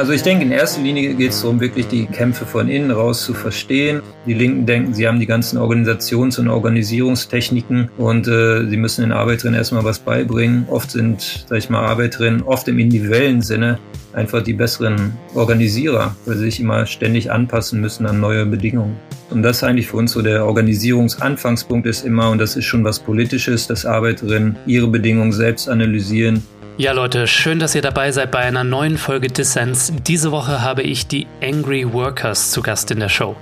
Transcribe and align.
Also 0.00 0.14
ich 0.14 0.22
denke, 0.22 0.46
in 0.46 0.50
erster 0.50 0.80
Linie 0.80 1.12
geht 1.12 1.32
es 1.32 1.42
darum, 1.42 1.60
wirklich 1.60 1.86
die 1.86 2.06
Kämpfe 2.06 2.46
von 2.46 2.70
innen 2.70 2.90
raus 2.90 3.22
zu 3.22 3.34
verstehen. 3.34 4.00
Die 4.24 4.32
Linken 4.32 4.64
denken, 4.64 4.94
sie 4.94 5.06
haben 5.06 5.20
die 5.20 5.26
ganzen 5.26 5.58
Organisations- 5.58 6.40
und 6.40 6.48
Organisierungstechniken 6.48 7.90
und 7.98 8.26
äh, 8.26 8.66
sie 8.66 8.78
müssen 8.78 9.02
den 9.02 9.12
Arbeiterinnen 9.12 9.58
erstmal 9.58 9.84
was 9.84 9.98
beibringen. 9.98 10.64
Oft 10.70 10.90
sind, 10.90 11.44
sag 11.46 11.58
ich 11.58 11.68
mal, 11.68 11.84
Arbeiterinnen 11.84 12.40
oft 12.40 12.66
im 12.68 12.78
individuellen 12.78 13.42
Sinne 13.42 13.78
einfach 14.14 14.42
die 14.42 14.54
besseren 14.54 15.18
Organisierer, 15.34 16.16
weil 16.24 16.36
sie 16.36 16.44
sich 16.44 16.60
immer 16.60 16.86
ständig 16.86 17.30
anpassen 17.30 17.78
müssen 17.78 18.06
an 18.06 18.20
neue 18.20 18.46
Bedingungen. 18.46 18.96
Und 19.30 19.42
das 19.42 19.62
eigentlich 19.62 19.86
für 19.86 19.96
uns 19.96 20.12
so 20.12 20.22
der 20.22 20.44
Organisierungsanfangspunkt 20.44 21.86
ist 21.86 22.04
immer, 22.04 22.30
und 22.30 22.38
das 22.38 22.56
ist 22.56 22.64
schon 22.64 22.84
was 22.84 22.98
Politisches, 22.98 23.66
dass 23.66 23.86
Arbeiterinnen 23.86 24.56
ihre 24.66 24.88
Bedingungen 24.88 25.32
selbst 25.32 25.68
analysieren 25.68 26.42
ja, 26.80 26.92
Leute, 26.92 27.26
schön, 27.26 27.58
dass 27.58 27.74
ihr 27.74 27.82
dabei 27.82 28.10
seid 28.10 28.30
bei 28.30 28.38
einer 28.38 28.64
neuen 28.64 28.96
Folge 28.96 29.28
Dissens. 29.28 29.92
Diese 30.06 30.32
Woche 30.32 30.62
habe 30.62 30.80
ich 30.80 31.06
die 31.06 31.26
Angry 31.42 31.92
Workers 31.92 32.52
zu 32.52 32.62
Gast 32.62 32.90
in 32.90 33.00
der 33.00 33.10
Show. 33.10 33.36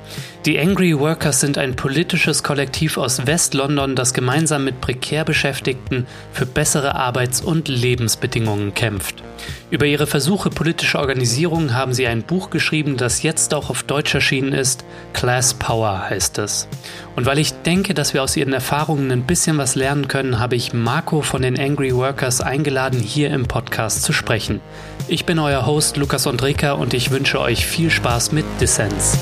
Die 0.45 0.59
Angry 0.59 0.99
Workers 0.99 1.39
sind 1.39 1.57
ein 1.57 1.77
politisches 1.77 2.43
Kollektiv 2.43 2.99
aus 2.99 3.29
West-London, 3.29 3.95
das 3.95 4.13
gemeinsam 4.13 4.65
mit 4.65 4.81
prekär 4.81 5.25
Beschäftigten 5.25 6.09
für 6.33 6.47
bessere 6.47 6.97
Arbeits- 6.97 7.41
und 7.41 7.69
Lebensbedingungen 7.69 8.75
kämpft. 8.75 9.23
Über 9.71 9.87
ihre 9.87 10.09
Versuche 10.09 10.51
politischer 10.51 10.99
Organisierung 10.99 11.75
haben 11.75 11.93
sie 11.93 12.09
ein 12.09 12.25
Buch 12.25 12.51
geschrieben, 12.51 12.97
das 12.97 13.23
jetzt 13.23 13.55
auch 13.55 13.71
auf 13.71 13.85
Deutsch 13.85 14.17
erschienen 14.17 14.53
ist. 14.53 14.85
Class 15.13 15.55
Power 15.55 15.78
heißt 15.87 16.39
es. 16.39 16.69
Und 17.17 17.27
weil 17.27 17.39
ich 17.39 17.53
denke, 17.63 17.95
dass 17.95 18.15
wir 18.15 18.23
aus 18.23 18.37
ihren 18.37 18.53
Erfahrungen 18.53 19.11
ein 19.11 19.25
bisschen 19.25 19.59
was 19.59 19.75
lernen 19.75 20.09
können, 20.09 20.39
habe 20.39 20.57
ich 20.57 20.73
Marco 20.73 21.21
von 21.21 21.43
den 21.43 21.59
Angry 21.59 21.95
Workers 21.95 22.41
eingeladen, 22.41 23.01
hier 23.01 23.31
im 23.31 23.47
Podcast 23.47 24.03
zu 24.03 24.13
sprechen. 24.13 24.61
Ich 25.09 25.25
bin 25.25 25.39
euer 25.39 25.67
Host 25.67 25.97
Lukas 25.97 26.27
Andreka 26.27 26.73
und 26.73 26.95
ich 26.95 27.11
wünsche 27.11 27.41
euch 27.41 27.67
viel 27.67 27.91
Spaß 27.91 28.33
mit 28.33 28.45
Dissens. 28.61 29.19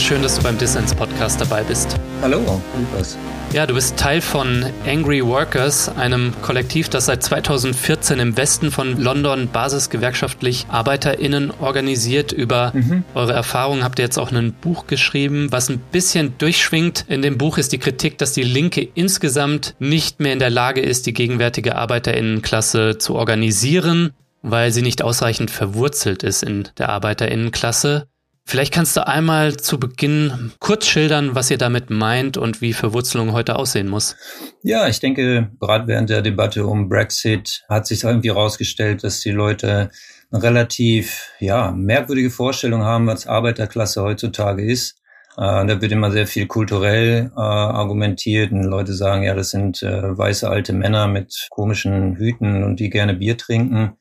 Schön, 0.00 0.22
dass 0.22 0.36
du 0.36 0.42
beim 0.42 0.56
Dissens 0.56 0.94
Podcast 0.94 1.40
dabei 1.40 1.62
bist. 1.62 1.96
Hallo, 2.22 2.38
Lukas. 2.38 3.18
Ja, 3.52 3.66
du 3.66 3.74
bist 3.74 3.96
Teil 3.96 4.20
von 4.20 4.64
Angry 4.86 5.24
Workers, 5.24 5.88
einem 5.96 6.32
Kollektiv, 6.42 6.88
das 6.88 7.06
seit 7.06 7.22
2014 7.22 8.18
im 8.20 8.36
Westen 8.36 8.70
von 8.70 9.00
London 9.00 9.48
basisgewerkschaftlich 9.52 10.66
ArbeiterInnen 10.68 11.50
organisiert. 11.60 12.32
Über 12.32 12.72
mhm. 12.74 13.04
eure 13.14 13.32
Erfahrungen 13.32 13.82
habt 13.82 13.98
ihr 13.98 14.04
jetzt 14.04 14.18
auch 14.18 14.32
ein 14.32 14.52
Buch 14.52 14.86
geschrieben. 14.86 15.48
Was 15.50 15.68
ein 15.68 15.78
bisschen 15.78 16.38
durchschwingt 16.38 17.04
in 17.08 17.22
dem 17.22 17.36
Buch 17.36 17.58
ist 17.58 17.72
die 17.72 17.78
Kritik, 17.78 18.16
dass 18.18 18.32
die 18.32 18.44
Linke 18.44 18.88
insgesamt 18.94 19.74
nicht 19.80 20.20
mehr 20.20 20.32
in 20.32 20.38
der 20.38 20.50
Lage 20.50 20.80
ist, 20.80 21.06
die 21.06 21.12
gegenwärtige 21.12 21.76
ArbeiterInnenklasse 21.76 22.98
zu 22.98 23.16
organisieren, 23.16 24.12
weil 24.42 24.72
sie 24.72 24.82
nicht 24.82 25.02
ausreichend 25.02 25.50
verwurzelt 25.50 26.22
ist 26.22 26.42
in 26.42 26.68
der 26.78 26.90
ArbeiterInnenklasse. 26.90 28.06
Vielleicht 28.50 28.74
kannst 28.74 28.96
du 28.96 29.06
einmal 29.06 29.58
zu 29.58 29.78
Beginn 29.78 30.50
kurz 30.58 30.88
schildern, 30.88 31.36
was 31.36 31.52
ihr 31.52 31.56
damit 31.56 31.88
meint 31.88 32.36
und 32.36 32.60
wie 32.60 32.72
Verwurzelung 32.72 33.32
heute 33.32 33.54
aussehen 33.54 33.86
muss. 33.86 34.16
Ja, 34.64 34.88
ich 34.88 34.98
denke, 34.98 35.52
gerade 35.60 35.86
während 35.86 36.10
der 36.10 36.20
Debatte 36.20 36.66
um 36.66 36.88
Brexit 36.88 37.62
hat 37.68 37.86
sich 37.86 38.02
irgendwie 38.02 38.30
herausgestellt, 38.30 39.04
dass 39.04 39.20
die 39.20 39.30
Leute 39.30 39.90
eine 40.32 40.42
relativ 40.42 41.30
ja, 41.38 41.70
merkwürdige 41.70 42.30
Vorstellung 42.30 42.82
haben, 42.82 43.06
was 43.06 43.28
Arbeiterklasse 43.28 44.02
heutzutage 44.02 44.64
ist. 44.64 44.96
Äh, 45.36 45.64
da 45.64 45.80
wird 45.80 45.92
immer 45.92 46.10
sehr 46.10 46.26
viel 46.26 46.48
kulturell 46.48 47.30
äh, 47.36 47.40
argumentiert 47.40 48.50
und 48.50 48.64
Leute 48.64 48.94
sagen, 48.94 49.22
ja, 49.22 49.34
das 49.36 49.50
sind 49.50 49.80
äh, 49.84 50.18
weiße 50.18 50.50
alte 50.50 50.72
Männer 50.72 51.06
mit 51.06 51.46
komischen 51.50 52.16
Hüten 52.16 52.64
und 52.64 52.80
die 52.80 52.90
gerne 52.90 53.14
Bier 53.14 53.38
trinken. 53.38 53.92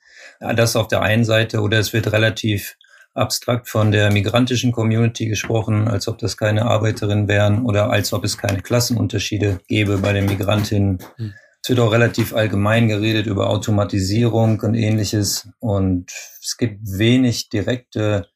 Ja, 0.41 0.53
das 0.53 0.75
auf 0.75 0.87
der 0.87 1.03
einen 1.03 1.23
Seite 1.23 1.61
oder 1.61 1.77
es 1.77 1.93
wird 1.93 2.11
relativ 2.11 2.77
abstrakt 3.13 3.67
von 3.67 3.91
der 3.91 4.11
migrantischen 4.11 4.71
Community 4.71 5.27
gesprochen, 5.27 5.87
als 5.87 6.07
ob 6.07 6.17
das 6.19 6.37
keine 6.37 6.65
Arbeiterinnen 6.65 7.27
wären 7.27 7.65
oder 7.65 7.89
als 7.89 8.13
ob 8.13 8.23
es 8.23 8.37
keine 8.37 8.61
Klassenunterschiede 8.61 9.59
gäbe 9.67 9.97
bei 9.97 10.13
den 10.13 10.25
Migrantinnen. 10.25 10.99
Hm. 11.17 11.33
Es 11.61 11.69
wird 11.69 11.79
auch 11.79 11.91
relativ 11.91 12.33
allgemein 12.33 12.87
geredet 12.87 13.25
über 13.25 13.49
Automatisierung 13.49 14.61
und 14.61 14.75
ähnliches. 14.75 15.49
Und 15.59 16.11
es 16.41 16.55
gibt 16.57 16.79
wenig 16.83 17.49
direkte, 17.49 18.27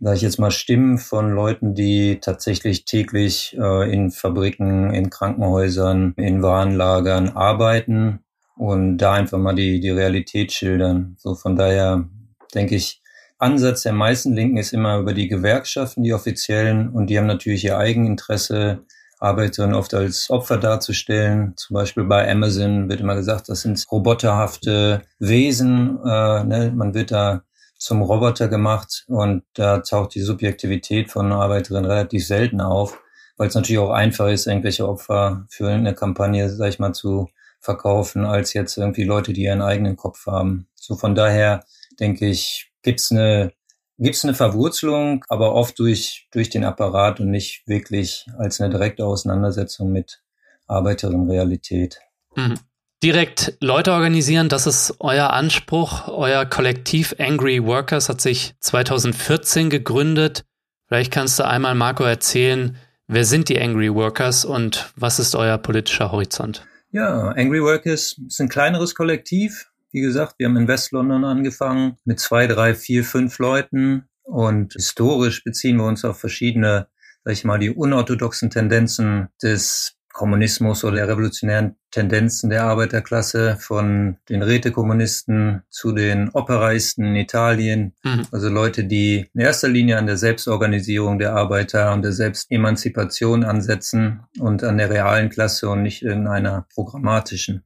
sage 0.00 0.16
ich 0.16 0.22
jetzt 0.22 0.38
mal, 0.38 0.50
Stimmen 0.50 0.98
von 0.98 1.32
Leuten, 1.32 1.74
die 1.74 2.20
tatsächlich 2.20 2.84
täglich 2.84 3.56
äh, 3.58 3.90
in 3.90 4.10
Fabriken, 4.10 4.92
in 4.92 5.08
Krankenhäusern, 5.08 6.12
in 6.16 6.42
Warenlagern 6.42 7.30
arbeiten 7.30 8.20
und 8.56 8.98
da 8.98 9.14
einfach 9.14 9.38
mal 9.38 9.54
die, 9.54 9.80
die 9.80 9.90
Realität 9.90 10.52
schildern. 10.52 11.16
So 11.18 11.34
von 11.34 11.56
daher 11.56 12.06
denke 12.54 12.74
ich, 12.74 13.00
Ansatz 13.38 13.82
der 13.82 13.92
meisten 13.92 14.34
Linken 14.34 14.56
ist 14.56 14.72
immer 14.72 14.98
über 14.98 15.14
die 15.14 15.28
Gewerkschaften, 15.28 16.02
die 16.02 16.12
offiziellen, 16.12 16.88
und 16.90 17.08
die 17.08 17.18
haben 17.18 17.26
natürlich 17.26 17.64
ihr 17.64 17.78
Eigeninteresse, 17.78 18.84
Arbeiterinnen 19.20 19.74
oft 19.74 19.94
als 19.94 20.30
Opfer 20.30 20.58
darzustellen. 20.58 21.54
Zum 21.56 21.74
Beispiel 21.74 22.04
bei 22.04 22.30
Amazon 22.30 22.88
wird 22.88 23.00
immer 23.00 23.16
gesagt, 23.16 23.48
das 23.48 23.62
sind 23.62 23.84
roboterhafte 23.90 25.02
Wesen. 25.18 25.98
Äh, 26.04 26.44
ne? 26.44 26.72
Man 26.74 26.94
wird 26.94 27.10
da 27.10 27.42
zum 27.78 28.02
Roboter 28.02 28.48
gemacht 28.48 29.04
und 29.08 29.44
da 29.54 29.78
taucht 29.78 30.14
die 30.14 30.20
Subjektivität 30.20 31.10
von 31.10 31.32
Arbeiterinnen 31.32 31.90
relativ 31.90 32.26
selten 32.26 32.60
auf, 32.60 33.00
weil 33.36 33.48
es 33.48 33.54
natürlich 33.54 33.78
auch 33.78 33.90
einfach 33.90 34.28
ist, 34.28 34.46
irgendwelche 34.46 34.88
Opfer 34.88 35.46
für 35.48 35.68
eine 35.68 35.94
Kampagne, 35.94 36.48
sag 36.48 36.68
ich 36.68 36.78
mal, 36.78 36.92
zu 36.92 37.28
verkaufen, 37.60 38.24
als 38.24 38.52
jetzt 38.52 38.76
irgendwie 38.78 39.04
Leute, 39.04 39.32
die 39.32 39.42
ihren 39.42 39.62
eigenen 39.62 39.96
Kopf 39.96 40.26
haben. 40.26 40.68
So 40.74 40.96
von 40.96 41.14
daher 41.14 41.64
denke 41.98 42.26
ich, 42.26 42.67
gibt 42.88 43.00
es 43.00 43.10
eine, 43.10 43.52
gibt's 43.98 44.24
eine 44.24 44.32
Verwurzelung, 44.32 45.22
aber 45.28 45.52
oft 45.52 45.78
durch, 45.78 46.26
durch 46.32 46.48
den 46.48 46.64
Apparat 46.64 47.20
und 47.20 47.30
nicht 47.30 47.68
wirklich 47.68 48.24
als 48.38 48.62
eine 48.62 48.70
direkte 48.70 49.04
Auseinandersetzung 49.04 49.92
mit 49.92 50.22
Arbeiterinnenrealität. 50.68 51.98
Mhm. 52.34 52.54
Direkt 53.02 53.58
Leute 53.60 53.92
organisieren, 53.92 54.48
das 54.48 54.66
ist 54.66 54.94
euer 55.00 55.30
Anspruch. 55.34 56.08
Euer 56.08 56.46
Kollektiv 56.46 57.14
Angry 57.18 57.62
Workers 57.62 58.08
hat 58.08 58.22
sich 58.22 58.54
2014 58.60 59.68
gegründet. 59.68 60.46
Vielleicht 60.86 61.12
kannst 61.12 61.38
du 61.38 61.46
einmal, 61.46 61.74
Marco, 61.74 62.04
erzählen, 62.04 62.78
wer 63.06 63.26
sind 63.26 63.50
die 63.50 63.60
Angry 63.60 63.94
Workers 63.94 64.46
und 64.46 64.90
was 64.96 65.18
ist 65.18 65.36
euer 65.36 65.58
politischer 65.58 66.10
Horizont? 66.10 66.66
Ja, 66.90 67.28
Angry 67.36 67.62
Workers 67.62 68.16
ist 68.26 68.40
ein 68.40 68.48
kleineres 68.48 68.94
Kollektiv, 68.94 69.70
wie 69.90 70.00
gesagt, 70.00 70.34
wir 70.38 70.46
haben 70.46 70.56
in 70.56 70.68
West-London 70.68 71.24
angefangen 71.24 71.96
mit 72.04 72.20
zwei, 72.20 72.46
drei, 72.46 72.74
vier, 72.74 73.04
fünf 73.04 73.38
Leuten 73.38 74.08
und 74.22 74.74
historisch 74.74 75.42
beziehen 75.42 75.76
wir 75.76 75.86
uns 75.86 76.04
auf 76.04 76.18
verschiedene, 76.18 76.88
sag 77.24 77.32
ich 77.32 77.44
mal, 77.44 77.58
die 77.58 77.70
unorthodoxen 77.70 78.50
Tendenzen 78.50 79.28
des 79.42 79.98
Kommunismus 80.12 80.84
oder 80.84 80.96
der 80.96 81.08
revolutionären 81.08 81.76
Tendenzen 81.92 82.50
der 82.50 82.64
Arbeiterklasse 82.64 83.56
von 83.60 84.16
den 84.28 84.42
Rätekommunisten 84.42 85.62
zu 85.70 85.92
den 85.92 86.28
Operaisten 86.30 87.04
in 87.04 87.14
Italien. 87.16 87.94
Mhm. 88.02 88.26
Also 88.32 88.48
Leute, 88.48 88.84
die 88.84 89.30
in 89.32 89.40
erster 89.40 89.68
Linie 89.68 89.96
an 89.96 90.06
der 90.06 90.16
Selbstorganisierung 90.16 91.18
der 91.18 91.34
Arbeiter 91.34 91.92
und 91.92 92.02
der 92.02 92.12
Selbstemanzipation 92.12 93.44
ansetzen 93.44 94.24
und 94.40 94.64
an 94.64 94.78
der 94.78 94.90
realen 94.90 95.30
Klasse 95.30 95.68
und 95.68 95.82
nicht 95.82 96.02
in 96.02 96.26
einer 96.26 96.66
programmatischen. 96.74 97.64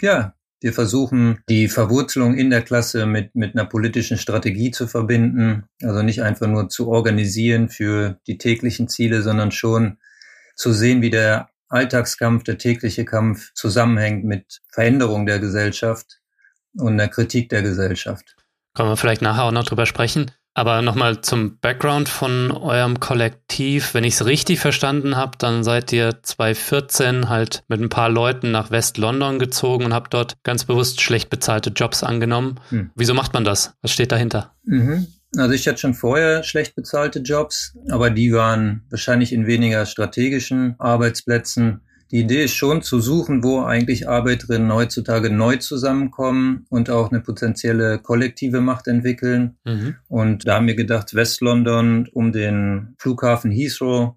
Ja, 0.00 0.34
wir 0.60 0.72
versuchen, 0.72 1.40
die 1.48 1.68
Verwurzelung 1.68 2.34
in 2.34 2.50
der 2.50 2.62
Klasse 2.62 3.06
mit, 3.06 3.34
mit 3.34 3.54
einer 3.54 3.64
politischen 3.64 4.18
Strategie 4.18 4.70
zu 4.70 4.86
verbinden. 4.86 5.64
Also 5.82 6.02
nicht 6.02 6.22
einfach 6.22 6.48
nur 6.48 6.68
zu 6.68 6.88
organisieren 6.88 7.68
für 7.68 8.18
die 8.26 8.38
täglichen 8.38 8.88
Ziele, 8.88 9.22
sondern 9.22 9.52
schon 9.52 9.98
zu 10.56 10.72
sehen, 10.72 11.00
wie 11.02 11.10
der 11.10 11.50
Alltagskampf, 11.68 12.44
der 12.44 12.58
tägliche 12.58 13.04
Kampf 13.04 13.52
zusammenhängt 13.54 14.24
mit 14.24 14.60
Veränderung 14.72 15.26
der 15.26 15.38
Gesellschaft 15.38 16.20
und 16.76 16.96
der 16.96 17.08
Kritik 17.08 17.48
der 17.50 17.62
Gesellschaft. 17.62 18.36
Können 18.74 18.88
wir 18.88 18.96
vielleicht 18.96 19.22
nachher 19.22 19.44
auch 19.44 19.52
noch 19.52 19.64
drüber 19.64 19.86
sprechen. 19.86 20.30
Aber 20.58 20.82
nochmal 20.82 21.20
zum 21.20 21.60
Background 21.60 22.08
von 22.08 22.50
eurem 22.50 22.98
Kollektiv. 22.98 23.94
Wenn 23.94 24.02
ich 24.02 24.14
es 24.14 24.26
richtig 24.26 24.58
verstanden 24.58 25.16
habe, 25.16 25.38
dann 25.38 25.62
seid 25.62 25.92
ihr 25.92 26.20
2014 26.20 27.28
halt 27.28 27.62
mit 27.68 27.80
ein 27.80 27.88
paar 27.88 28.08
Leuten 28.08 28.50
nach 28.50 28.72
West-London 28.72 29.38
gezogen 29.38 29.84
und 29.84 29.94
habt 29.94 30.14
dort 30.14 30.34
ganz 30.42 30.64
bewusst 30.64 31.00
schlecht 31.00 31.30
bezahlte 31.30 31.70
Jobs 31.70 32.02
angenommen. 32.02 32.58
Hm. 32.70 32.90
Wieso 32.96 33.14
macht 33.14 33.34
man 33.34 33.44
das? 33.44 33.74
Was 33.82 33.92
steht 33.92 34.10
dahinter? 34.10 34.52
Mhm. 34.64 35.06
Also 35.36 35.54
ich 35.54 35.68
hatte 35.68 35.78
schon 35.78 35.94
vorher 35.94 36.42
schlecht 36.42 36.74
bezahlte 36.74 37.20
Jobs, 37.20 37.78
aber 37.88 38.10
die 38.10 38.32
waren 38.32 38.84
wahrscheinlich 38.90 39.32
in 39.32 39.46
weniger 39.46 39.86
strategischen 39.86 40.74
Arbeitsplätzen. 40.80 41.82
Die 42.10 42.20
Idee 42.20 42.44
ist 42.44 42.54
schon 42.54 42.80
zu 42.82 43.00
suchen, 43.00 43.44
wo 43.44 43.62
eigentlich 43.62 44.08
Arbeiterinnen 44.08 44.72
heutzutage 44.72 45.30
neu 45.30 45.56
zusammenkommen 45.56 46.66
und 46.70 46.88
auch 46.88 47.10
eine 47.10 47.20
potenzielle 47.20 47.98
kollektive 47.98 48.60
Macht 48.62 48.88
entwickeln. 48.88 49.58
Mhm. 49.64 49.96
Und 50.08 50.46
da 50.46 50.56
haben 50.56 50.66
wir 50.66 50.74
gedacht, 50.74 51.14
West-London 51.14 52.08
um 52.12 52.32
den 52.32 52.94
Flughafen 52.98 53.50
Heathrow 53.50 54.14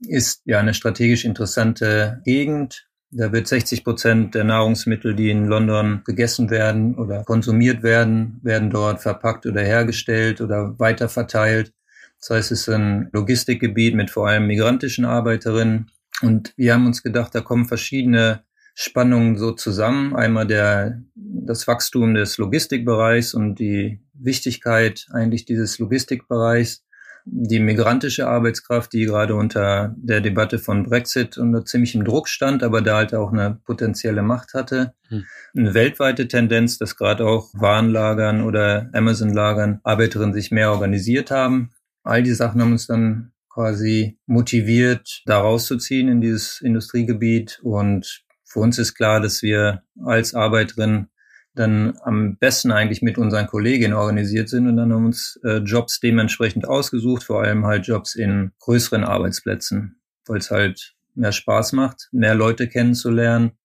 ist 0.00 0.42
ja 0.46 0.58
eine 0.58 0.74
strategisch 0.74 1.24
interessante 1.24 2.20
Gegend. 2.24 2.88
Da 3.10 3.32
wird 3.32 3.46
60 3.46 3.84
Prozent 3.84 4.34
der 4.34 4.44
Nahrungsmittel, 4.44 5.14
die 5.14 5.30
in 5.30 5.46
London 5.46 6.02
gegessen 6.04 6.50
werden 6.50 6.96
oder 6.96 7.22
konsumiert 7.22 7.82
werden, 7.82 8.40
werden 8.42 8.70
dort 8.70 9.00
verpackt 9.00 9.46
oder 9.46 9.62
hergestellt 9.62 10.40
oder 10.40 10.78
weiterverteilt. 10.78 11.72
Das 12.20 12.30
heißt, 12.30 12.52
es 12.52 12.62
ist 12.62 12.68
ein 12.68 13.08
Logistikgebiet 13.12 13.94
mit 13.94 14.10
vor 14.10 14.28
allem 14.28 14.48
migrantischen 14.48 15.04
Arbeiterinnen. 15.04 15.90
Und 16.22 16.52
wir 16.56 16.74
haben 16.74 16.86
uns 16.86 17.02
gedacht, 17.02 17.34
da 17.34 17.40
kommen 17.40 17.66
verschiedene 17.66 18.42
Spannungen 18.74 19.36
so 19.36 19.52
zusammen. 19.52 20.14
Einmal 20.14 20.46
der, 20.46 21.02
das 21.14 21.66
Wachstum 21.66 22.14
des 22.14 22.38
Logistikbereichs 22.38 23.34
und 23.34 23.56
die 23.56 24.00
Wichtigkeit 24.14 25.06
eigentlich 25.12 25.44
dieses 25.44 25.78
Logistikbereichs. 25.78 26.84
Die 27.24 27.60
migrantische 27.60 28.26
Arbeitskraft, 28.26 28.92
die 28.92 29.04
gerade 29.04 29.34
unter 29.34 29.94
der 29.98 30.20
Debatte 30.20 30.58
von 30.58 30.84
Brexit 30.84 31.36
unter 31.36 31.64
ziemlichem 31.64 32.04
Druck 32.04 32.28
stand, 32.28 32.62
aber 32.62 32.80
da 32.80 32.98
halt 32.98 33.14
auch 33.14 33.32
eine 33.32 33.60
potenzielle 33.64 34.22
Macht 34.22 34.54
hatte. 34.54 34.94
Hm. 35.08 35.24
Eine 35.56 35.74
weltweite 35.74 36.26
Tendenz, 36.28 36.78
dass 36.78 36.96
gerade 36.96 37.26
auch 37.26 37.50
Warenlagern 37.54 38.42
oder 38.42 38.88
Amazon-Lagern 38.92 39.80
Arbeiterinnen 39.82 40.32
sich 40.32 40.52
mehr 40.52 40.70
organisiert 40.70 41.30
haben. 41.30 41.70
All 42.02 42.22
die 42.22 42.32
Sachen 42.32 42.62
haben 42.62 42.72
uns 42.72 42.86
dann 42.86 43.32
quasi 43.58 44.16
motiviert, 44.26 45.22
da 45.26 45.40
rauszuziehen 45.40 46.08
in 46.08 46.20
dieses 46.20 46.60
Industriegebiet. 46.60 47.58
Und 47.64 48.22
für 48.44 48.60
uns 48.60 48.78
ist 48.78 48.94
klar, 48.94 49.20
dass 49.20 49.42
wir 49.42 49.82
als 50.04 50.32
Arbeiterin 50.32 51.08
dann 51.56 51.98
am 52.04 52.36
besten 52.36 52.70
eigentlich 52.70 53.02
mit 53.02 53.18
unseren 53.18 53.48
Kolleginnen 53.48 53.94
organisiert 53.94 54.48
sind 54.48 54.68
und 54.68 54.76
dann 54.76 54.92
haben 54.92 55.06
uns 55.06 55.40
äh, 55.42 55.56
Jobs 55.56 55.98
dementsprechend 55.98 56.68
ausgesucht, 56.68 57.24
vor 57.24 57.42
allem 57.42 57.66
halt 57.66 57.88
Jobs 57.88 58.14
in 58.14 58.52
größeren 58.60 59.02
Arbeitsplätzen, 59.02 60.00
weil 60.28 60.38
es 60.38 60.52
halt 60.52 60.94
mehr 61.16 61.32
Spaß 61.32 61.72
macht, 61.72 62.10
mehr 62.12 62.36
Leute 62.36 62.68
kennenzulernen 62.68 63.58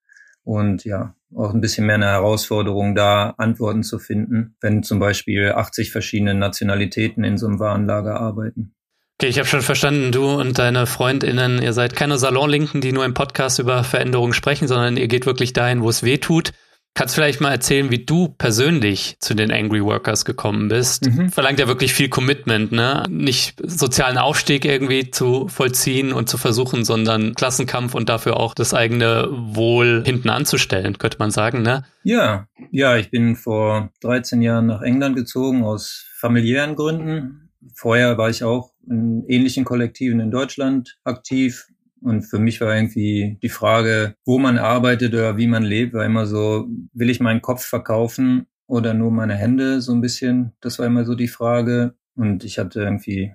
und 0.44 0.86
ja, 0.86 1.16
auch 1.36 1.54
ein 1.54 1.62
bisschen 1.62 1.86
mehr 1.86 1.96
eine 1.96 2.08
Herausforderung 2.08 2.96
da, 2.96 3.36
Antworten 3.38 3.84
zu 3.84 4.00
finden, 4.00 4.56
wenn 4.60 4.82
zum 4.82 4.98
Beispiel 4.98 5.52
80 5.52 5.92
verschiedene 5.92 6.34
Nationalitäten 6.34 7.24
in 7.24 7.38
so 7.38 7.46
einem 7.46 7.60
Warenlager 7.60 8.20
arbeiten. 8.20 8.73
Okay, 9.20 9.30
ich 9.30 9.38
habe 9.38 9.48
schon 9.48 9.62
verstanden, 9.62 10.12
du 10.12 10.26
und 10.26 10.58
deine 10.58 10.88
Freundinnen, 10.88 11.62
ihr 11.62 11.74
seid 11.74 11.96
keine 11.96 12.18
Salonlinken, 12.18 12.82
die 12.82 12.92
nur 12.92 13.06
im 13.06 13.14
Podcast 13.14 13.60
über 13.60 13.84
Veränderungen 13.84 14.34
sprechen, 14.34 14.68
sondern 14.68 14.98
ihr 14.98 15.08
geht 15.08 15.26
wirklich 15.26 15.54
dahin, 15.54 15.82
wo 15.82 15.90
es 15.90 16.04
weh 16.04 16.18
tut. 16.18 16.52
Kannst 16.96 17.16
vielleicht 17.16 17.42
mal 17.42 17.52
erzählen, 17.52 17.90
wie 17.90 18.06
du 18.06 18.28
persönlich 18.30 19.18
zu 19.20 19.34
den 19.34 19.52
Angry 19.52 19.84
Workers 19.84 20.26
gekommen 20.26 20.68
bist? 20.68 21.08
Mhm. 21.08 21.30
Verlangt 21.30 21.60
ja 21.60 21.68
wirklich 21.68 21.92
viel 21.92 22.08
Commitment, 22.10 22.72
ne? 22.72 23.04
Nicht 23.10 23.60
sozialen 23.66 24.20
Aufstieg 24.20 24.64
irgendwie 24.64 25.10
zu 25.10 25.48
vollziehen 25.48 26.14
und 26.14 26.30
zu 26.30 26.38
versuchen, 26.38 26.86
sondern 26.86 27.34
Klassenkampf 27.34 27.96
und 27.96 28.10
dafür 28.10 28.38
auch 28.38 28.54
das 28.54 28.76
eigene 28.76 29.28
Wohl 29.32 30.04
hinten 30.06 30.30
anzustellen, 30.30 31.00
könnte 31.00 31.18
man 31.18 31.32
sagen, 31.32 31.64
ne? 31.64 31.84
Ja, 32.04 32.48
ja, 32.72 32.96
ich 32.98 33.10
bin 33.10 33.36
vor 33.36 33.90
13 34.02 34.44
Jahren 34.44 34.68
nach 34.68 34.82
England 34.82 35.16
gezogen 35.16 35.64
aus 35.64 36.06
familiären 36.20 36.76
Gründen 36.76 37.44
vorher 37.74 38.18
war 38.18 38.30
ich 38.30 38.44
auch 38.44 38.73
in 38.88 39.26
ähnlichen 39.28 39.66
Kollektiven 39.66 40.20
in 40.20 40.32
Deutschland 40.32 40.98
aktiv. 41.04 41.68
Und 42.02 42.24
für 42.24 42.40
mich 42.40 42.60
war 42.60 42.76
irgendwie 42.76 43.38
die 43.42 43.50
Frage, 43.50 44.16
wo 44.26 44.38
man 44.38 44.58
arbeitet 44.58 45.14
oder 45.14 45.38
wie 45.38 45.48
man 45.48 45.64
lebt, 45.64 45.94
war 45.94 46.06
immer 46.06 46.26
so, 46.26 46.68
will 46.94 47.10
ich 47.10 47.22
meinen 47.22 47.42
Kopf 47.42 47.64
verkaufen 47.64 48.48
oder 48.68 48.94
nur 48.94 49.12
meine 49.12 49.36
Hände 49.36 49.82
so 49.82 49.94
ein 49.94 50.02
bisschen? 50.02 50.52
Das 50.60 50.80
war 50.80 50.86
immer 50.86 51.06
so 51.06 51.16
die 51.16 51.30
Frage. 51.30 51.96
Und 52.16 52.44
ich 52.44 52.60
hatte 52.60 52.82
irgendwie 52.82 53.34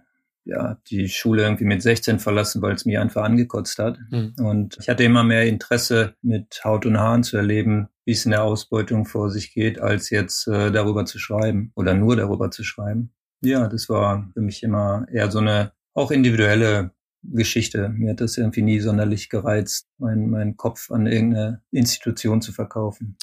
ja, 0.49 0.79
die 0.89 1.09
Schule 1.09 1.43
irgendwie 1.43 1.67
mit 1.67 1.83
16 1.83 2.19
verlassen, 2.19 2.63
weil 2.63 2.75
es 2.75 2.87
mich 2.87 2.99
einfach 2.99 3.23
angekotzt 3.23 3.79
hat. 3.79 3.99
Mhm. 4.11 4.35
Und 4.39 4.79
ich 4.81 4.89
hatte 4.89 5.05
immer 5.05 5.23
mehr 5.23 5.47
Interesse, 5.47 6.15
mit 6.23 6.63
Haut 6.65 6.87
und 6.87 6.99
Haaren 6.99 7.23
zu 7.23 7.37
erleben, 7.37 7.89
wie 8.07 8.13
es 8.13 8.25
in 8.25 8.31
der 8.31 8.43
Ausbeutung 8.43 9.05
vor 9.05 9.31
sich 9.31 9.53
geht, 9.53 9.79
als 9.79 10.09
jetzt 10.09 10.49
äh, 10.49 10.73
darüber 10.73 11.05
zu 11.05 11.19
schreiben 11.19 11.71
oder 11.75 11.93
nur 11.93 12.17
darüber 12.17 12.51
zu 12.51 12.65
schreiben. 12.65 13.13
Ja, 13.41 13.69
das 13.69 13.89
war 13.89 14.29
für 14.33 14.41
mich 14.41 14.63
immer 14.63 15.07
eher 15.13 15.31
so 15.31 15.39
eine 15.39 15.73
auch 15.95 16.11
individuelle 16.11 16.93
Geschichte. 17.23 17.89
Mir 17.89 18.11
hat 18.11 18.21
das 18.21 18.37
irgendwie 18.37 18.63
nie 18.63 18.81
sonderlich 18.81 19.29
gereizt, 19.29 19.89
meinen 19.99 20.31
mein 20.31 20.57
Kopf 20.57 20.91
an 20.91 21.07
irgendeine 21.07 21.63
Institution 21.71 22.41
zu 22.41 22.53
verkaufen. 22.53 23.17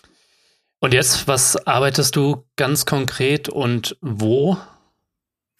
Und 0.79 0.93
jetzt, 0.93 1.27
was 1.27 1.55
arbeitest 1.65 2.15
du 2.15 2.45
ganz 2.57 2.85
konkret 2.85 3.49
und 3.49 3.97
wo? 4.01 4.57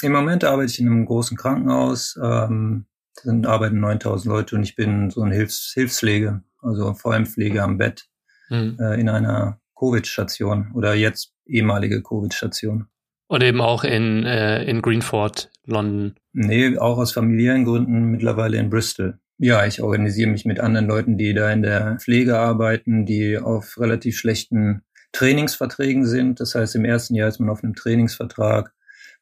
Im 0.02 0.12
Moment 0.12 0.44
arbeite 0.44 0.72
ich 0.72 0.80
in 0.80 0.88
einem 0.88 1.06
großen 1.06 1.38
Krankenhaus. 1.38 2.20
Ähm, 2.22 2.86
da 3.16 3.22
sind, 3.24 3.48
arbeiten 3.48 3.80
9000 3.80 4.26
Leute 4.26 4.56
und 4.56 4.64
ich 4.64 4.76
bin 4.76 5.10
so 5.10 5.22
ein 5.22 5.32
Hilfs 5.32 5.72
Hilfspflege, 5.74 6.44
also 6.62 6.94
vor 6.94 7.14
allem 7.14 7.26
Pflege 7.26 7.64
am 7.64 7.78
Bett 7.78 8.08
mhm. 8.50 8.78
äh, 8.80 9.00
in 9.00 9.08
einer 9.08 9.60
Covid-Station 9.80 10.74
oder 10.74 10.94
jetzt 10.94 11.34
ehemalige 11.46 12.04
Covid-Station. 12.04 12.88
Und 13.28 13.44
eben 13.44 13.62
auch 13.62 13.84
in, 13.84 14.24
äh, 14.24 14.64
in 14.66 14.82
Greenford, 14.82 15.50
London. 15.66 16.16
Nee, 16.34 16.78
auch 16.78 16.98
aus 16.98 17.12
familiären 17.12 17.66
Gründen 17.66 18.12
mittlerweile 18.12 18.58
in 18.58 18.70
Bristol. 18.70 19.20
Ja, 19.38 19.66
ich 19.66 19.82
organisiere 19.82 20.30
mich 20.30 20.46
mit 20.46 20.60
anderen 20.60 20.88
Leuten, 20.88 21.18
die 21.18 21.34
da 21.34 21.52
in 21.52 21.62
der 21.62 21.98
Pflege 22.00 22.38
arbeiten, 22.38 23.06
die 23.06 23.38
auf 23.38 23.78
relativ 23.80 24.18
schlechten 24.18 24.84
Trainingsverträgen 25.12 26.06
sind. 26.06 26.40
Das 26.40 26.56
heißt, 26.56 26.76
im 26.76 26.86
ersten 26.86 27.16
Jahr 27.16 27.30
ist 27.30 27.40
man 27.40 27.50
auf 27.50 27.64
einem 27.64 27.76
Trainingsvertrag. 27.76 28.74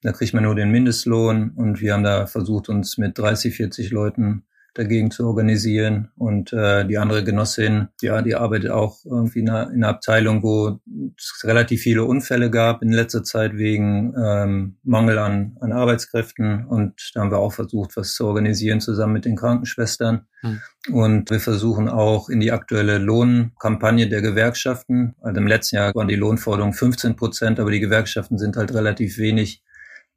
Da 0.01 0.11
kriegt 0.11 0.33
man 0.33 0.43
nur 0.43 0.55
den 0.55 0.69
Mindestlohn 0.69 1.51
und 1.55 1.81
wir 1.81 1.93
haben 1.93 2.03
da 2.03 2.27
versucht, 2.27 2.69
uns 2.69 2.97
mit 2.97 3.17
30, 3.17 3.55
40 3.55 3.91
Leuten 3.91 4.43
dagegen 4.73 5.11
zu 5.11 5.27
organisieren. 5.27 6.11
Und 6.17 6.51
äh, 6.51 6.85
die 6.85 6.97
andere 6.97 7.23
Genossin, 7.23 7.89
ja, 8.01 8.21
die 8.21 8.35
arbeitet 8.35 8.71
auch 8.71 8.97
irgendwie 9.05 9.39
in 9.39 9.49
einer, 9.49 9.69
in 9.69 9.83
einer 9.83 9.89
Abteilung, 9.89 10.43
wo 10.43 10.79
es 11.17 11.43
relativ 11.43 11.81
viele 11.81 12.05
Unfälle 12.05 12.49
gab 12.49 12.81
in 12.81 12.91
letzter 12.91 13.23
Zeit 13.23 13.55
wegen 13.57 14.13
ähm, 14.17 14.77
Mangel 14.83 15.19
an, 15.19 15.57
an 15.61 15.71
Arbeitskräften. 15.71 16.65
Und 16.65 17.11
da 17.13 17.21
haben 17.21 17.31
wir 17.31 17.39
auch 17.39 17.53
versucht, 17.53 17.95
was 17.95 18.15
zu 18.15 18.25
organisieren 18.25 18.81
zusammen 18.81 19.13
mit 19.13 19.25
den 19.25 19.35
Krankenschwestern. 19.35 20.25
Hm. 20.41 20.61
Und 20.91 21.29
wir 21.29 21.39
versuchen 21.39 21.87
auch 21.87 22.29
in 22.29 22.39
die 22.39 22.51
aktuelle 22.51 22.97
Lohnkampagne 22.97 24.09
der 24.09 24.21
Gewerkschaften. 24.21 25.15
Also 25.21 25.39
im 25.39 25.47
letzten 25.47 25.75
Jahr 25.75 25.93
waren 25.93 26.07
die 26.07 26.15
Lohnforderungen 26.15 26.73
15 26.73 27.15
Prozent, 27.15 27.59
aber 27.59 27.71
die 27.71 27.79
Gewerkschaften 27.79 28.37
sind 28.37 28.57
halt 28.57 28.73
relativ 28.73 29.17
wenig 29.17 29.63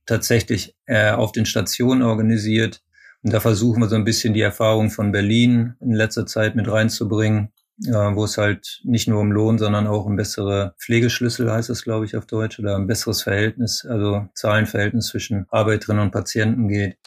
tatsächlich 0.06 0.75
äh, 0.87 1.11
auf 1.11 1.32
den 1.32 1.47
Stationen 1.47 2.03
organisiert 2.03 2.82
und 3.27 3.33
da 3.33 3.41
versuchen 3.41 3.81
wir 3.81 3.89
so 3.89 3.97
ein 3.97 4.05
bisschen 4.05 4.35
die 4.35 4.41
Erfahrung 4.41 4.89
von 4.89 5.11
Berlin 5.11 5.75
in 5.81 5.91
letzter 5.91 6.27
Zeit 6.27 6.55
mit 6.55 6.71
reinzubringen, 6.71 7.49
äh, 7.85 7.91
wo 7.91 8.23
es 8.23 8.39
halt 8.39 8.81
nicht 8.85 9.09
nur 9.09 9.19
um 9.19 9.33
Lohn, 9.33 9.59
sondern 9.59 9.89
auch 9.89 10.05
um 10.05 10.15
bessere 10.15 10.77
Pflegeschlüssel, 10.79 11.51
heißt 11.51 11.69
das, 11.69 11.83
glaube 11.83 12.05
ich, 12.05 12.17
auf 12.17 12.27
Deutsch, 12.27 12.61
oder 12.61 12.77
ein 12.77 12.87
besseres 12.87 13.23
Verhältnis, 13.23 13.85
also 13.85 14.29
Zahlenverhältnis 14.35 15.09
zwischen 15.09 15.47
Arbeiterinnen 15.51 16.05
und 16.05 16.13
Patienten 16.13 16.69
geht. 16.69 16.99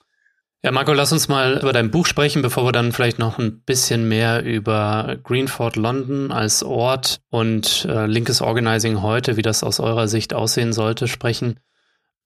Ja, 0.62 0.74
Marco, 0.74 0.92
lass 0.92 1.14
uns 1.14 1.30
mal 1.30 1.58
über 1.62 1.72
dein 1.72 1.90
Buch 1.90 2.06
sprechen, 2.06 2.42
bevor 2.42 2.66
wir 2.66 2.74
dann 2.74 2.92
vielleicht 2.92 3.18
noch 3.18 3.40
ein 3.40 3.62
bisschen 3.62 4.10
mehr 4.10 4.44
über 4.44 5.16
Greenford 5.24 5.78
London 5.78 6.34
als 6.34 6.64
Ort 6.64 7.22
und 7.30 7.88
äh, 7.90 8.08
linkes 8.08 8.42
Organizing 8.42 9.02
heute, 9.02 9.38
wie 9.38 9.42
das 9.42 9.64
aus 9.64 9.80
eurer 9.80 10.10
Sicht 10.10 10.34
aussehen 10.34 10.74
sollte, 10.74 11.08
sprechen. 11.08 11.62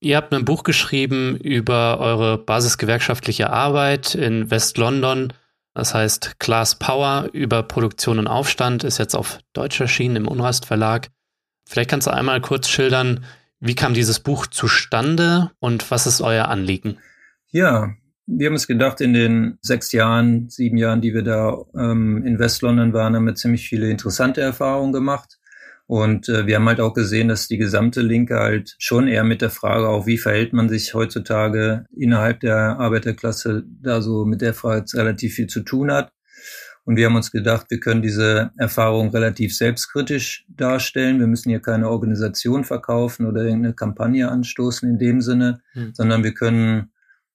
Ihr 0.04 0.18
habt 0.18 0.34
ein 0.34 0.44
Buch 0.44 0.64
geschrieben 0.64 1.38
über 1.38 1.98
eure 2.02 2.38
basisgewerkschaftliche 2.38 3.52
Arbeit 3.52 4.16
in 4.16 4.52
West-London. 4.52 5.32
Das 5.74 5.94
heißt 5.94 6.42
Class 6.42 6.78
Power 6.78 7.30
über 7.32 7.64
Produktion 7.64 8.20
und 8.20 8.28
Aufstand, 8.28 8.84
ist 8.84 8.98
jetzt 8.98 9.16
auf 9.16 9.40
Deutsch 9.54 9.80
erschienen 9.80 10.18
im 10.18 10.28
Unrast 10.28 10.66
Verlag. 10.66 11.08
Vielleicht 11.66 11.90
kannst 11.90 12.08
du 12.08 12.12
einmal 12.12 12.42
kurz 12.42 12.68
schildern, 12.68 13.24
wie 13.62 13.76
kam 13.76 13.94
dieses 13.94 14.20
Buch 14.20 14.46
zustande 14.46 15.52
und 15.60 15.90
was 15.90 16.06
ist 16.06 16.20
euer 16.20 16.50
Anliegen? 16.50 16.98
Ja, 17.52 17.94
wir 18.26 18.48
haben 18.48 18.56
uns 18.56 18.68
gedacht, 18.68 19.00
in 19.00 19.14
den 19.14 19.58
sechs 19.62 19.94
Jahren, 19.94 20.50
sieben 20.50 20.76
Jahren, 20.76 21.00
die 21.00 21.14
wir 21.14 21.24
da 21.24 21.64
ähm, 21.76 22.26
in 22.26 22.40
West-London 22.40 22.92
waren, 22.92 23.16
haben 23.16 23.26
wir 23.26 23.36
ziemlich 23.36 23.70
viele 23.70 23.90
interessante 23.90 24.42
Erfahrungen 24.42 24.92
gemacht. 24.92 25.40
Und 25.94 26.28
äh, 26.28 26.48
wir 26.48 26.56
haben 26.56 26.68
halt 26.68 26.80
auch 26.80 26.96
gesehen, 26.96 27.28
dass 27.28 27.48
die 27.48 27.60
gesamte 27.60 28.02
Linke 28.02 28.40
halt 28.40 28.74
schon 28.80 29.08
eher 29.08 29.24
mit 29.24 29.44
der 29.44 29.52
Frage 29.52 29.88
auch, 29.88 30.08
wie 30.08 30.18
verhält 30.18 30.52
man 30.52 30.68
sich 30.68 30.96
heutzutage 30.96 31.86
innerhalb 31.96 32.40
der 32.40 32.80
Arbeiterklasse, 32.80 33.64
da 33.80 34.02
so 34.02 34.26
mit 34.26 34.42
der 34.42 34.56
Frage 34.56 34.86
relativ 34.96 35.36
viel 35.36 35.46
zu 35.46 35.60
tun 35.60 35.92
hat. 35.92 36.12
Und 36.84 36.96
wir 36.96 37.06
haben 37.06 37.16
uns 37.16 37.30
gedacht, 37.30 37.68
wir 37.70 37.80
können 37.80 38.02
diese 38.02 38.50
Erfahrung 38.58 39.12
relativ 39.12 39.56
selbstkritisch 39.56 40.48
darstellen. 40.48 41.20
Wir 41.20 41.28
müssen 41.28 41.52
hier 41.52 41.62
keine 41.62 41.88
Organisation 41.88 42.64
verkaufen 42.64 43.28
oder 43.28 43.44
irgendeine 43.44 43.76
Kampagne 43.76 44.32
anstoßen 44.32 44.90
in 44.90 44.98
dem 44.98 45.22
Sinne, 45.22 45.62
hm. 45.74 45.92
sondern 45.94 46.24
wir 46.24 46.34
können 46.34 46.92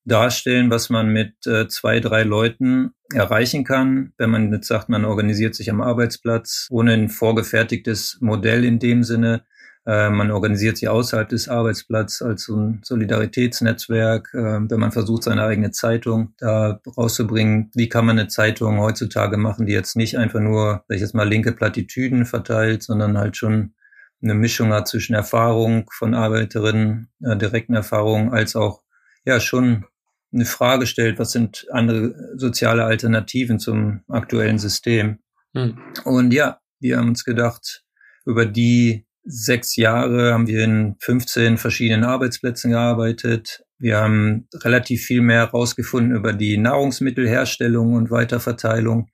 darstellen, 0.08 0.70
was 0.70 0.90
man 0.90 1.08
mit 1.08 1.46
äh, 1.46 1.68
zwei, 1.68 2.00
drei 2.00 2.22
Leuten 2.22 2.92
erreichen 3.12 3.64
kann, 3.64 4.12
wenn 4.18 4.30
man 4.30 4.52
jetzt 4.52 4.68
sagt, 4.68 4.88
man 4.88 5.04
organisiert 5.04 5.54
sich 5.54 5.70
am 5.70 5.80
Arbeitsplatz 5.80 6.66
ohne 6.70 6.92
ein 6.92 7.08
vorgefertigtes 7.08 8.18
Modell 8.20 8.64
in 8.64 8.78
dem 8.78 9.02
Sinne. 9.02 9.44
Äh, 9.86 10.10
man 10.10 10.30
organisiert 10.30 10.76
sich 10.76 10.88
außerhalb 10.88 11.28
des 11.28 11.48
Arbeitsplatzes 11.48 12.22
als 12.22 12.44
so 12.44 12.56
ein 12.56 12.80
Solidaritätsnetzwerk, 12.84 14.30
äh, 14.34 14.60
wenn 14.68 14.80
man 14.80 14.92
versucht, 14.92 15.22
seine 15.22 15.44
eigene 15.44 15.70
Zeitung 15.70 16.34
da 16.38 16.80
rauszubringen. 16.96 17.70
Wie 17.74 17.88
kann 17.88 18.04
man 18.04 18.18
eine 18.18 18.28
Zeitung 18.28 18.80
heutzutage 18.80 19.36
machen, 19.36 19.66
die 19.66 19.72
jetzt 19.72 19.96
nicht 19.96 20.18
einfach 20.18 20.40
nur, 20.40 20.84
sag 20.88 20.96
ich 20.96 21.00
jetzt 21.00 21.14
mal, 21.14 21.28
linke 21.28 21.52
Plattitüden 21.52 22.26
verteilt, 22.26 22.82
sondern 22.82 23.16
halt 23.16 23.36
schon 23.36 23.74
eine 24.22 24.34
Mischung 24.34 24.72
hat 24.72 24.88
zwischen 24.88 25.14
Erfahrung 25.14 25.88
von 25.92 26.14
Arbeiterinnen, 26.14 27.08
äh, 27.22 27.36
direkten 27.36 27.74
Erfahrungen, 27.74 28.32
als 28.32 28.56
auch 28.56 28.82
ja 29.24 29.40
schon 29.40 29.84
eine 30.32 30.44
Frage 30.44 30.86
stellt, 30.86 31.18
was 31.18 31.32
sind 31.32 31.66
andere 31.70 32.14
soziale 32.36 32.84
Alternativen 32.84 33.58
zum 33.58 34.02
aktuellen 34.08 34.58
System. 34.58 35.18
Hm. 35.54 35.78
Und 36.04 36.32
ja, 36.32 36.60
wir 36.80 36.98
haben 36.98 37.08
uns 37.08 37.24
gedacht, 37.24 37.84
über 38.26 38.46
die 38.46 39.06
sechs 39.24 39.76
Jahre 39.76 40.32
haben 40.32 40.46
wir 40.46 40.64
in 40.64 40.96
15 41.00 41.58
verschiedenen 41.58 42.04
Arbeitsplätzen 42.04 42.70
gearbeitet. 42.70 43.62
Wir 43.78 43.98
haben 43.98 44.48
relativ 44.54 45.04
viel 45.04 45.20
mehr 45.20 45.46
herausgefunden 45.46 46.16
über 46.16 46.32
die 46.32 46.56
Nahrungsmittelherstellung 46.56 47.94
und 47.94 48.10
Weiterverteilung. 48.10 49.10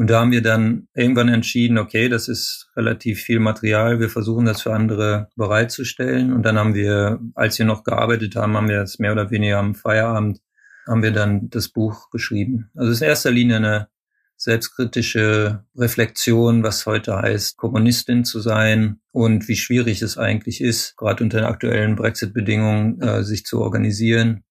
Und 0.00 0.08
da 0.08 0.20
haben 0.20 0.30
wir 0.30 0.40
dann 0.40 0.88
irgendwann 0.94 1.28
entschieden, 1.28 1.76
okay, 1.76 2.08
das 2.08 2.26
ist 2.26 2.70
relativ 2.74 3.20
viel 3.20 3.38
Material, 3.38 4.00
wir 4.00 4.08
versuchen 4.08 4.46
das 4.46 4.62
für 4.62 4.72
andere 4.72 5.28
bereitzustellen. 5.36 6.32
Und 6.32 6.42
dann 6.42 6.58
haben 6.58 6.72
wir, 6.72 7.20
als 7.34 7.58
wir 7.58 7.66
noch 7.66 7.84
gearbeitet 7.84 8.34
haben, 8.34 8.56
haben 8.56 8.70
wir 8.70 8.78
das 8.78 8.98
mehr 8.98 9.12
oder 9.12 9.30
weniger 9.30 9.58
am 9.58 9.74
Feierabend, 9.74 10.40
haben 10.88 11.02
wir 11.02 11.10
dann 11.10 11.50
das 11.50 11.68
Buch 11.68 12.08
geschrieben. 12.08 12.70
Also 12.74 12.88
es 12.88 12.96
ist 12.96 13.02
in 13.02 13.08
erster 13.08 13.30
Linie 13.30 13.56
eine 13.56 13.88
selbstkritische 14.38 15.66
Reflexion, 15.76 16.62
was 16.62 16.86
heute 16.86 17.16
heißt, 17.16 17.58
Kommunistin 17.58 18.24
zu 18.24 18.40
sein 18.40 19.00
und 19.12 19.48
wie 19.48 19.56
schwierig 19.56 20.00
es 20.00 20.16
eigentlich 20.16 20.62
ist, 20.62 20.96
gerade 20.96 21.22
unter 21.22 21.40
den 21.40 21.46
aktuellen 21.46 21.96
Brexit-Bedingungen, 21.96 23.02
äh, 23.02 23.22
sich 23.22 23.44
zu 23.44 23.60
organisieren. 23.60 24.44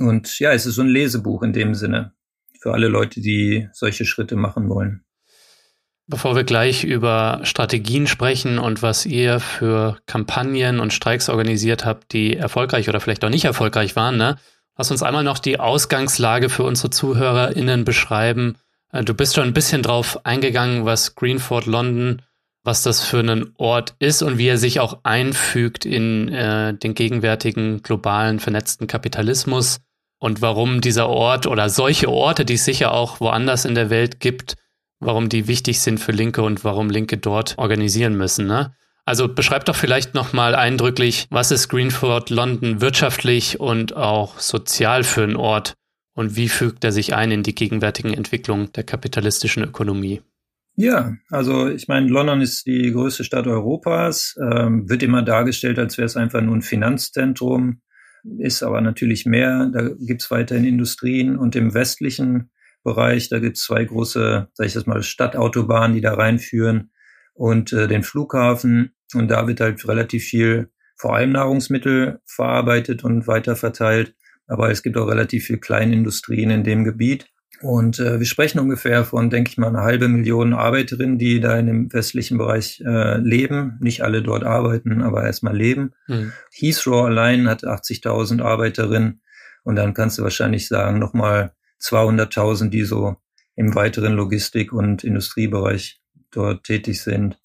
Und 0.00 0.40
ja, 0.40 0.50
es 0.50 0.66
ist 0.66 0.74
so 0.74 0.82
ein 0.82 0.88
Lesebuch 0.88 1.44
in 1.44 1.52
dem 1.52 1.76
Sinne 1.76 2.14
für 2.62 2.72
alle 2.72 2.86
Leute, 2.86 3.20
die 3.20 3.68
solche 3.72 4.04
Schritte 4.04 4.36
machen 4.36 4.68
wollen. 4.68 5.04
Bevor 6.06 6.36
wir 6.36 6.44
gleich 6.44 6.84
über 6.84 7.40
Strategien 7.42 8.06
sprechen 8.06 8.58
und 8.58 8.82
was 8.82 9.04
ihr 9.04 9.40
für 9.40 9.98
Kampagnen 10.06 10.78
und 10.78 10.92
Streiks 10.92 11.28
organisiert 11.28 11.84
habt, 11.84 12.12
die 12.12 12.36
erfolgreich 12.36 12.88
oder 12.88 13.00
vielleicht 13.00 13.24
auch 13.24 13.30
nicht 13.30 13.44
erfolgreich 13.44 13.96
waren, 13.96 14.16
ne? 14.16 14.36
Lass 14.76 14.90
uns 14.90 15.02
einmal 15.02 15.22
noch 15.22 15.38
die 15.38 15.60
Ausgangslage 15.60 16.48
für 16.48 16.62
unsere 16.62 16.90
ZuhörerInnen 16.90 17.84
beschreiben. 17.84 18.56
Äh, 18.90 19.04
du 19.04 19.14
bist 19.14 19.34
schon 19.34 19.44
ein 19.44 19.54
bisschen 19.54 19.82
drauf 19.82 20.24
eingegangen, 20.24 20.84
was 20.84 21.14
Greenford 21.14 21.66
London, 21.66 22.22
was 22.64 22.82
das 22.82 23.04
für 23.04 23.20
ein 23.20 23.52
Ort 23.58 23.94
ist 23.98 24.22
und 24.22 24.38
wie 24.38 24.46
er 24.46 24.58
sich 24.58 24.80
auch 24.80 25.00
einfügt 25.02 25.84
in 25.84 26.28
äh, 26.28 26.74
den 26.74 26.94
gegenwärtigen 26.94 27.82
globalen 27.82 28.40
vernetzten 28.40 28.86
Kapitalismus 28.86 29.80
und 30.22 30.40
warum 30.40 30.80
dieser 30.80 31.08
Ort 31.08 31.48
oder 31.48 31.68
solche 31.68 32.08
Orte, 32.08 32.44
die 32.44 32.54
es 32.54 32.64
sicher 32.64 32.92
auch 32.94 33.18
woanders 33.18 33.64
in 33.64 33.74
der 33.74 33.90
Welt 33.90 34.20
gibt, 34.20 34.54
warum 35.00 35.28
die 35.28 35.48
wichtig 35.48 35.80
sind 35.80 35.98
für 35.98 36.12
Linke 36.12 36.42
und 36.42 36.62
warum 36.62 36.90
Linke 36.90 37.18
dort 37.18 37.58
organisieren 37.58 38.16
müssen. 38.16 38.46
Ne? 38.46 38.72
Also 39.04 39.26
beschreib 39.26 39.64
doch 39.64 39.74
vielleicht 39.74 40.14
nochmal 40.14 40.54
eindrücklich, 40.54 41.26
was 41.30 41.50
ist 41.50 41.68
Greenford 41.68 42.30
London 42.30 42.80
wirtschaftlich 42.80 43.58
und 43.58 43.96
auch 43.96 44.38
sozial 44.38 45.02
für 45.02 45.24
ein 45.24 45.34
Ort 45.34 45.74
und 46.14 46.36
wie 46.36 46.48
fügt 46.48 46.84
er 46.84 46.92
sich 46.92 47.14
ein 47.14 47.32
in 47.32 47.42
die 47.42 47.56
gegenwärtigen 47.56 48.14
Entwicklungen 48.14 48.70
der 48.74 48.84
kapitalistischen 48.84 49.64
Ökonomie? 49.64 50.22
Ja, 50.76 51.14
also 51.30 51.66
ich 51.66 51.88
meine, 51.88 52.06
London 52.06 52.42
ist 52.42 52.64
die 52.64 52.92
größte 52.92 53.24
Stadt 53.24 53.48
Europas, 53.48 54.36
ähm, 54.40 54.88
wird 54.88 55.02
immer 55.02 55.22
dargestellt, 55.22 55.80
als 55.80 55.98
wäre 55.98 56.06
es 56.06 56.16
einfach 56.16 56.42
nur 56.42 56.54
ein 56.54 56.62
Finanzzentrum 56.62 57.80
ist 58.38 58.62
aber 58.62 58.80
natürlich 58.80 59.26
mehr. 59.26 59.70
Da 59.72 59.90
gibt's 59.98 60.30
weiterhin 60.30 60.64
Industrien 60.64 61.36
und 61.36 61.56
im 61.56 61.74
westlichen 61.74 62.50
Bereich, 62.84 63.28
da 63.28 63.38
gibt's 63.38 63.62
zwei 63.64 63.84
große, 63.84 64.48
sag 64.52 64.66
ich 64.66 64.72
das 64.72 64.86
mal, 64.86 65.02
Stadtautobahnen, 65.02 65.94
die 65.94 66.00
da 66.00 66.14
reinführen 66.14 66.90
und 67.34 67.72
äh, 67.72 67.88
den 67.88 68.02
Flughafen. 68.02 68.94
Und 69.14 69.28
da 69.30 69.46
wird 69.46 69.60
halt 69.60 69.86
relativ 69.86 70.24
viel, 70.24 70.70
vor 70.96 71.14
allem 71.14 71.32
Nahrungsmittel 71.32 72.20
verarbeitet 72.26 73.04
und 73.04 73.26
weiterverteilt. 73.26 74.14
Aber 74.46 74.70
es 74.70 74.82
gibt 74.82 74.96
auch 74.96 75.06
relativ 75.06 75.44
viel 75.46 75.58
Kleinindustrien 75.58 76.50
in 76.50 76.64
dem 76.64 76.84
Gebiet. 76.84 77.31
Und 77.62 78.00
äh, 78.00 78.18
wir 78.18 78.26
sprechen 78.26 78.58
ungefähr 78.58 79.04
von, 79.04 79.30
denke 79.30 79.50
ich 79.50 79.58
mal, 79.58 79.68
eine 79.68 79.82
halbe 79.82 80.08
Million 80.08 80.52
Arbeiterinnen, 80.52 81.18
die 81.18 81.40
da 81.40 81.56
in 81.56 81.66
dem 81.66 81.92
westlichen 81.92 82.36
Bereich 82.36 82.82
äh, 82.84 83.18
leben. 83.18 83.78
Nicht 83.80 84.02
alle 84.02 84.22
dort 84.22 84.42
arbeiten, 84.42 85.00
aber 85.02 85.24
erstmal 85.24 85.56
leben. 85.56 85.92
Mhm. 86.08 86.32
Heathrow 86.52 87.06
allein 87.06 87.48
hat 87.48 87.64
80.000 87.64 88.42
Arbeiterinnen. 88.42 89.22
Und 89.62 89.76
dann 89.76 89.94
kannst 89.94 90.18
du 90.18 90.22
wahrscheinlich 90.24 90.66
sagen, 90.66 90.98
nochmal 90.98 91.52
200.000, 91.80 92.70
die 92.70 92.82
so 92.82 93.16
im 93.54 93.74
weiteren 93.74 94.14
Logistik- 94.14 94.72
und 94.72 95.04
Industriebereich 95.04 96.00
dort 96.32 96.64
tätig 96.64 97.00
sind. 97.00 97.38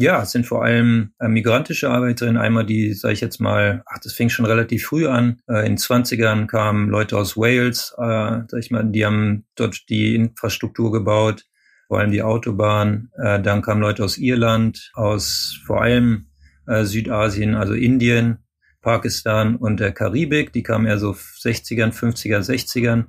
Ja, 0.00 0.22
es 0.22 0.30
sind 0.30 0.46
vor 0.46 0.64
allem 0.64 1.12
äh, 1.20 1.28
migrantische 1.28 1.90
Arbeiterinnen. 1.90 2.40
Einmal 2.40 2.64
die, 2.64 2.94
sage 2.94 3.12
ich 3.12 3.20
jetzt 3.20 3.38
mal, 3.38 3.82
ach, 3.84 3.98
das 4.02 4.14
fing 4.14 4.30
schon 4.30 4.46
relativ 4.46 4.86
früh 4.86 5.06
an. 5.06 5.42
Äh, 5.46 5.66
in 5.66 5.76
20ern 5.76 6.46
kamen 6.46 6.88
Leute 6.88 7.18
aus 7.18 7.36
Wales, 7.36 7.92
äh, 7.98 8.40
sag 8.48 8.58
ich 8.58 8.70
mal, 8.70 8.82
die 8.82 9.04
haben 9.04 9.44
dort 9.56 9.90
die 9.90 10.14
Infrastruktur 10.14 10.90
gebaut, 10.90 11.44
vor 11.86 11.98
allem 11.98 12.12
die 12.12 12.22
Autobahn. 12.22 13.10
Äh, 13.18 13.42
dann 13.42 13.60
kamen 13.60 13.82
Leute 13.82 14.02
aus 14.02 14.16
Irland, 14.16 14.90
aus 14.94 15.60
vor 15.66 15.82
allem 15.82 16.28
äh, 16.66 16.84
Südasien, 16.84 17.54
also 17.54 17.74
Indien, 17.74 18.38
Pakistan 18.80 19.54
und 19.56 19.80
der 19.80 19.92
Karibik. 19.92 20.54
Die 20.54 20.62
kamen 20.62 20.86
eher 20.86 20.98
so 20.98 21.10
60ern, 21.10 21.92
50er, 21.92 22.38
60ern. 22.38 23.04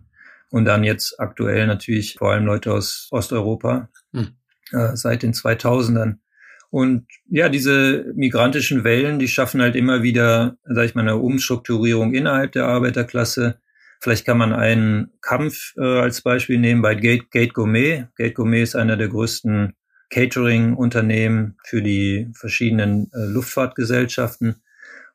Und 0.50 0.66
dann 0.66 0.84
jetzt 0.84 1.22
aktuell 1.22 1.68
natürlich 1.68 2.16
vor 2.16 2.34
allem 2.34 2.46
Leute 2.46 2.74
aus 2.74 3.08
Osteuropa 3.12 3.88
hm. 4.12 4.36
äh, 4.74 4.98
seit 4.98 5.24
den 5.24 5.32
2000ern. 5.32 6.18
Und 6.72 7.06
ja, 7.30 7.50
diese 7.50 8.06
migrantischen 8.16 8.86
Wellen, 8.86 9.20
die 9.20 9.28
schaffen 9.28 9.62
halt 9.62 9.76
immer 9.76 10.04
wieder, 10.04 10.56
sag 10.64 10.86
ich 10.86 10.96
mal, 10.96 11.02
eine 11.02 11.18
Umstrukturierung 11.18 12.14
innerhalb 12.14 12.54
der 12.54 12.66
Arbeiterklasse. 12.66 13.60
Vielleicht 14.00 14.26
kann 14.26 14.38
man 14.38 14.54
einen 14.54 15.12
Kampf 15.22 15.74
äh, 15.78 15.82
als 15.84 16.22
Beispiel 16.22 16.58
nehmen 16.58 16.82
bei 16.82 16.96
Gate, 16.96 17.30
Gate 17.30 17.54
Gourmet. 17.54 18.08
Gate 18.16 18.36
Gourmet 18.36 18.64
ist 18.64 18.76
einer 18.76 18.96
der 18.96 19.10
größten 19.10 19.74
Catering-Unternehmen 20.12 21.58
für 21.66 21.82
die 21.82 22.32
verschiedenen 22.34 23.12
äh, 23.14 23.26
Luftfahrtgesellschaften. 23.26 24.56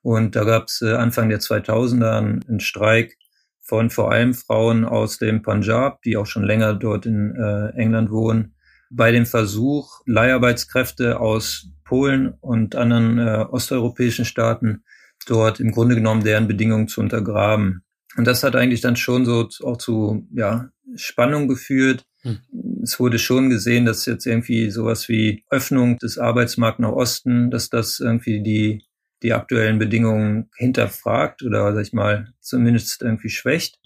Und 0.03 0.37
da 0.37 0.45
gab 0.45 0.67
es 0.67 0.83
äh, 0.83 0.93
Anfang 0.93 1.31
der 1.31 1.41
2000er 1.41 2.19
einen 2.19 2.61
Streik 2.61 3.17
von 3.63 3.89
vor 3.89 4.13
allem 4.13 4.35
Frauen 4.35 4.85
aus 4.85 5.19
dem 5.19 5.41
Punjab, 5.41 6.03
die 6.03 6.19
auch 6.19 6.27
schon 6.27 6.45
länger 6.45 6.75
dort 6.75 7.07
in 7.07 7.35
äh, 7.35 7.71
England 7.77 8.11
wohnen, 8.11 8.56
bei 8.91 9.13
dem 9.13 9.27
Versuch, 9.27 10.01
Leiharbeitskräfte 10.07 11.21
aus 11.21 11.69
Polen 11.85 12.35
und 12.41 12.75
anderen 12.75 13.19
äh, 13.19 13.45
osteuropäischen 13.51 14.25
Staaten 14.25 14.83
dort 15.27 15.61
im 15.61 15.73
Grunde 15.73 15.95
genommen 15.95 16.25
deren 16.25 16.49
Bedingungen 16.49 16.89
zu 16.89 17.01
untergraben. 17.01 17.83
Und 18.17 18.27
das 18.27 18.43
hat 18.43 18.57
eigentlich 18.57 18.81
dann 18.81 18.97
schon 18.97 19.25
so 19.25 19.49
auch 19.63 19.77
zu 19.77 20.27
ja, 20.33 20.71
Spannung 20.97 21.49
geführt. 21.49 22.05
Hm. 22.23 22.39
Es 22.83 22.99
wurde 22.99 23.19
schon 23.19 23.51
gesehen, 23.51 23.85
dass 23.85 24.07
jetzt 24.07 24.27
irgendwie 24.27 24.71
sowas 24.71 25.09
wie 25.09 25.45
Öffnung 25.51 25.99
des 25.99 26.19
Arbeitsmarkts 26.19 26.81
nach 26.81 26.93
Osten, 26.93 27.51
dass 27.51 27.69
das 27.69 28.01
irgendwie 28.01 28.43
die, 28.43 28.85
die 29.23 29.33
aktuellen 29.33 29.79
Bedingungen 29.79 30.51
hinterfragt 30.57 31.43
oder, 31.43 31.75
sag 31.75 31.83
ich 31.83 31.93
mal, 31.93 32.33
zumindest 32.41 33.03
irgendwie 33.03 33.31
schwächt. 33.31 33.79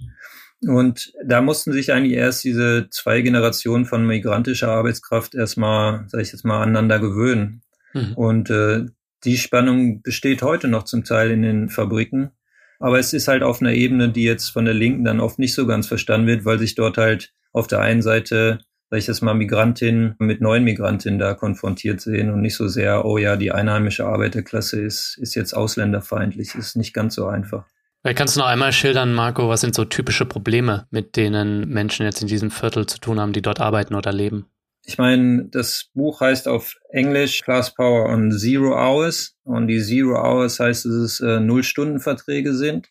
Und 0.66 1.12
da 1.24 1.40
mussten 1.40 1.72
sich 1.72 1.92
eigentlich 1.92 2.16
erst 2.16 2.44
diese 2.44 2.88
zwei 2.90 3.22
Generationen 3.22 3.86
von 3.86 4.06
migrantischer 4.06 4.68
Arbeitskraft 4.68 5.34
erstmal, 5.34 6.04
sage 6.08 6.22
ich 6.22 6.32
jetzt 6.32 6.44
mal, 6.44 6.62
aneinander 6.62 6.98
gewöhnen. 6.98 7.62
Mhm. 7.94 8.12
Und 8.14 8.50
äh, 8.50 8.86
die 9.24 9.38
Spannung 9.38 10.02
besteht 10.02 10.42
heute 10.42 10.68
noch 10.68 10.84
zum 10.84 11.04
Teil 11.04 11.30
in 11.30 11.42
den 11.42 11.68
Fabriken. 11.70 12.30
Aber 12.78 12.98
es 12.98 13.12
ist 13.12 13.28
halt 13.28 13.42
auf 13.42 13.60
einer 13.60 13.72
Ebene, 13.72 14.10
die 14.10 14.24
jetzt 14.24 14.50
von 14.50 14.64
der 14.64 14.74
Linken 14.74 15.04
dann 15.04 15.20
oft 15.20 15.38
nicht 15.38 15.54
so 15.54 15.66
ganz 15.66 15.86
verstanden 15.86 16.26
wird, 16.26 16.44
weil 16.44 16.58
sich 16.58 16.74
dort 16.74 16.96
halt 16.96 17.32
auf 17.52 17.66
der 17.66 17.80
einen 17.80 18.00
Seite, 18.00 18.60
sag 18.90 18.98
ich 18.98 19.06
jetzt 19.06 19.22
mal, 19.22 19.34
Migrantinnen 19.34 20.14
mit 20.18 20.40
neuen 20.40 20.64
Migrantinnen 20.64 21.18
da 21.18 21.34
konfrontiert 21.34 22.00
sehen 22.00 22.30
und 22.30 22.40
nicht 22.40 22.56
so 22.56 22.68
sehr, 22.68 23.04
oh 23.04 23.18
ja, 23.18 23.36
die 23.36 23.52
einheimische 23.52 24.06
Arbeiterklasse 24.06 24.80
ist, 24.80 25.18
ist 25.20 25.34
jetzt 25.34 25.54
ausländerfeindlich, 25.54 26.54
ist 26.54 26.76
nicht 26.76 26.94
ganz 26.94 27.14
so 27.14 27.26
einfach. 27.26 27.66
Kannst 28.02 28.36
du 28.36 28.40
noch 28.40 28.46
einmal 28.46 28.72
schildern, 28.72 29.12
Marco, 29.12 29.48
was 29.48 29.60
sind 29.60 29.74
so 29.74 29.84
typische 29.84 30.24
Probleme, 30.24 30.86
mit 30.90 31.16
denen 31.16 31.68
Menschen 31.68 32.06
jetzt 32.06 32.22
in 32.22 32.28
diesem 32.28 32.50
Viertel 32.50 32.86
zu 32.86 32.98
tun 32.98 33.20
haben, 33.20 33.34
die 33.34 33.42
dort 33.42 33.60
arbeiten 33.60 33.94
oder 33.94 34.12
leben? 34.12 34.46
Ich 34.86 34.96
meine, 34.96 35.44
das 35.50 35.90
Buch 35.92 36.22
heißt 36.22 36.48
auf 36.48 36.76
Englisch 36.88 37.42
Class 37.42 37.74
Power 37.74 38.08
on 38.08 38.32
Zero 38.32 38.74
Hours 38.74 39.36
und 39.44 39.66
die 39.66 39.80
Zero 39.82 40.16
Hours 40.16 40.58
heißt, 40.58 40.86
dass 40.86 40.92
es 40.92 41.20
äh, 41.20 41.40
Null-Stunden-Verträge 41.40 42.54
sind. 42.54 42.88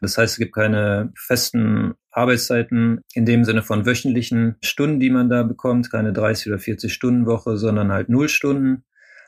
Das 0.00 0.18
heißt, 0.18 0.32
es 0.32 0.38
gibt 0.38 0.54
keine 0.54 1.12
festen 1.16 1.94
Arbeitszeiten 2.10 3.00
in 3.14 3.26
dem 3.26 3.44
Sinne 3.44 3.62
von 3.62 3.86
wöchentlichen 3.86 4.56
Stunden, 4.62 4.98
die 4.98 5.10
man 5.10 5.28
da 5.28 5.44
bekommt, 5.44 5.90
keine 5.90 6.12
30 6.12 6.48
oder 6.48 6.58
40 6.58 6.92
Stunden 6.92 7.26
Woche, 7.26 7.56
sondern 7.56 7.92
halt 7.92 8.08
null 8.08 8.28
Stunden. 8.28 8.84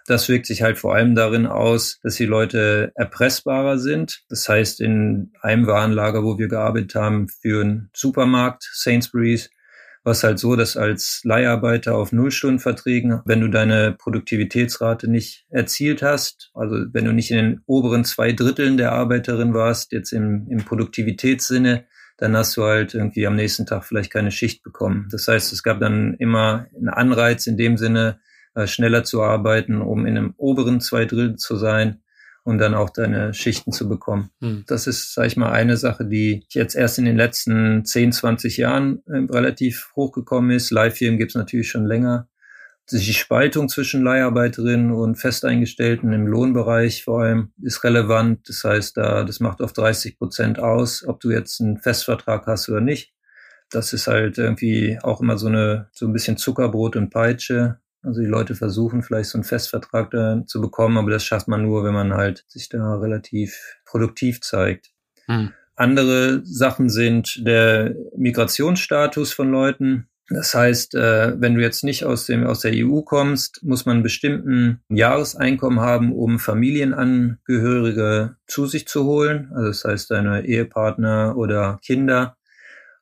Das 0.07 0.29
wirkt 0.29 0.47
sich 0.47 0.63
halt 0.63 0.79
vor 0.79 0.95
allem 0.95 1.15
darin 1.15 1.47
aus, 1.47 1.99
dass 2.03 2.17
die 2.17 2.27
Leute 2.27 2.93
erpressbarer 2.95 3.79
sind. 3.79 4.23
Das 4.29 4.49
heißt, 4.49 4.81
in 4.81 5.33
einem 5.41 5.67
Warenlager, 5.67 6.25
wo 6.25 6.39
wir 6.39 6.49
gearbeitet 6.49 6.95
haben 6.95 7.29
für 7.29 7.61
einen 7.61 7.91
Supermarkt, 7.95 8.69
Sainsbury's, 8.73 9.51
war 10.03 10.13
es 10.13 10.25
halt 10.25 10.39
so, 10.39 10.57
dass 10.57 10.77
als 10.77 11.21
Leiharbeiter 11.25 11.95
auf 11.95 12.13
Nullstundenverträgen, 12.13 13.21
wenn 13.27 13.41
du 13.41 13.49
deine 13.49 13.93
Produktivitätsrate 13.99 15.09
nicht 15.11 15.45
erzielt 15.51 16.03
hast, 16.03 16.51
also 16.55 16.87
wenn 16.93 17.05
du 17.05 17.13
nicht 17.13 17.31
in 17.31 17.37
den 17.37 17.61
oberen 17.67 18.05
zwei 18.05 18.33
Dritteln 18.33 18.79
der 18.79 18.93
Arbeiterin 18.93 19.53
warst, 19.53 19.93
jetzt 19.93 20.13
im, 20.13 20.47
im 20.49 20.65
Produktivitätssinne, 20.65 21.85
dann 22.17 22.37
hast 22.37 22.57
du 22.57 22.65
halt 22.65 22.95
irgendwie 22.95 23.27
am 23.27 23.37
nächsten 23.37 23.67
Tag 23.67 23.85
vielleicht 23.85 24.13
keine 24.13 24.31
Schicht 24.31 24.63
bekommen. 24.63 25.09
Das 25.11 25.27
heißt, 25.29 25.53
es 25.53 25.63
gab 25.63 25.81
dann 25.81 26.15
immer 26.15 26.67
einen 26.77 26.89
Anreiz 26.89 27.47
in 27.47 27.57
dem 27.57 27.77
Sinne, 27.77 28.21
äh, 28.55 28.67
schneller 28.67 29.05
zu 29.05 29.23
arbeiten, 29.23 29.81
um 29.81 30.07
in 30.07 30.17
einem 30.17 30.35
oberen 30.37 30.81
zwei 30.81 31.05
Drittel 31.05 31.37
zu 31.37 31.57
sein 31.57 32.03
und 32.43 32.59
dann 32.59 32.75
auch 32.75 32.91
deine 32.91 33.35
Schichten 33.35 33.73
zu 33.73 33.89
bekommen. 33.89 34.31
Hm. 34.41 34.65
Das 34.67 34.87
ist, 34.87 35.15
sage 35.15 35.29
ich 35.29 35.37
mal, 35.37 35.53
eine 35.53 35.77
Sache, 35.77 36.05
die 36.05 36.45
jetzt 36.49 36.75
erst 36.75 36.99
in 36.99 37.05
den 37.05 37.17
letzten 37.17 37.85
10, 37.85 38.13
20 38.13 38.57
Jahren 38.57 39.03
äh, 39.07 39.19
relativ 39.31 39.93
hochgekommen 39.95 40.51
ist. 40.51 40.71
Live-Firmen 40.71 41.19
gibt 41.19 41.33
es 41.33 41.37
natürlich 41.37 41.71
schon 41.71 41.87
länger. 41.87 42.29
Die 42.93 43.15
Spaltung 43.15 43.69
zwischen 43.69 44.03
Leiharbeiterinnen 44.03 44.91
und 44.91 45.15
Festeingestellten 45.15 46.13
im 46.13 46.27
Lohnbereich 46.27 47.05
vor 47.05 47.23
allem 47.23 47.53
ist 47.63 47.85
relevant. 47.85 48.49
Das 48.49 48.65
heißt, 48.65 48.97
da, 48.97 49.23
das 49.23 49.39
macht 49.39 49.63
auf 49.63 49.73
30 49.73 50.19
Prozent 50.19 50.59
aus, 50.59 51.07
ob 51.07 51.21
du 51.21 51.31
jetzt 51.31 51.61
einen 51.61 51.79
Festvertrag 51.79 52.47
hast 52.47 52.69
oder 52.69 52.81
nicht. 52.81 53.13
Das 53.71 53.93
ist 53.93 54.09
halt 54.09 54.39
irgendwie 54.39 54.99
auch 55.03 55.21
immer 55.21 55.39
so 55.39 55.47
eine, 55.47 55.89
so 55.93 56.07
ein 56.07 56.13
bisschen 56.13 56.37
Zuckerbrot 56.37 56.97
und 56.97 57.11
Peitsche. 57.11 57.79
Also 58.03 58.21
die 58.21 58.27
Leute 58.27 58.55
versuchen 58.55 59.03
vielleicht 59.03 59.31
so 59.31 59.39
einen 59.39 59.45
Festvertrag 59.45 60.11
da 60.11 60.43
zu 60.47 60.61
bekommen, 60.61 60.97
aber 60.97 61.11
das 61.11 61.25
schafft 61.25 61.49
man 61.49 61.63
nur, 61.63 61.85
wenn 61.85 61.95
man 61.95 62.15
halt 62.15 62.45
sich 62.49 62.69
da 62.69 62.97
relativ 62.97 63.79
produktiv 63.85 64.41
zeigt. 64.41 64.91
Hm. 65.27 65.53
Andere 65.77 66.41
Sachen 66.45 66.91
sind 66.91 67.47
der 67.47 67.95
Migrationsstatus 68.17 69.33
von 69.33 69.51
Leuten. 69.51 70.09
Das 70.29 70.55
heißt, 70.55 70.95
äh, 70.95 71.41
wenn 71.41 71.55
du 71.55 71.61
jetzt 71.61 71.83
nicht 71.83 72.05
aus 72.05 72.27
dem 72.27 72.47
aus 72.47 72.61
der 72.61 72.73
EU 72.75 73.01
kommst, 73.01 73.65
muss 73.65 73.85
man 73.85 73.97
einen 73.97 74.03
bestimmten 74.03 74.81
Jahreseinkommen 74.89 75.81
haben, 75.81 76.13
um 76.13 76.39
Familienangehörige 76.39 78.37
zu 78.47 78.67
sich 78.67 78.87
zu 78.87 79.05
holen. 79.05 79.51
Also 79.55 79.69
das 79.69 79.85
heißt, 79.85 80.11
deine 80.11 80.47
Ehepartner 80.47 81.37
oder 81.37 81.81
Kinder. 81.85 82.37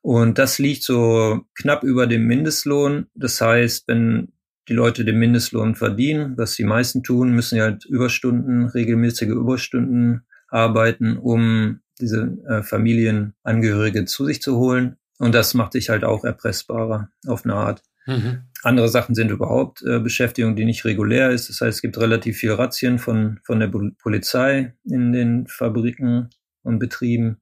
Und 0.00 0.38
das 0.38 0.58
liegt 0.58 0.84
so 0.84 1.42
knapp 1.54 1.82
über 1.82 2.06
dem 2.06 2.26
Mindestlohn. 2.26 3.08
Das 3.14 3.40
heißt, 3.40 3.88
wenn 3.88 4.32
die 4.68 4.74
Leute 4.74 5.04
den 5.04 5.18
Mindestlohn 5.18 5.74
verdienen, 5.74 6.36
was 6.36 6.54
die 6.54 6.64
meisten 6.64 7.02
tun, 7.02 7.32
müssen 7.32 7.56
ja 7.56 7.64
halt 7.64 7.84
Überstunden, 7.86 8.66
regelmäßige 8.66 9.28
Überstunden 9.28 10.26
arbeiten, 10.48 11.16
um 11.16 11.80
diese 12.00 12.38
äh, 12.46 12.62
Familienangehörige 12.62 14.04
zu 14.04 14.26
sich 14.26 14.42
zu 14.42 14.56
holen. 14.56 14.96
Und 15.18 15.34
das 15.34 15.54
macht 15.54 15.74
dich 15.74 15.88
halt 15.88 16.04
auch 16.04 16.24
erpressbarer 16.24 17.10
auf 17.26 17.44
eine 17.44 17.54
Art. 17.54 17.82
Mhm. 18.06 18.42
Andere 18.62 18.88
Sachen 18.88 19.14
sind 19.14 19.30
überhaupt 19.30 19.82
äh, 19.82 19.98
Beschäftigung, 19.98 20.54
die 20.54 20.64
nicht 20.64 20.84
regulär 20.84 21.30
ist. 21.30 21.48
Das 21.48 21.60
heißt, 21.60 21.76
es 21.76 21.82
gibt 21.82 21.98
relativ 21.98 22.38
viel 22.38 22.52
Razzien 22.52 22.98
von, 22.98 23.40
von 23.44 23.60
der 23.60 23.68
Polizei 23.68 24.74
in 24.84 25.12
den 25.12 25.46
Fabriken 25.46 26.30
und 26.62 26.78
Betrieben. 26.78 27.40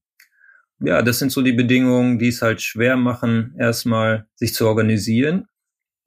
Ja, 0.78 1.02
das 1.02 1.18
sind 1.18 1.32
so 1.32 1.42
die 1.42 1.52
Bedingungen, 1.52 2.18
die 2.18 2.28
es 2.28 2.42
halt 2.42 2.60
schwer 2.62 2.96
machen, 2.96 3.54
erstmal 3.58 4.26
sich 4.34 4.54
zu 4.54 4.66
organisieren 4.66 5.46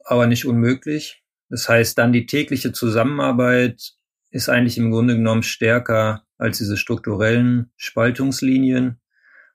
aber 0.06 0.28
nicht 0.28 0.46
unmöglich. 0.46 1.24
Das 1.50 1.68
heißt, 1.68 1.98
dann 1.98 2.14
die 2.14 2.26
tägliche 2.26 2.72
Zusammenarbeit 2.72 3.94
ist 4.32 4.50
eigentlich 4.50 4.78
im 4.78 4.92
Grunde 4.92 5.16
genommen 5.16 5.44
stärker 5.44 6.24
als 6.38 6.60
diese 6.60 6.78
strukturellen 6.78 7.72
Spaltungslinien. 7.76 9.00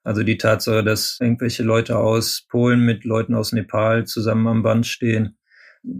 Also 0.02 0.22
die 0.22 0.36
Tatsache, 0.36 0.84
dass 0.84 1.18
irgendwelche 1.20 1.62
Leute 1.62 1.98
aus 1.98 2.46
Polen 2.48 2.80
mit 2.80 3.04
Leuten 3.04 3.34
aus 3.34 3.52
Nepal 3.52 4.04
zusammen 4.06 4.47
am 4.49 4.62
Band 4.62 4.86
stehen, 4.86 5.38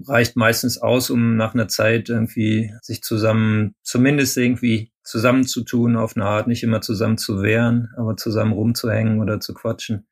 reicht 0.07 0.37
meistens 0.37 0.79
aus, 0.79 1.11
um 1.11 1.37
nach 1.37 1.55
einer 1.55 1.69
Zeit 1.69 2.09
irgendwie 2.09 2.73
sich 2.83 3.03
zusammen, 3.03 3.75
zumindest 3.83 4.37
irgendwie 4.37 4.92
zusammenzutun 5.05 5.97
auf 5.97 6.16
eine 6.16 6.25
Art, 6.25 6.49
nicht 6.49 6.62
immer 6.62 6.81
zusammen 6.81 7.19
zu 7.19 7.42
wehren, 7.42 7.88
aber 7.97 8.16
zusammen 8.16 8.53
rumzuhängen 8.53 9.21
oder 9.21 9.40
zu 9.40 9.55
quatschen. 9.55 10.07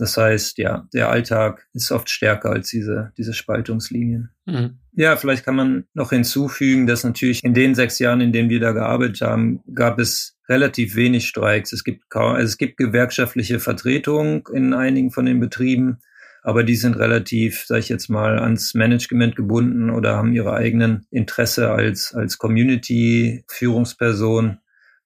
Das 0.00 0.16
heißt, 0.16 0.56
ja, 0.56 0.88
der 0.94 1.10
Alltag 1.10 1.68
ist 1.74 1.92
oft 1.92 2.08
stärker 2.08 2.48
als 2.48 2.70
diese, 2.70 3.12
diese 3.18 3.34
Spaltungslinien. 3.34 4.30
Mhm. 4.46 4.78
Ja, 4.92 5.16
vielleicht 5.16 5.44
kann 5.44 5.56
man 5.56 5.84
noch 5.92 6.08
hinzufügen, 6.08 6.86
dass 6.86 7.04
natürlich 7.04 7.44
in 7.44 7.52
den 7.52 7.74
sechs 7.74 7.98
Jahren, 7.98 8.22
in 8.22 8.32
denen 8.32 8.48
wir 8.48 8.60
da 8.60 8.72
gearbeitet 8.72 9.20
haben, 9.20 9.60
gab 9.74 9.98
es 9.98 10.38
relativ 10.48 10.96
wenig 10.96 11.28
Streiks. 11.28 11.74
Es 11.74 11.84
gibt 11.84 12.08
kaum, 12.08 12.32
also 12.32 12.46
es 12.46 12.56
gibt 12.56 12.78
gewerkschaftliche 12.78 13.60
Vertretung 13.60 14.48
in 14.54 14.72
einigen 14.72 15.10
von 15.10 15.26
den 15.26 15.38
Betrieben, 15.38 15.98
aber 16.42 16.64
die 16.64 16.76
sind 16.76 16.94
relativ, 16.94 17.66
sage 17.66 17.80
ich 17.80 17.90
jetzt 17.90 18.08
mal, 18.08 18.38
ans 18.38 18.72
Management 18.72 19.36
gebunden 19.36 19.90
oder 19.90 20.16
haben 20.16 20.32
ihre 20.32 20.54
eigenen 20.54 21.04
Interesse 21.10 21.72
als, 21.72 22.14
als 22.14 22.38
Community-Führungsperson 22.38 24.60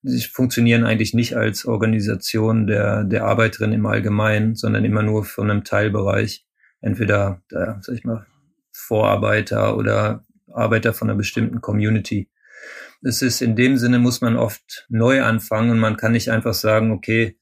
sie 0.04 0.20
funktionieren 0.20 0.84
eigentlich 0.84 1.14
nicht 1.14 1.36
als 1.36 1.64
Organisation 1.64 2.66
der, 2.66 3.04
der 3.04 3.24
Arbeiterin 3.24 3.72
im 3.72 3.86
Allgemeinen, 3.86 4.54
sondern 4.54 4.84
immer 4.84 5.02
nur 5.02 5.24
von 5.24 5.50
einem 5.50 5.64
Teilbereich. 5.64 6.46
Entweder, 6.80 7.42
der, 7.50 7.80
sag 7.80 7.94
ich 7.96 8.04
mal, 8.04 8.26
Vorarbeiter 8.72 9.76
oder 9.76 10.22
Arbeiter 10.52 10.92
von 10.92 11.08
einer 11.08 11.16
bestimmten 11.16 11.60
Community. 11.60 12.28
Es 13.02 13.22
ist 13.22 13.40
in 13.40 13.56
dem 13.56 13.76
Sinne 13.78 13.98
muss 13.98 14.20
man 14.20 14.36
oft 14.36 14.86
neu 14.88 15.22
anfangen 15.22 15.70
und 15.70 15.78
man 15.78 15.96
kann 15.96 16.12
nicht 16.12 16.30
einfach 16.30 16.54
sagen, 16.54 16.90
okay, 16.90 17.38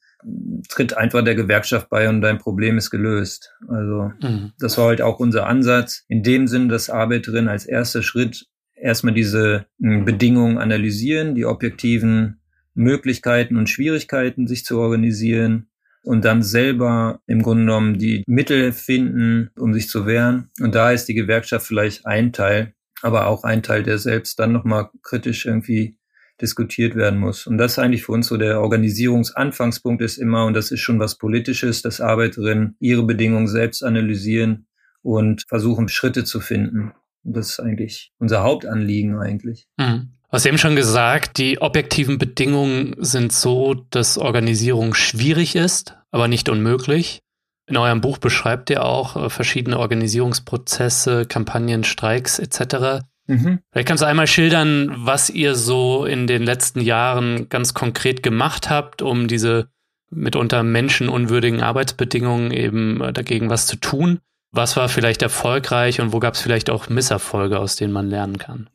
tritt 0.69 0.97
einfach 0.97 1.25
der 1.25 1.35
Gewerkschaft 1.35 1.89
bei 1.89 2.09
und 2.09 2.21
dein 2.21 2.39
Problem 2.39 2.79
ist 2.79 2.91
gelöst. 2.91 3.53
Also 3.69 4.13
mhm. 4.23 4.53
das 4.59 4.79
war 4.79 4.87
halt 4.87 5.03
auch 5.03 5.19
unser 5.19 5.47
Ansatz. 5.47 6.05
In 6.09 6.23
dem 6.23 6.47
Sinne, 6.47 6.69
dass 6.69 6.91
Arbeiterinnen 6.91 7.49
als 7.49 7.67
erster 7.67 8.03
Schritt 8.03 8.47
erstmal 8.75 9.15
diese 9.15 9.67
hm, 9.81 10.05
Bedingungen 10.05 10.59
analysieren, 10.59 11.35
die 11.35 11.47
objektiven 11.47 12.42
Möglichkeiten 12.75 13.57
und 13.57 13.69
Schwierigkeiten, 13.69 14.47
sich 14.47 14.65
zu 14.65 14.79
organisieren 14.79 15.69
und 16.03 16.25
dann 16.25 16.43
selber 16.43 17.21
im 17.27 17.43
Grunde 17.43 17.65
genommen 17.65 17.99
die 17.99 18.25
Mittel 18.27 18.73
finden, 18.73 19.51
um 19.57 19.73
sich 19.73 19.89
zu 19.89 20.07
wehren. 20.07 20.51
Und 20.61 20.75
da 20.75 20.91
ist 20.91 21.07
die 21.07 21.15
Gewerkschaft 21.15 21.67
vielleicht 21.67 22.07
ein 22.07 22.33
Teil, 22.33 22.75
aber 23.03 23.27
auch 23.27 23.45
ein 23.45 23.63
Teil, 23.63 23.83
der 23.83 23.99
selbst 23.99 24.39
dann 24.39 24.53
nochmal 24.53 24.91
kritisch 25.03 25.47
irgendwie 25.47 25.97
diskutiert 26.41 26.97
werden 26.97 27.21
muss. 27.21 27.47
Und 27.47 27.59
das 27.59 27.73
ist 27.73 27.79
eigentlich 27.79 28.05
für 28.05 28.13
uns 28.13 28.27
so 28.27 28.37
der 28.37 28.61
Organisierungsanfangspunkt 28.61 30.03
ist 30.03 30.19
immer, 30.19 30.45
und 30.47 30.55
das 30.55 30.73
ist 30.73 30.81
schon 30.81 30.99
was 30.99 31.19
Politisches, 31.19 31.83
dass 31.83 32.01
Arbeiterinnen 32.01 32.77
ihre 32.81 33.05
Bedingungen 33.05 33.47
selbst 33.47 33.85
analysieren 33.85 34.67
und 35.03 35.45
versuchen, 35.49 35.89
Schritte 35.89 36.25
zu 36.25 36.41
finden. 36.41 36.93
Und 37.23 37.37
das 37.37 37.51
ist 37.51 37.61
eigentlich 37.61 38.13
unser 38.19 38.43
Hauptanliegen 38.43 39.19
eigentlich. 39.19 39.69
Mhm. 39.79 40.15
Hast 40.33 40.47
eben 40.47 40.57
schon 40.57 40.77
gesagt, 40.77 41.37
die 41.37 41.61
objektiven 41.61 42.17
Bedingungen 42.17 42.95
sind 42.99 43.35
so, 43.35 43.75
dass 43.91 44.17
Organisierung 44.17 44.95
schwierig 44.95 45.55
ist, 45.55 45.95
aber 46.11 46.27
nicht 46.27 46.49
unmöglich. 46.49 47.21
In 47.67 47.77
eurem 47.77 48.01
Buch 48.01 48.17
beschreibt 48.17 48.71
ihr 48.71 48.83
auch 48.83 49.17
äh, 49.17 49.31
verschiedene 49.31 49.79
Organisierungsprozesse, 49.79 51.27
Kampagnen, 51.27 51.85
Streiks 51.85 52.39
etc. 52.39 53.05
Mhm. 53.27 53.61
Vielleicht 53.71 53.89
kannst 53.89 54.03
du 54.03 54.07
einmal 54.07 54.27
schildern, 54.27 54.93
was 54.97 55.29
ihr 55.29 55.55
so 55.55 56.07
in 56.07 56.27
den 56.27 56.43
letzten 56.43 56.81
Jahren 56.81 57.51
ganz 57.51 57.75
konkret 57.75 58.23
gemacht 58.23 58.71
habt, 58.71 59.03
um 59.03 59.29
diese 59.29 59.69
mitunter 60.09 60.63
menschenunwürdigen 60.63 61.63
Arbeitsbedingungen 61.63 62.53
eben 62.53 63.03
äh, 63.03 63.13
dagegen 63.13 63.51
was 63.51 63.67
zu 63.67 63.77
tun. 63.77 64.19
Was 64.51 64.77
war 64.79 64.89
vielleicht 64.89 65.21
erfolgreich 65.21 66.01
und 66.01 66.15
wo 66.15 66.21
gab 66.21 66.35
es 66.35 66.41
vielleicht 66.41 66.71
auch 66.71 66.89
Misserfolge, 66.89 67.59
aus 67.59 67.77
denen 67.77 67.93
man 67.93 68.09
lernen 68.09 68.39
kann? 68.39 68.71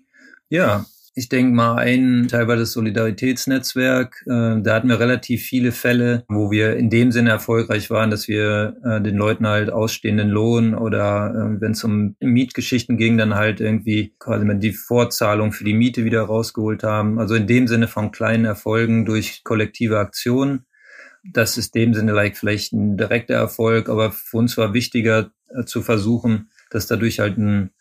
Ja, 0.49 0.85
ich 1.17 1.29
denke 1.29 1.51
mal, 1.51 1.77
ein 1.77 2.27
Teil 2.27 2.47
war 2.47 2.57
das 2.57 2.73
Solidaritätsnetzwerk. 2.73 4.23
Äh, 4.27 4.61
da 4.61 4.75
hatten 4.75 4.87
wir 4.87 4.99
relativ 4.99 5.41
viele 5.41 5.71
Fälle, 5.71 6.23
wo 6.29 6.51
wir 6.51 6.77
in 6.77 6.91
dem 6.91 7.11
Sinne 7.11 7.31
erfolgreich 7.31 7.89
waren, 7.89 8.11
dass 8.11 8.27
wir 8.27 8.77
äh, 8.85 9.01
den 9.01 9.15
Leuten 9.15 9.47
halt 9.47 9.71
ausstehenden 9.71 10.29
Lohn 10.29 10.75
oder 10.75 11.33
äh, 11.33 11.59
wenn 11.59 11.71
es 11.71 11.83
um 11.83 12.15
Mietgeschichten 12.19 12.97
ging, 12.97 13.17
dann 13.17 13.33
halt 13.33 13.59
irgendwie 13.61 14.13
quasi 14.19 14.45
die 14.59 14.73
Vorzahlung 14.73 15.53
für 15.53 15.63
die 15.63 15.73
Miete 15.73 16.05
wieder 16.05 16.21
rausgeholt 16.21 16.83
haben. 16.83 17.17
Also 17.17 17.33
in 17.33 17.47
dem 17.47 17.67
Sinne 17.67 17.87
von 17.87 18.11
kleinen 18.11 18.45
Erfolgen 18.45 19.03
durch 19.03 19.43
kollektive 19.43 19.97
Aktionen. 19.97 20.67
Das 21.23 21.57
ist 21.57 21.75
in 21.75 21.81
dem 21.81 21.93
Sinne 21.95 22.11
like 22.11 22.37
vielleicht 22.37 22.73
ein 22.73 22.95
direkter 22.95 23.33
Erfolg, 23.33 23.89
aber 23.89 24.11
für 24.11 24.37
uns 24.37 24.55
war 24.55 24.75
wichtiger 24.75 25.31
zu 25.65 25.81
versuchen, 25.81 26.51
dass 26.69 26.85
dadurch 26.85 27.19
halt 27.19 27.39
ein 27.39 27.71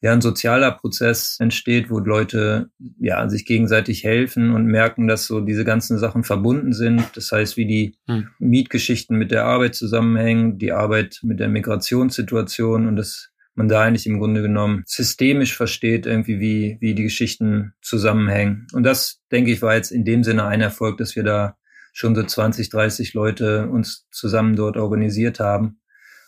ja 0.00 0.12
ein 0.12 0.20
sozialer 0.20 0.72
Prozess 0.72 1.36
entsteht, 1.40 1.90
wo 1.90 1.98
Leute 1.98 2.70
ja 2.98 3.28
sich 3.28 3.44
gegenseitig 3.44 4.04
helfen 4.04 4.52
und 4.52 4.66
merken, 4.66 5.08
dass 5.08 5.26
so 5.26 5.40
diese 5.40 5.64
ganzen 5.64 5.98
Sachen 5.98 6.22
verbunden 6.22 6.72
sind. 6.72 7.02
Das 7.14 7.32
heißt, 7.32 7.56
wie 7.56 7.66
die 7.66 7.96
hm. 8.06 8.28
Mietgeschichten 8.38 9.16
mit 9.16 9.30
der 9.30 9.44
Arbeit 9.44 9.74
zusammenhängen, 9.74 10.58
die 10.58 10.72
Arbeit 10.72 11.20
mit 11.22 11.40
der 11.40 11.48
Migrationssituation 11.48 12.86
und 12.86 12.96
dass 12.96 13.30
man 13.56 13.68
da 13.68 13.82
eigentlich 13.82 14.06
im 14.06 14.18
Grunde 14.18 14.42
genommen 14.42 14.82
systemisch 14.86 15.56
versteht, 15.56 16.06
irgendwie 16.06 16.38
wie, 16.40 16.76
wie 16.80 16.94
die 16.94 17.04
Geschichten 17.04 17.72
zusammenhängen. 17.80 18.66
Und 18.74 18.82
das, 18.82 19.22
denke 19.32 19.50
ich, 19.50 19.62
war 19.62 19.74
jetzt 19.74 19.90
in 19.90 20.04
dem 20.04 20.22
Sinne 20.22 20.44
ein 20.44 20.60
Erfolg, 20.60 20.98
dass 20.98 21.16
wir 21.16 21.24
da 21.24 21.56
schon 21.94 22.14
so 22.14 22.22
20, 22.22 22.68
30 22.68 23.14
Leute 23.14 23.68
uns 23.70 24.06
zusammen 24.10 24.54
dort 24.54 24.76
organisiert 24.76 25.40
haben. 25.40 25.80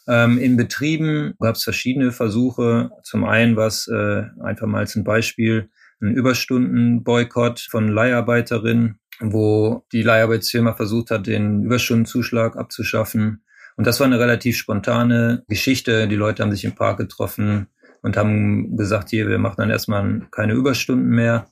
Ähm, 0.09 0.38
in 0.38 0.57
Betrieben 0.57 1.35
gab 1.38 1.57
es 1.57 1.64
verschiedene 1.64 2.12
Versuche. 2.12 2.90
Zum 3.03 3.25
einen 3.25 3.57
war 3.57 3.66
es 3.66 3.87
äh, 3.88 4.25
einfach 4.42 4.66
mal 4.66 4.79
als 4.79 4.97
ein 4.97 5.05
Beispiel 5.05 5.68
ein 6.01 6.12
Überstundenboykott 6.12 7.61
von 7.61 7.88
Leiharbeiterinnen, 7.88 8.99
wo 9.21 9.85
die 9.92 10.03
Leiharbeitsfirma 10.03 10.75
versucht 10.75 11.11
hat, 11.11 11.27
den 11.27 11.64
Überstundenzuschlag 11.64 12.57
abzuschaffen. 12.57 13.42
Und 13.77 13.87
das 13.87 14.01
war 14.01 14.07
eine 14.07 14.18
relativ 14.18 14.57
spontane 14.57 15.44
Geschichte. 15.49 16.09
Die 16.09 16.16
Leute 16.16 16.42
haben 16.42 16.53
sich 16.53 16.64
im 16.64 16.75
Park 16.75 16.99
getroffen 16.99 17.68
und 18.03 18.16
haben 18.16 18.77
gesagt, 18.77 19.11
hier, 19.11 19.29
wir 19.29 19.38
machen 19.38 19.57
dann 19.59 19.71
erstmal 19.71 20.27
keine 20.31 20.55
Überstunden 20.55 21.11
mehr. 21.11 21.49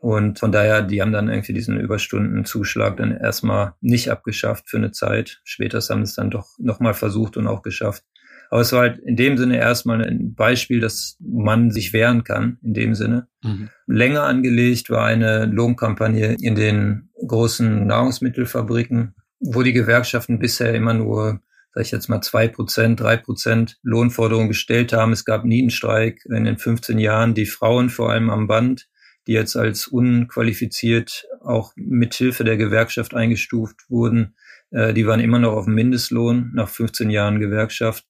Und 0.00 0.38
von 0.38 0.52
daher, 0.52 0.82
die 0.82 1.02
haben 1.02 1.12
dann 1.12 1.28
irgendwie 1.28 1.52
diesen 1.52 1.78
Überstundenzuschlag 1.78 2.96
dann 2.96 3.16
erstmal 3.16 3.74
nicht 3.80 4.10
abgeschafft 4.10 4.70
für 4.70 4.76
eine 4.76 4.92
Zeit. 4.92 5.40
Später 5.42 5.80
haben 5.80 6.02
es 6.02 6.14
dann 6.14 6.30
doch 6.30 6.46
nochmal 6.58 6.94
versucht 6.94 7.36
und 7.36 7.48
auch 7.48 7.62
geschafft. 7.62 8.04
Aber 8.50 8.60
es 8.60 8.72
war 8.72 8.80
halt 8.80 8.98
in 9.00 9.16
dem 9.16 9.36
Sinne 9.36 9.58
erstmal 9.58 10.02
ein 10.02 10.34
Beispiel, 10.34 10.80
dass 10.80 11.16
man 11.20 11.70
sich 11.70 11.92
wehren 11.92 12.24
kann, 12.24 12.58
in 12.62 12.74
dem 12.74 12.94
Sinne. 12.94 13.26
Mhm. 13.42 13.70
Länger 13.86 14.22
angelegt 14.22 14.88
war 14.88 15.04
eine 15.04 15.46
Lohnkampagne 15.46 16.36
in 16.40 16.54
den 16.54 17.10
großen 17.26 17.86
Nahrungsmittelfabriken, 17.86 19.16
wo 19.40 19.62
die 19.62 19.72
Gewerkschaften 19.72 20.38
bisher 20.38 20.74
immer 20.74 20.94
nur, 20.94 21.40
sag 21.74 21.84
ich 21.84 21.90
jetzt 21.90 22.08
mal, 22.08 22.22
zwei 22.22 22.48
Prozent, 22.48 23.00
drei 23.00 23.16
Prozent 23.16 23.78
Lohnforderungen 23.82 24.48
gestellt 24.48 24.92
haben. 24.92 25.12
Es 25.12 25.24
gab 25.24 25.44
nie 25.44 25.60
einen 25.60 25.70
Streik 25.70 26.24
in 26.24 26.44
den 26.44 26.56
15 26.56 26.98
Jahren, 26.98 27.34
die 27.34 27.46
Frauen 27.46 27.90
vor 27.90 28.10
allem 28.10 28.30
am 28.30 28.46
Band 28.46 28.88
die 29.28 29.34
jetzt 29.34 29.56
als 29.56 29.86
unqualifiziert 29.86 31.26
auch 31.40 31.72
mithilfe 31.76 32.44
der 32.44 32.56
Gewerkschaft 32.56 33.14
eingestuft 33.14 33.88
wurden, 33.90 34.34
äh, 34.70 34.94
die 34.94 35.06
waren 35.06 35.20
immer 35.20 35.38
noch 35.38 35.52
auf 35.52 35.66
dem 35.66 35.74
Mindestlohn 35.74 36.50
nach 36.54 36.68
15 36.68 37.10
Jahren 37.10 37.38
Gewerkschaft. 37.38 38.06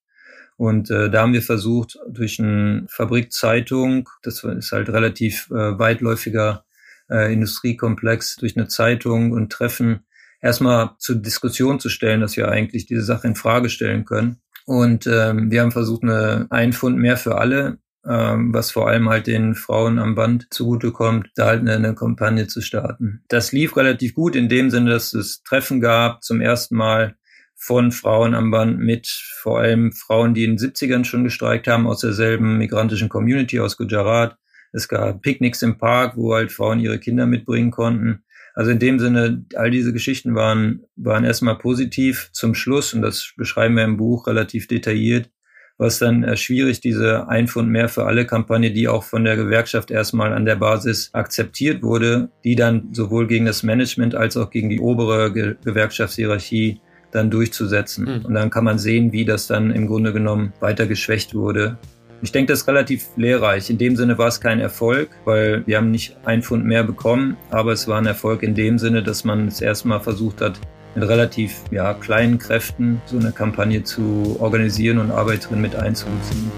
Und 0.57 0.91
äh, 0.91 1.11
da 1.11 1.23
haben 1.23 1.33
wir 1.33 1.43
versucht, 1.43 1.99
durch 2.09 2.39
eine 2.39 2.87
Fabrikzeitung, 2.89 4.09
das 4.23 4.45
ist 4.45 4.73
halt 4.73 4.89
relativ 4.91 5.51
äh, 5.51 5.79
weitläufiger 5.79 6.65
äh, 7.11 7.33
Industriekomplex, 7.33 8.37
durch 8.37 8.57
eine 8.57 8.69
Zeitung 8.69 9.33
und 9.33 9.51
Treffen 9.51 10.07
erstmal 10.41 10.93
zur 10.99 11.17
Diskussion 11.17 11.81
zu 11.81 11.89
stellen, 11.89 12.21
dass 12.21 12.37
wir 12.37 12.49
eigentlich 12.49 12.87
diese 12.87 13.03
Sache 13.03 13.27
in 13.27 13.35
Frage 13.35 13.71
stellen 13.71 14.05
können. 14.05 14.41
Und 14.67 15.07
ähm, 15.07 15.51
wir 15.51 15.63
haben 15.63 15.73
versucht, 15.73 16.05
eine 16.05 16.47
ein 16.51 16.73
Pfund 16.73 16.99
mehr 16.99 17.17
für 17.17 17.39
alle 17.39 17.79
ähm, 18.09 18.55
was 18.55 18.71
vor 18.71 18.89
allem 18.89 19.09
halt 19.09 19.27
den 19.27 19.55
Frauen 19.55 19.99
am 19.99 20.15
Band 20.15 20.47
zugutekommt, 20.51 21.31
da 21.35 21.47
halt 21.47 21.61
eine, 21.61 21.75
eine 21.75 21.95
Kampagne 21.95 22.47
zu 22.47 22.61
starten. 22.63 23.23
Das 23.29 23.53
lief 23.53 23.77
relativ 23.77 24.15
gut 24.15 24.35
in 24.35 24.49
dem 24.49 24.71
Sinne, 24.71 24.91
dass 24.91 25.13
es 25.13 25.43
Treffen 25.43 25.81
gab 25.81 26.25
zum 26.25 26.41
ersten 26.41 26.77
Mal 26.77 27.17
von 27.55 27.93
Frauen 27.93 28.35
am 28.35 28.51
Band 28.51 28.79
mit 28.79 29.09
vor 29.09 29.61
allem 29.61 29.93
Frauen, 29.93 30.33
die 30.33 30.45
in 30.45 30.57
den 30.57 30.59
70ern 30.59 31.05
schon 31.05 31.25
gestreikt 31.25 31.67
haben, 31.67 31.87
aus 31.87 32.01
derselben 32.01 32.57
migrantischen 32.57 33.09
Community 33.09 33.61
aus 33.61 33.77
Gujarat. 33.77 34.39
Es 34.73 34.89
gab 34.89 35.23
Picknicks 35.23 35.63
im 35.63 35.77
Park, 35.77 36.17
wo 36.17 36.35
halt 36.35 36.53
Frauen 36.53 36.79
ihre 36.79 36.99
Kinder 37.01 37.27
mitbringen 37.27 37.71
konnten. 37.71 38.23
Also 38.55 38.71
in 38.71 38.79
dem 38.79 38.99
Sinne, 38.99 39.45
all 39.55 39.71
diese 39.71 39.93
Geschichten 39.93 40.35
waren, 40.35 40.85
waren 40.97 41.25
erstmal 41.25 41.59
positiv 41.59 42.31
zum 42.33 42.55
Schluss, 42.55 42.95
und 42.95 43.03
das 43.03 43.33
beschreiben 43.37 43.77
wir 43.77 43.85
im 43.85 43.97
Buch 43.97 44.27
relativ 44.27 44.67
detailliert, 44.67 45.31
war 45.79 45.87
es 45.87 45.99
dann 45.99 46.25
äh, 46.25 46.37
schwierig, 46.37 46.81
diese 46.81 47.29
Ein 47.29 47.49
Pfund 47.49 47.71
mehr 47.71 47.89
für 47.89 48.05
alle 48.05 48.27
Kampagne, 48.27 48.73
die 48.73 48.89
auch 48.89 49.05
von 49.05 49.25
der 49.25 49.37
Gewerkschaft 49.37 49.91
erstmal 49.91 50.33
an 50.33 50.45
der 50.45 50.57
Basis 50.57 51.11
akzeptiert 51.13 51.83
wurde, 51.83 52.29
die 52.45 52.57
dann 52.57 52.89
sowohl 52.93 53.27
gegen 53.29 53.47
das 53.47 53.63
Management 53.63 54.15
als 54.15 54.37
auch 54.37 54.51
gegen 54.51 54.69
die 54.69 54.81
obere 54.81 55.33
Ge 55.33 55.55
Gewerkschaftshierarchie 55.65 56.81
dann 57.13 57.31
durchzusetzen. 57.31 58.05
Mhm. 58.05 58.25
Und 58.27 58.35
dann 58.35 58.51
kann 58.51 58.65
man 58.65 58.79
sehen, 58.79 59.13
wie 59.13 59.25
das 59.25 59.47
dann 59.47 59.71
im 59.71 59.87
Grunde 59.87 60.13
genommen 60.13 60.53
weiter 60.61 60.87
geschwächt 60.87 61.35
wurde. 61.35 61.79
Ich 62.21 62.33
denke, 62.33 62.53
das 62.53 62.63
ist 62.63 62.69
relativ 62.69 63.07
lehrreich. 63.17 63.71
In 63.71 63.79
dem 63.79 63.95
Sinne 63.95 64.19
war 64.19 64.27
es 64.27 64.41
kein 64.41 64.59
Erfolg, 64.59 65.11
weil 65.25 65.65
wir 65.67 65.77
haben 65.77 65.93
nicht 65.93 66.17
ein 66.25 66.43
Pfund 66.43 66.65
mehr 66.65 66.83
bekommen, 66.83 67.37
aber 67.51 67.73
es 67.73 67.87
war 67.87 67.99
ein 67.99 68.07
Erfolg 68.07 68.43
in 68.43 68.57
dem 68.57 68.79
Sinne, 68.79 69.05
dass 69.05 69.25
man 69.25 69.47
es 69.47 69.61
erstmal 69.61 70.01
versucht 70.01 70.41
hat, 70.41 70.61
mit 70.99 71.09
relativ 71.09 71.63
ja, 71.71 71.95
kleinen 71.95 72.39
Kräften 72.39 73.01
so 73.07 73.19
eine 73.19 73.33
Kampagne 73.33 73.85
zu 73.85 74.37
organisieren 74.41 74.99
und 74.99 75.11
Arbeiterinnen 75.11 75.63
mit 75.63 75.77
einzubeziehen. 75.77 76.51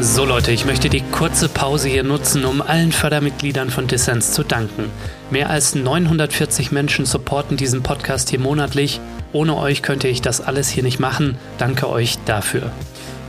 So 0.00 0.24
Leute, 0.24 0.50
ich 0.50 0.64
möchte 0.64 0.88
die 0.88 1.02
kurze 1.12 1.48
Pause 1.48 1.88
hier 1.88 2.02
nutzen, 2.02 2.44
um 2.44 2.60
allen 2.60 2.90
Fördermitgliedern 2.90 3.70
von 3.70 3.86
Dissens 3.86 4.32
zu 4.32 4.42
danken. 4.42 4.90
Mehr 5.30 5.50
als 5.50 5.76
940 5.76 6.72
Menschen 6.72 7.06
supporten 7.06 7.56
diesen 7.56 7.84
Podcast 7.84 8.30
hier 8.30 8.40
monatlich 8.40 9.00
ohne 9.32 9.56
euch 9.56 9.82
könnte 9.82 10.08
ich 10.08 10.22
das 10.22 10.40
alles 10.40 10.68
hier 10.68 10.82
nicht 10.82 11.00
machen. 11.00 11.36
Danke 11.58 11.88
euch 11.88 12.18
dafür. 12.24 12.70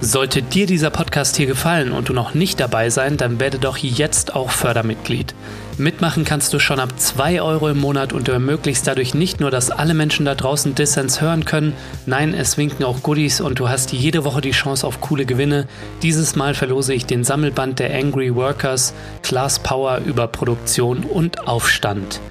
Sollte 0.02 0.42
dir 0.42 0.66
dieser 0.66 0.92
Podcast 0.92 1.36
hier 1.36 1.46
gefallen 1.46 1.92
und 1.92 2.08
du 2.08 2.14
noch 2.14 2.34
nicht 2.34 2.62
dabei 2.62 2.90
sein, 2.90 3.18
dann 3.18 3.42
werde 3.42 3.60
doch 3.60 3.76
jetzt 3.76 4.34
auch 4.34 4.50
Fördermitglied. 4.50 5.36
Mitmachen 5.78 6.24
kannst 6.24 6.54
du 6.54 6.60
schon 6.60 6.80
ab 6.80 6.98
2 6.98 7.42
Euro 7.42 7.68
im 7.68 7.80
Monat 7.80 8.14
und 8.14 8.30
du 8.30 8.32
ermöglichst 8.32 8.88
dadurch 8.88 9.14
nicht 9.14 9.42
nur, 9.42 9.52
dass 9.52 9.72
alle 9.72 9.94
Menschen 9.94 10.26
da 10.26 10.36
draußen 10.36 10.74
Dissens 10.74 11.20
hören 11.20 11.44
können, 11.44 11.74
nein, 12.06 12.34
es 12.34 12.58
winken 12.58 12.86
auch 12.86 13.04
Goodies 13.04 13.42
und 13.42 13.60
du 13.60 13.68
hast 13.68 13.92
jede 13.92 14.24
Woche 14.24 14.40
die 14.40 14.52
Chance 14.52 14.88
auf 14.88 15.02
coole 15.02 15.26
Gewinne. 15.26 15.68
Dieses 16.02 16.38
Mal 16.38 16.54
verlose 16.54 16.94
ich 16.94 17.06
den 17.06 17.26
Sammelband 17.26 17.80
der 17.80 17.94
Angry 17.94 18.34
Workers, 18.34 18.94
Class 19.22 19.60
Power 19.60 20.00
über 20.06 20.28
Produktion 20.28 21.04
und 21.04 21.46
Aufstand. 21.46 22.22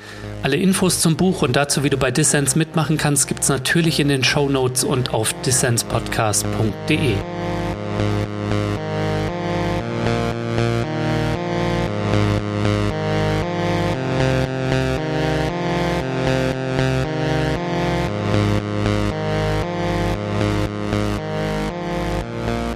Alle 0.42 0.57
Infos 0.57 1.01
zum 1.01 1.16
Buch 1.16 1.42
und 1.42 1.57
dazu, 1.57 1.83
wie 1.83 1.90
du 1.90 1.96
bei 1.96 2.12
Dissens 2.12 2.55
mitmachen 2.55 2.96
kannst, 2.96 3.27
gibt 3.27 3.42
es 3.42 3.48
natürlich 3.48 3.98
in 3.98 4.09
den 4.09 4.22
Show 4.22 4.48
Notes 4.48 4.85
und 4.85 5.12
auf 5.12 5.35
dissenspodcast.de. 5.42 7.14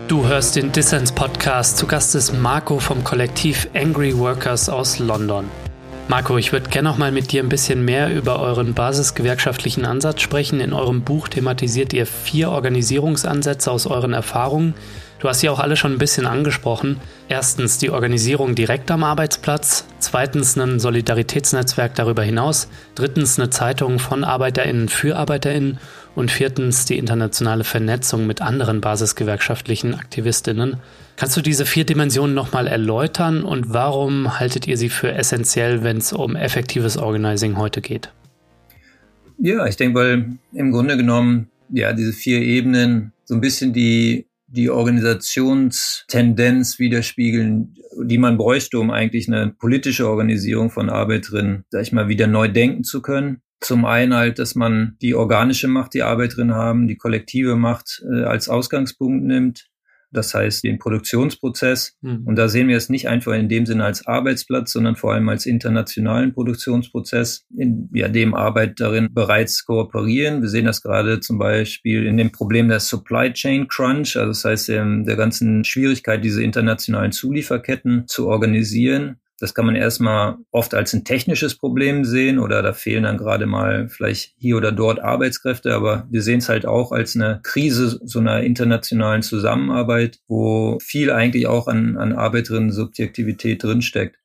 Du 0.08 0.26
hörst 0.26 0.56
den 0.56 0.72
Dissens 0.72 1.12
Podcast. 1.12 1.78
Zu 1.78 1.86
Gast 1.86 2.16
ist 2.16 2.32
Marco 2.32 2.80
vom 2.80 3.04
Kollektiv 3.04 3.68
Angry 3.72 4.18
Workers 4.18 4.68
aus 4.68 4.98
London. 4.98 5.44
Marco, 6.12 6.36
ich 6.36 6.52
würde 6.52 6.68
gerne 6.68 6.90
noch 6.90 6.98
mal 6.98 7.10
mit 7.10 7.32
dir 7.32 7.42
ein 7.42 7.48
bisschen 7.48 7.86
mehr 7.86 8.14
über 8.14 8.38
euren 8.38 8.74
basisgewerkschaftlichen 8.74 9.86
Ansatz 9.86 10.20
sprechen. 10.20 10.60
In 10.60 10.74
eurem 10.74 11.00
Buch 11.00 11.26
thematisiert 11.26 11.94
ihr 11.94 12.04
vier 12.04 12.50
Organisierungsansätze 12.50 13.70
aus 13.70 13.86
euren 13.86 14.12
Erfahrungen. 14.12 14.74
Du 15.20 15.30
hast 15.30 15.40
sie 15.40 15.48
auch 15.48 15.58
alle 15.58 15.74
schon 15.74 15.92
ein 15.92 15.98
bisschen 15.98 16.26
angesprochen. 16.26 17.00
Erstens 17.30 17.78
die 17.78 17.88
Organisierung 17.88 18.54
direkt 18.54 18.90
am 18.90 19.04
Arbeitsplatz, 19.04 19.86
zweitens 20.12 20.56
ein 20.58 20.78
Solidaritätsnetzwerk 20.78 21.94
darüber 21.94 22.22
hinaus, 22.22 22.68
drittens 22.94 23.38
eine 23.38 23.48
Zeitung 23.48 23.98
von 23.98 24.24
Arbeiterinnen 24.24 24.90
für 24.90 25.16
Arbeiterinnen 25.16 25.78
und 26.14 26.30
viertens 26.30 26.84
die 26.84 26.98
internationale 26.98 27.64
Vernetzung 27.64 28.26
mit 28.26 28.42
anderen 28.42 28.82
basisgewerkschaftlichen 28.82 29.94
Aktivistinnen. 29.94 30.76
Kannst 31.16 31.38
du 31.38 31.40
diese 31.40 31.64
vier 31.64 31.86
Dimensionen 31.86 32.34
nochmal 32.34 32.66
erläutern 32.66 33.42
und 33.42 33.72
warum 33.72 34.38
haltet 34.38 34.66
ihr 34.66 34.76
sie 34.76 34.90
für 34.90 35.14
essentiell, 35.14 35.82
wenn 35.82 35.96
es 35.96 36.12
um 36.12 36.36
effektives 36.36 36.98
Organizing 36.98 37.56
heute 37.56 37.80
geht? 37.80 38.12
Ja, 39.38 39.64
ich 39.64 39.78
denke, 39.78 39.98
weil 39.98 40.32
im 40.52 40.72
Grunde 40.72 40.98
genommen 40.98 41.48
ja 41.70 41.94
diese 41.94 42.12
vier 42.12 42.42
Ebenen 42.42 43.14
so 43.24 43.34
ein 43.34 43.40
bisschen 43.40 43.72
die 43.72 44.26
die 44.52 44.68
Organisationstendenz 44.68 46.78
widerspiegeln, 46.78 47.74
die 48.02 48.18
man 48.18 48.36
bräuchte, 48.36 48.78
um 48.78 48.90
eigentlich 48.90 49.28
eine 49.28 49.50
politische 49.58 50.08
Organisierung 50.08 50.70
von 50.70 50.90
Arbeiterinnen, 50.90 51.64
sag 51.70 51.82
ich 51.82 51.92
mal, 51.92 52.08
wieder 52.08 52.26
neu 52.26 52.48
denken 52.48 52.84
zu 52.84 53.02
können. 53.02 53.42
Zum 53.60 53.84
einen 53.84 54.14
halt, 54.14 54.38
dass 54.38 54.54
man 54.54 54.96
die 55.02 55.14
organische 55.14 55.68
Macht, 55.68 55.94
die 55.94 56.02
Arbeiterinnen 56.02 56.54
haben, 56.54 56.88
die 56.88 56.96
kollektive 56.96 57.56
Macht 57.56 58.02
äh, 58.12 58.24
als 58.24 58.48
Ausgangspunkt 58.48 59.24
nimmt 59.24 59.71
das 60.12 60.34
heißt 60.34 60.64
den 60.64 60.78
Produktionsprozess. 60.78 61.96
Mhm. 62.00 62.22
Und 62.26 62.36
da 62.36 62.48
sehen 62.48 62.68
wir 62.68 62.76
es 62.76 62.88
nicht 62.88 63.08
einfach 63.08 63.32
in 63.32 63.48
dem 63.48 63.66
Sinne 63.66 63.84
als 63.84 64.06
Arbeitsplatz, 64.06 64.72
sondern 64.72 64.96
vor 64.96 65.12
allem 65.12 65.28
als 65.28 65.46
internationalen 65.46 66.32
Produktionsprozess, 66.32 67.46
in 67.56 67.88
ja, 67.92 68.08
dem 68.08 68.34
Arbeiterinnen 68.34 69.12
bereits 69.12 69.64
kooperieren. 69.64 70.42
Wir 70.42 70.48
sehen 70.48 70.66
das 70.66 70.82
gerade 70.82 71.20
zum 71.20 71.38
Beispiel 71.38 72.06
in 72.06 72.16
dem 72.16 72.30
Problem 72.30 72.68
der 72.68 72.80
Supply 72.80 73.32
Chain 73.32 73.68
Crunch, 73.68 74.16
also 74.16 74.28
das 74.28 74.44
heißt 74.44 74.68
der, 74.68 74.84
der 75.04 75.16
ganzen 75.16 75.64
Schwierigkeit, 75.64 76.24
diese 76.24 76.42
internationalen 76.42 77.12
Zulieferketten 77.12 78.04
zu 78.06 78.28
organisieren. 78.28 79.16
Das 79.42 79.54
kann 79.54 79.66
man 79.66 79.74
erstmal 79.74 80.36
oft 80.52 80.72
als 80.72 80.92
ein 80.92 81.02
technisches 81.02 81.56
Problem 81.56 82.04
sehen 82.04 82.38
oder 82.38 82.62
da 82.62 82.72
fehlen 82.72 83.02
dann 83.02 83.18
gerade 83.18 83.46
mal 83.46 83.88
vielleicht 83.88 84.34
hier 84.38 84.56
oder 84.56 84.70
dort 84.70 85.00
Arbeitskräfte, 85.00 85.74
aber 85.74 86.06
wir 86.08 86.22
sehen 86.22 86.38
es 86.38 86.48
halt 86.48 86.64
auch 86.64 86.92
als 86.92 87.16
eine 87.16 87.40
Krise 87.42 87.98
so 88.04 88.20
einer 88.20 88.44
internationalen 88.44 89.22
Zusammenarbeit, 89.22 90.20
wo 90.28 90.78
viel 90.78 91.10
eigentlich 91.10 91.48
auch 91.48 91.66
an, 91.66 91.96
an 91.98 92.12
Arbeiterinnen-Subjektivität 92.12 93.64
drinsteckt. 93.64 94.16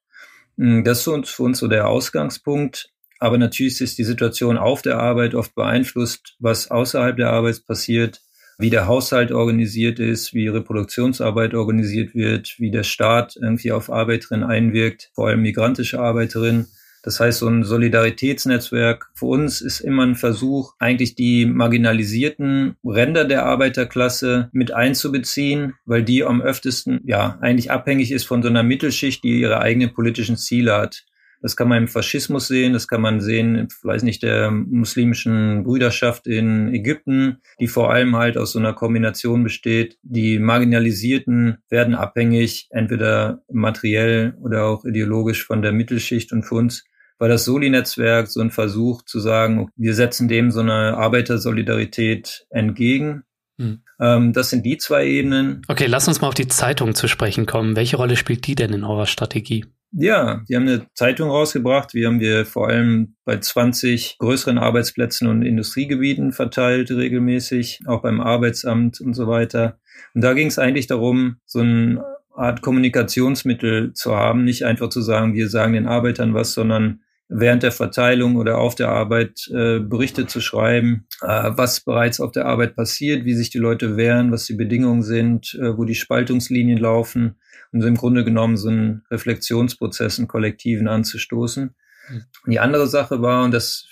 Hm, 0.56 0.84
das 0.84 1.00
ist 1.00 1.06
für 1.06 1.12
uns, 1.14 1.32
für 1.32 1.42
uns 1.42 1.58
so 1.58 1.68
der 1.68 1.88
Ausgangspunkt. 1.88 2.92
Aber 3.18 3.40
natürlich 3.40 3.82
ist 3.82 3.98
die 3.98 4.04
Situation 4.04 4.60
auf 4.60 4.84
der 4.84 5.00
Arbeit 5.00 5.34
oft 5.34 5.56
beeinflusst, 5.56 6.36
was 6.38 6.70
außerhalb 6.70 7.18
der 7.18 7.32
Arbeit 7.32 7.66
passiert 7.66 8.22
wie 8.58 8.70
der 8.70 8.88
Haushalt 8.88 9.32
organisiert 9.32 10.00
ist, 10.00 10.34
wie 10.34 10.48
Reproduktionsarbeit 10.48 11.54
organisiert 11.54 12.16
wird, 12.16 12.56
wie 12.58 12.72
der 12.72 12.84
Staat 12.84 13.38
irgendwie 13.40 13.72
auf 13.72 13.92
Arbeiterinnen 13.92 14.50
einwirkt, 14.50 15.12
vor 15.14 15.28
allem 15.28 15.42
migrantische 15.42 16.00
Arbeiterinnen. 16.00 16.68
Das 17.04 17.20
heißt, 17.20 17.40
so 17.40 17.48
ein 17.48 17.64
Solidaritätsnetzwerk 17.64 19.12
für 19.14 19.28
uns 19.28 19.62
ist 19.62 19.80
immer 19.80 20.04
ein 20.04 20.16
Versuch, 20.16 20.74
eigentlich 20.80 21.16
die 21.16 21.46
marginalisierten 21.46 22.76
Ränder 22.84 23.24
der 23.24 23.46
Arbeiterklasse 23.46 24.50
mit 24.52 24.74
einzubeziehen, 24.74 25.76
weil 25.86 26.04
die 26.04 26.24
am 26.24 26.42
öftesten 26.42 27.00
ja 27.06 27.38
eigentlich 27.40 27.72
abhängig 27.72 28.12
ist 28.12 28.26
von 28.26 28.42
so 28.42 28.50
einer 28.50 28.64
Mittelschicht, 28.64 29.24
die 29.24 29.40
ihre 29.40 29.60
eigenen 29.60 29.94
politischen 29.94 30.36
Ziele 30.36 30.76
hat. 30.76 31.06
Das 31.42 31.56
kann 31.56 31.68
man 31.68 31.84
im 31.84 31.88
Faschismus 31.88 32.48
sehen, 32.48 32.74
das 32.74 32.88
kann 32.88 33.02
man 33.02 33.22
sehen, 33.22 33.68
vielleicht 33.70 34.04
nicht 34.04 34.24
der 34.24 34.52
muslimischen 34.52 35.64
Brüderschaft 35.64 36.28
in 36.28 36.74
Ägypten, 36.74 37.38
die 37.60 37.68
vor 37.68 37.92
allem 37.92 38.16
halt 38.16 38.38
aus 38.38 38.52
so 38.54 38.60
einer 38.60 38.74
Kombination 38.74 39.44
besteht. 39.44 39.98
Die 40.02 40.40
Marginalisierten 40.40 41.58
werden 41.70 41.96
abhängig, 41.96 42.68
entweder 42.72 43.42
materiell 43.52 44.36
oder 44.42 44.66
auch 44.66 44.86
ideologisch 44.86 45.46
von 45.46 45.62
der 45.62 45.72
Mittelschicht 45.72 46.32
und 46.34 46.44
für 46.44 46.56
uns 46.56 46.84
war 47.20 47.28
das 47.28 47.46
Soli-Netzwerk 47.46 48.28
so 48.28 48.42
ein 48.42 48.52
Versuch 48.52 49.02
zu 49.04 49.20
sagen, 49.20 49.70
wir 49.76 49.96
setzen 49.96 50.28
dem 50.28 50.52
so 50.52 50.60
eine 50.60 50.98
Arbeitersolidarität 50.98 52.46
entgegen. 52.50 53.24
Hm. 53.60 53.82
Ähm, 54.00 54.34
das 54.34 54.52
sind 54.52 54.66
die 54.66 54.78
zwei 54.78 55.08
Ebenen. 55.08 55.64
Okay, 55.68 55.88
lass 55.88 56.08
uns 56.08 56.22
mal 56.22 56.28
auf 56.28 56.36
die 56.36 56.48
Zeitung 56.48 56.94
zu 56.94 57.08
sprechen 57.08 57.46
kommen. 57.48 57.76
Welche 57.76 57.98
Rolle 57.98 58.16
spielt 58.16 58.46
die 58.46 58.56
denn 58.56 58.72
in 58.72 58.84
eurer 58.84 59.08
Strategie? 59.08 59.66
Ja, 59.92 60.44
die 60.48 60.56
haben 60.56 60.68
eine 60.68 60.86
Zeitung 60.94 61.30
rausgebracht. 61.30 61.94
Wir 61.94 62.08
haben 62.08 62.20
wir 62.20 62.46
vor 62.46 62.68
allem 62.68 63.16
bei 63.24 63.38
20 63.40 64.18
größeren 64.20 64.58
Arbeitsplätzen 64.58 65.28
und 65.28 65.44
Industriegebieten 65.44 66.34
verteilt, 66.34 66.92
regelmäßig, 66.92 67.82
auch 67.88 68.02
beim 68.02 68.20
Arbeitsamt 68.20 69.00
und 69.00 69.14
so 69.14 69.28
weiter. 69.28 69.80
Und 70.14 70.24
da 70.24 70.34
ging 70.34 70.48
es 70.48 70.60
eigentlich 70.60 70.88
darum, 70.88 71.38
so 71.46 71.60
eine 71.60 72.04
Art 72.36 72.62
Kommunikationsmittel 72.62 73.94
zu 73.94 74.16
haben, 74.16 74.44
nicht 74.44 74.64
einfach 74.64 74.90
zu 74.90 75.02
sagen, 75.02 75.34
wir 75.34 75.50
sagen 75.50 75.74
den 75.74 75.88
Arbeitern 75.88 76.34
was, 76.34 76.54
sondern 76.54 77.02
während 77.30 77.64
der 77.64 77.72
Verteilung 77.72 78.38
oder 78.38 78.58
auf 78.58 78.76
der 78.76 78.90
Arbeit 78.90 79.48
äh, 79.54 79.80
Berichte 79.80 80.28
zu 80.28 80.40
schreiben, 80.40 81.08
äh, 81.22 81.52
was 81.56 81.82
bereits 81.82 82.22
auf 82.22 82.32
der 82.32 82.46
Arbeit 82.46 82.76
passiert, 82.76 83.26
wie 83.26 83.34
sich 83.34 83.50
die 83.50 83.58
Leute 83.58 83.98
wehren, 83.98 84.32
was 84.32 84.46
die 84.46 84.56
Bedingungen 84.56 85.04
sind, 85.04 85.54
äh, 85.56 85.78
wo 85.78 85.84
die 85.84 85.96
Spaltungslinien 85.96 86.78
laufen 86.78 87.36
und 87.72 87.84
im 87.84 87.96
Grunde 87.96 88.24
genommen 88.24 88.56
so 88.56 88.70
einen 88.70 89.04
Reflexionsprozess 89.12 90.20
in 90.20 90.28
Kollektiven 90.28 90.88
anzustoßen. 90.88 91.76
Mhm. 92.10 92.24
Die 92.48 92.60
andere 92.60 92.88
Sache 92.88 93.22
war, 93.22 93.44
und 93.44 93.54
das 93.54 93.88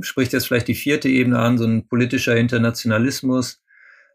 spricht 0.00 0.32
jetzt 0.32 0.46
vielleicht 0.46 0.68
die 0.68 0.74
vierte 0.74 1.08
Ebene 1.08 1.38
an, 1.38 1.58
so 1.58 1.66
ein 1.66 1.86
politischer 1.86 2.36
Internationalismus. 2.36 3.62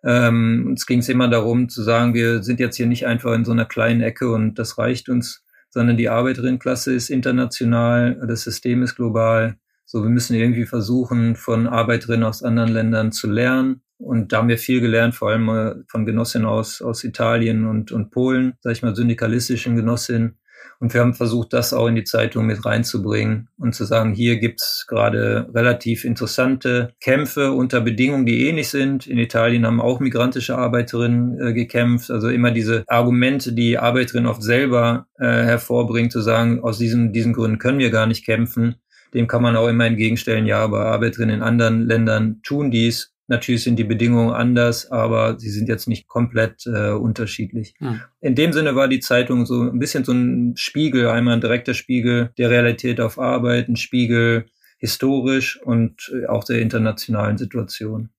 Ähm, 0.04 0.66
uns 0.70 0.86
ging 0.88 1.00
es 1.00 1.10
immer 1.10 1.28
darum 1.28 1.70
zu 1.70 1.84
sagen, 1.84 2.14
wir 2.16 2.42
sind 2.42 2.60
jetzt 2.60 2.78
hier 2.78 2.88
nicht 2.88 3.06
einfach 3.06 3.34
in 3.34 3.46
so 3.46 3.52
einer 3.52 3.66
kleinen 3.66 4.02
Ecke 4.02 4.32
und 4.32 4.56
das 4.58 4.78
reicht 4.78 5.10
uns, 5.10 5.44
sondern 5.70 5.98
die 5.98 6.10
Arbeiterinnenklasse 6.10 6.94
ist 6.94 7.10
international, 7.10 8.22
das 8.28 8.42
System 8.44 8.84
ist 8.84 8.96
global. 8.96 9.58
So, 9.86 10.04
wir 10.04 10.10
müssen 10.10 10.36
irgendwie 10.36 10.66
versuchen, 10.66 11.36
von 11.36 11.68
Arbeiterinnen 11.68 12.24
aus 12.24 12.44
anderen 12.44 12.72
Ländern 12.72 13.12
zu 13.12 13.30
lernen 13.30 13.82
und 14.00 14.32
da 14.32 14.38
haben 14.38 14.48
wir 14.48 14.58
viel 14.58 14.80
gelernt, 14.80 15.14
vor 15.14 15.30
allem 15.30 15.86
von 15.90 16.06
Genossinnen 16.06 16.48
aus, 16.48 16.82
aus 16.82 17.04
Italien 17.04 17.68
und, 17.68 17.92
und 17.92 18.12
Polen, 18.12 18.54
sag 18.62 18.72
ich 18.72 18.82
mal, 18.82 18.96
syndikalistischen 18.96 19.76
Genossinnen. 19.76 20.40
Und 20.80 20.94
wir 20.94 21.02
haben 21.02 21.14
versucht, 21.14 21.52
das 21.52 21.74
auch 21.74 21.88
in 21.88 21.96
die 21.96 22.06
Zeitung 22.06 22.46
mit 22.46 22.66
reinzubringen 22.66 23.50
und 23.58 23.76
zu 23.76 23.84
sagen, 23.84 24.14
hier 24.14 24.38
gibt's 24.38 24.86
gerade 24.88 25.50
relativ 25.54 26.06
interessante 26.06 26.94
Kämpfe 27.02 27.52
unter 27.52 27.82
Bedingungen, 27.82 28.26
die 28.26 28.48
ähnlich 28.48 28.70
sind. 28.70 29.06
In 29.06 29.18
Italien 29.18 29.66
haben 29.66 29.82
auch 29.82 30.00
migrantische 30.00 30.58
Arbeiterinnen 30.58 31.40
äh, 31.40 31.54
gekämpft. 31.54 32.10
Also 32.12 32.30
immer 32.30 32.52
diese 32.52 32.84
Argumente, 32.88 33.52
die 33.52 33.78
Arbeiterinnen 33.78 34.30
oft 34.30 34.42
selber 34.42 35.08
äh, 35.18 35.26
hervorbringen, 35.26 36.12
zu 36.12 36.22
sagen, 36.22 36.64
aus 36.64 36.78
diesen, 36.78 37.12
diesen 37.12 37.34
Gründen 37.34 37.58
können 37.58 37.80
wir 37.80 37.92
gar 37.92 38.08
nicht 38.08 38.26
kämpfen. 38.26 38.76
Dem 39.14 39.28
kann 39.28 39.42
man 39.42 39.58
auch 39.58 39.68
immer 39.68 39.86
entgegenstellen, 39.86 40.46
ja, 40.46 40.60
aber 40.60 40.86
Arbeiterinnen 40.86 41.38
in 41.38 41.42
anderen 41.42 41.88
Ländern 41.88 42.42
tun 42.44 42.72
dies 42.72 43.12
Natürlich 43.30 43.64
sind 43.64 43.78
die 43.78 43.84
Bedingungen 43.84 44.34
anders, 44.34 44.90
aber 44.92 45.40
sie 45.40 45.50
sind 45.50 45.70
jetzt 45.70 45.88
nicht 45.88 46.08
komplett 46.08 46.66
äh, 46.66 46.90
unterschiedlich. 46.90 47.76
Hm. 47.78 48.02
In 48.22 48.36
dem 48.36 48.54
Sinne 48.54 48.76
war 48.76 48.88
die 48.88 49.00
Zeitung 49.00 49.46
so 49.46 49.62
ein 49.62 49.78
bisschen 49.78 50.04
so 50.04 50.12
ein 50.12 50.54
Spiegel, 50.58 51.08
einmal 51.08 51.36
ein 51.36 51.42
direkter 51.42 51.76
Spiegel 51.76 52.32
der 52.40 52.50
Realität 52.50 53.00
auf 53.00 53.20
Arbeit, 53.20 53.70
ein 53.70 53.76
Spiegel 53.76 54.46
historisch 54.80 55.62
und 55.62 56.12
äh, 56.12 56.26
auch 56.26 56.44
der 56.44 56.60
internationalen 56.60 57.38
Situation. 57.38 58.10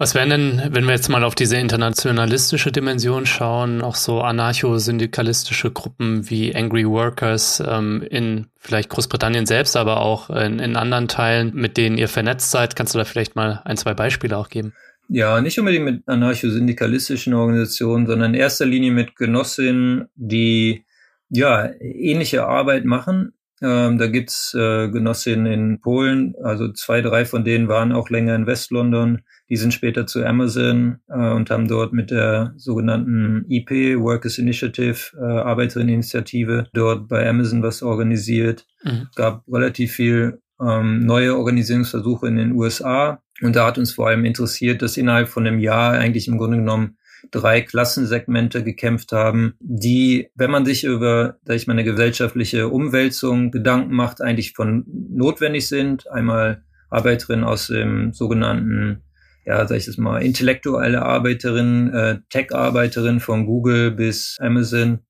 Was 0.00 0.14
wären 0.14 0.30
denn, 0.30 0.62
wenn 0.70 0.86
wir 0.86 0.94
jetzt 0.94 1.10
mal 1.10 1.24
auf 1.24 1.34
diese 1.34 1.58
internationalistische 1.58 2.72
Dimension 2.72 3.26
schauen, 3.26 3.82
auch 3.82 3.96
so 3.96 4.22
anarcho-syndikalistische 4.22 5.72
Gruppen 5.72 6.30
wie 6.30 6.56
Angry 6.56 6.88
Workers 6.88 7.62
ähm, 7.68 8.02
in 8.08 8.46
vielleicht 8.56 8.88
Großbritannien 8.88 9.44
selbst, 9.44 9.76
aber 9.76 10.00
auch 10.00 10.30
in, 10.30 10.58
in 10.58 10.76
anderen 10.76 11.06
Teilen, 11.06 11.54
mit 11.54 11.76
denen 11.76 11.98
ihr 11.98 12.08
vernetzt 12.08 12.50
seid? 12.50 12.76
Kannst 12.76 12.94
du 12.94 12.98
da 12.98 13.04
vielleicht 13.04 13.36
mal 13.36 13.60
ein, 13.66 13.76
zwei 13.76 13.92
Beispiele 13.92 14.38
auch 14.38 14.48
geben? 14.48 14.72
Ja, 15.10 15.38
nicht 15.42 15.58
unbedingt 15.58 15.84
mit 15.84 16.08
anarcho-syndikalistischen 16.08 17.34
Organisationen, 17.34 18.06
sondern 18.06 18.32
in 18.32 18.40
erster 18.40 18.64
Linie 18.64 18.92
mit 18.92 19.16
Genossinnen, 19.16 20.06
die 20.14 20.86
ja 21.28 21.68
ähnliche 21.78 22.46
Arbeit 22.46 22.86
machen. 22.86 23.34
Ähm, 23.60 23.98
da 23.98 24.06
gibt's 24.06 24.54
äh, 24.54 24.88
Genossinnen 24.88 25.44
in 25.44 25.80
Polen, 25.82 26.36
also 26.42 26.72
zwei, 26.72 27.02
drei 27.02 27.26
von 27.26 27.44
denen 27.44 27.68
waren 27.68 27.92
auch 27.92 28.08
länger 28.08 28.34
in 28.34 28.46
Westlondon 28.46 29.20
die 29.50 29.56
sind 29.56 29.74
später 29.74 30.06
zu 30.06 30.24
Amazon 30.24 31.00
äh, 31.08 31.30
und 31.32 31.50
haben 31.50 31.66
dort 31.66 31.92
mit 31.92 32.10
der 32.12 32.54
sogenannten 32.56 33.44
EP, 33.50 33.98
Workers 34.00 34.38
Initiative, 34.38 34.96
äh, 35.18 35.24
Arbeiterinneninitiative, 35.24 36.68
dort 36.72 37.08
bei 37.08 37.28
Amazon 37.28 37.62
was 37.62 37.82
organisiert. 37.82 38.64
Mhm. 38.84 39.08
Es 39.10 39.16
gab 39.16 39.42
relativ 39.48 39.92
viel 39.92 40.40
ähm, 40.60 41.04
neue 41.04 41.36
Organisierungsversuche 41.36 42.28
in 42.28 42.36
den 42.36 42.52
USA. 42.52 43.22
Und 43.42 43.56
da 43.56 43.66
hat 43.66 43.78
uns 43.78 43.92
vor 43.92 44.08
allem 44.08 44.24
interessiert, 44.24 44.82
dass 44.82 44.96
innerhalb 44.96 45.28
von 45.28 45.46
einem 45.46 45.58
Jahr 45.58 45.92
eigentlich 45.94 46.28
im 46.28 46.38
Grunde 46.38 46.58
genommen 46.58 46.96
drei 47.32 47.60
Klassensegmente 47.60 48.62
gekämpft 48.62 49.12
haben, 49.12 49.54
die, 49.60 50.28
wenn 50.36 50.50
man 50.50 50.64
sich 50.64 50.84
über, 50.84 51.38
sag 51.44 51.56
ich 51.56 51.66
mal, 51.66 51.74
eine 51.74 51.84
gesellschaftliche 51.84 52.68
Umwälzung 52.68 53.50
Gedanken 53.50 53.94
macht, 53.94 54.22
eigentlich 54.22 54.52
von 54.52 54.84
notwendig 54.86 55.66
sind. 55.66 56.08
Einmal 56.10 56.62
Arbeiterinnen 56.88 57.44
aus 57.44 57.68
dem 57.68 58.12
sogenannten 58.12 59.02
ja, 59.44 59.66
sag 59.66 59.76
ich 59.78 59.86
das 59.86 59.96
mal, 59.96 60.22
intellektuelle 60.22 61.02
Arbeiterin, 61.02 61.92
äh, 61.92 62.18
Tech-Arbeiterin 62.30 63.20
von 63.20 63.46
Google 63.46 63.90
bis 63.90 64.36
Amazon, 64.40 65.00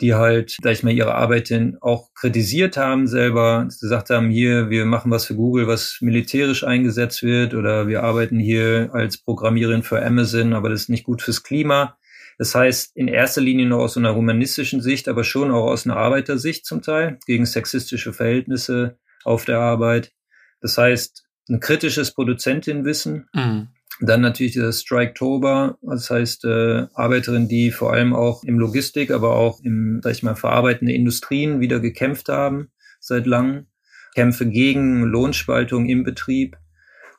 die 0.00 0.14
halt, 0.14 0.56
sag 0.62 0.72
ich 0.72 0.82
mal, 0.82 0.92
ihre 0.92 1.14
Arbeit 1.14 1.52
auch 1.80 2.12
kritisiert 2.14 2.76
haben 2.76 3.06
selber, 3.06 3.68
gesagt 3.80 4.10
haben, 4.10 4.30
hier, 4.30 4.70
wir 4.70 4.84
machen 4.84 5.10
was 5.10 5.26
für 5.26 5.34
Google, 5.34 5.66
was 5.66 5.98
militärisch 6.00 6.64
eingesetzt 6.64 7.22
wird, 7.22 7.54
oder 7.54 7.88
wir 7.88 8.02
arbeiten 8.02 8.38
hier 8.38 8.90
als 8.92 9.18
Programmiererin 9.18 9.82
für 9.82 10.04
Amazon, 10.04 10.52
aber 10.52 10.68
das 10.68 10.82
ist 10.82 10.88
nicht 10.88 11.04
gut 11.04 11.22
fürs 11.22 11.42
Klima. 11.42 11.96
Das 12.38 12.54
heißt, 12.54 12.96
in 12.96 13.08
erster 13.08 13.40
Linie 13.40 13.66
nur 13.66 13.80
aus 13.80 13.96
einer 13.96 14.14
humanistischen 14.14 14.80
Sicht, 14.80 15.08
aber 15.08 15.24
schon 15.24 15.50
auch 15.50 15.66
aus 15.66 15.84
einer 15.84 15.96
Arbeitersicht 15.96 16.64
zum 16.64 16.82
Teil, 16.82 17.18
gegen 17.26 17.44
sexistische 17.44 18.12
Verhältnisse 18.12 18.96
auf 19.24 19.44
der 19.44 19.58
Arbeit. 19.58 20.12
Das 20.60 20.78
heißt, 20.78 21.27
ein 21.48 21.60
kritisches 21.60 22.12
Produzentinwissen. 22.12 23.28
Mhm. 23.32 23.68
Dann 24.00 24.20
natürlich 24.20 24.52
dieser 24.52 24.72
Striketober, 24.72 25.76
das 25.82 26.08
heißt 26.10 26.44
äh, 26.44 26.86
Arbeiterinnen, 26.94 27.48
die 27.48 27.72
vor 27.72 27.92
allem 27.92 28.14
auch 28.14 28.44
im 28.44 28.58
Logistik, 28.58 29.10
aber 29.10 29.34
auch 29.34 29.60
im, 29.64 30.00
sag 30.02 30.12
ich 30.12 30.22
mal, 30.22 30.36
verarbeitenden 30.36 30.94
Industrien 30.94 31.60
wieder 31.60 31.80
gekämpft 31.80 32.28
haben 32.28 32.70
seit 33.00 33.26
langem. 33.26 33.66
Kämpfe 34.14 34.46
gegen 34.46 35.02
Lohnspaltung 35.02 35.88
im 35.88 36.04
Betrieb 36.04 36.56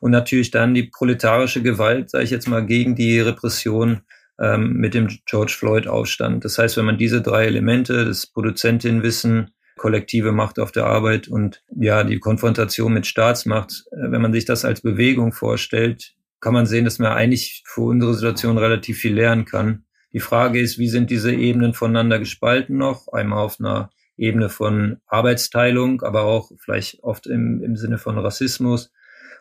und 0.00 0.10
natürlich 0.10 0.50
dann 0.50 0.74
die 0.74 0.84
proletarische 0.84 1.62
Gewalt, 1.62 2.10
sage 2.10 2.24
ich 2.24 2.30
jetzt 2.30 2.48
mal, 2.48 2.64
gegen 2.64 2.94
die 2.94 3.20
Repression 3.20 4.00
ähm, 4.38 4.72
mit 4.74 4.94
dem 4.94 5.08
George 5.26 5.54
Floyd-Aufstand. 5.56 6.44
Das 6.44 6.58
heißt, 6.58 6.76
wenn 6.76 6.86
man 6.86 6.98
diese 6.98 7.20
drei 7.20 7.46
Elemente, 7.46 8.06
das 8.06 8.26
Produzentinwissen, 8.26 9.50
kollektive 9.80 10.32
Macht 10.32 10.58
auf 10.58 10.72
der 10.72 10.84
Arbeit 10.84 11.26
und 11.26 11.62
ja, 11.74 12.04
die 12.04 12.18
Konfrontation 12.18 12.92
mit 12.92 13.06
Staatsmacht, 13.06 13.86
äh, 13.92 14.10
wenn 14.10 14.20
man 14.20 14.34
sich 14.34 14.44
das 14.44 14.66
als 14.66 14.82
Bewegung 14.82 15.32
vorstellt, 15.32 16.14
kann 16.38 16.52
man 16.52 16.66
sehen, 16.66 16.84
dass 16.84 16.98
man 16.98 17.12
eigentlich 17.12 17.62
für 17.66 17.80
unsere 17.80 18.12
Situation 18.12 18.58
relativ 18.58 18.98
viel 18.98 19.14
lernen 19.14 19.46
kann. 19.46 19.84
Die 20.12 20.20
Frage 20.20 20.60
ist, 20.60 20.78
wie 20.78 20.90
sind 20.90 21.10
diese 21.10 21.32
Ebenen 21.32 21.72
voneinander 21.72 22.18
gespalten 22.18 22.76
noch? 22.76 23.08
Einmal 23.08 23.38
auf 23.38 23.58
einer 23.58 23.88
Ebene 24.18 24.50
von 24.50 24.98
Arbeitsteilung, 25.06 26.02
aber 26.02 26.24
auch 26.24 26.50
vielleicht 26.58 27.02
oft 27.02 27.26
im, 27.26 27.62
im 27.62 27.76
Sinne 27.76 27.96
von 27.96 28.18
Rassismus. 28.18 28.92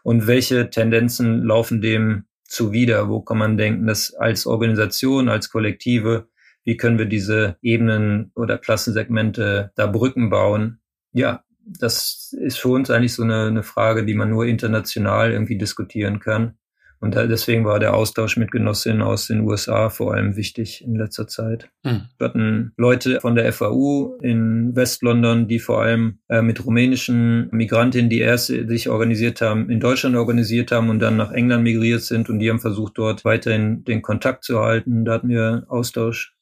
Und 0.03 0.25
welche 0.25 0.69
Tendenzen 0.69 1.43
laufen 1.43 1.81
dem 1.81 2.23
zuwider? 2.45 3.09
Wo 3.09 3.19
kann 3.19 3.39
man 3.39 3.57
denken, 3.57 3.87
dass 3.87 4.13
als 4.13 4.47
Organisation, 4.47 5.27
als 5.27 5.49
Kollektive, 5.49 6.29
wie 6.69 6.77
können 6.77 6.99
wir 6.99 7.07
diese 7.07 7.57
Ebenen 7.63 8.31
oder 8.35 8.59
Klassensegmente 8.59 9.71
da 9.73 9.87
Brücken 9.87 10.29
bauen? 10.29 10.77
Ja, 11.13 11.43
das 11.65 12.31
ist 12.39 12.59
für 12.59 12.67
uns 12.67 12.91
eigentlich 12.91 13.15
so 13.15 13.23
eine, 13.23 13.47
eine 13.47 13.63
Frage, 13.63 14.05
die 14.05 14.13
man 14.13 14.29
nur 14.29 14.45
international 14.45 15.31
irgendwie 15.31 15.57
diskutieren 15.57 16.19
kann. 16.19 16.59
Und 16.99 17.15
deswegen 17.15 17.65
war 17.65 17.79
der 17.79 17.95
Austausch 17.95 18.37
mit 18.37 18.51
Genossinnen 18.51 19.01
aus 19.01 19.25
den 19.25 19.41
USA 19.41 19.89
vor 19.89 20.13
allem 20.13 20.35
wichtig 20.35 20.83
in 20.85 20.95
letzter 20.95 21.27
Zeit. 21.27 21.69
Mhm. 21.83 22.03
Wir 22.19 22.27
hatten 22.27 22.73
Leute 22.77 23.19
von 23.19 23.33
der 23.33 23.51
FAU 23.51 24.19
in 24.21 24.75
West-London, 24.75 25.47
die 25.47 25.57
vor 25.57 25.81
allem 25.81 26.19
äh, 26.27 26.43
mit 26.43 26.63
rumänischen 26.63 27.49
Migrantinnen, 27.49 28.11
die 28.11 28.19
erst 28.19 28.47
sich 28.47 28.89
organisiert 28.89 29.41
haben, 29.41 29.71
in 29.71 29.79
Deutschland 29.79 30.15
organisiert 30.17 30.71
haben 30.71 30.89
und 30.89 30.99
dann 30.99 31.17
nach 31.17 31.31
England 31.31 31.63
migriert 31.63 32.01
sind 32.03 32.29
und 32.29 32.37
die 32.37 32.49
haben 32.51 32.59
versucht, 32.59 32.99
dort 32.99 33.25
weiterhin 33.25 33.83
den 33.85 34.03
Kontakt 34.03 34.43
zu 34.43 34.59
halten. 34.59 35.03
Da 35.03 35.13
hatten 35.13 35.29
wir 35.29 35.63
Austausch. 35.67 36.35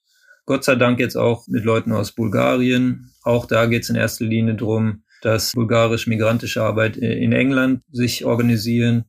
Gott 0.47 0.63
sei 0.63 0.75
Dank 0.75 0.99
jetzt 0.99 1.15
auch 1.15 1.47
mit 1.47 1.63
Leuten 1.63 1.91
aus 1.91 2.13
Bulgarien. 2.13 3.11
Auch 3.21 3.45
da 3.45 3.67
geht 3.67 3.83
es 3.83 3.89
in 3.89 3.95
erster 3.95 4.25
Linie 4.25 4.55
darum, 4.55 5.03
dass 5.21 5.51
bulgarisch-migrantische 5.51 6.63
Arbeit 6.63 6.97
in 6.97 7.33
England 7.33 7.83
sich 7.91 8.25
organisieren 8.25 9.05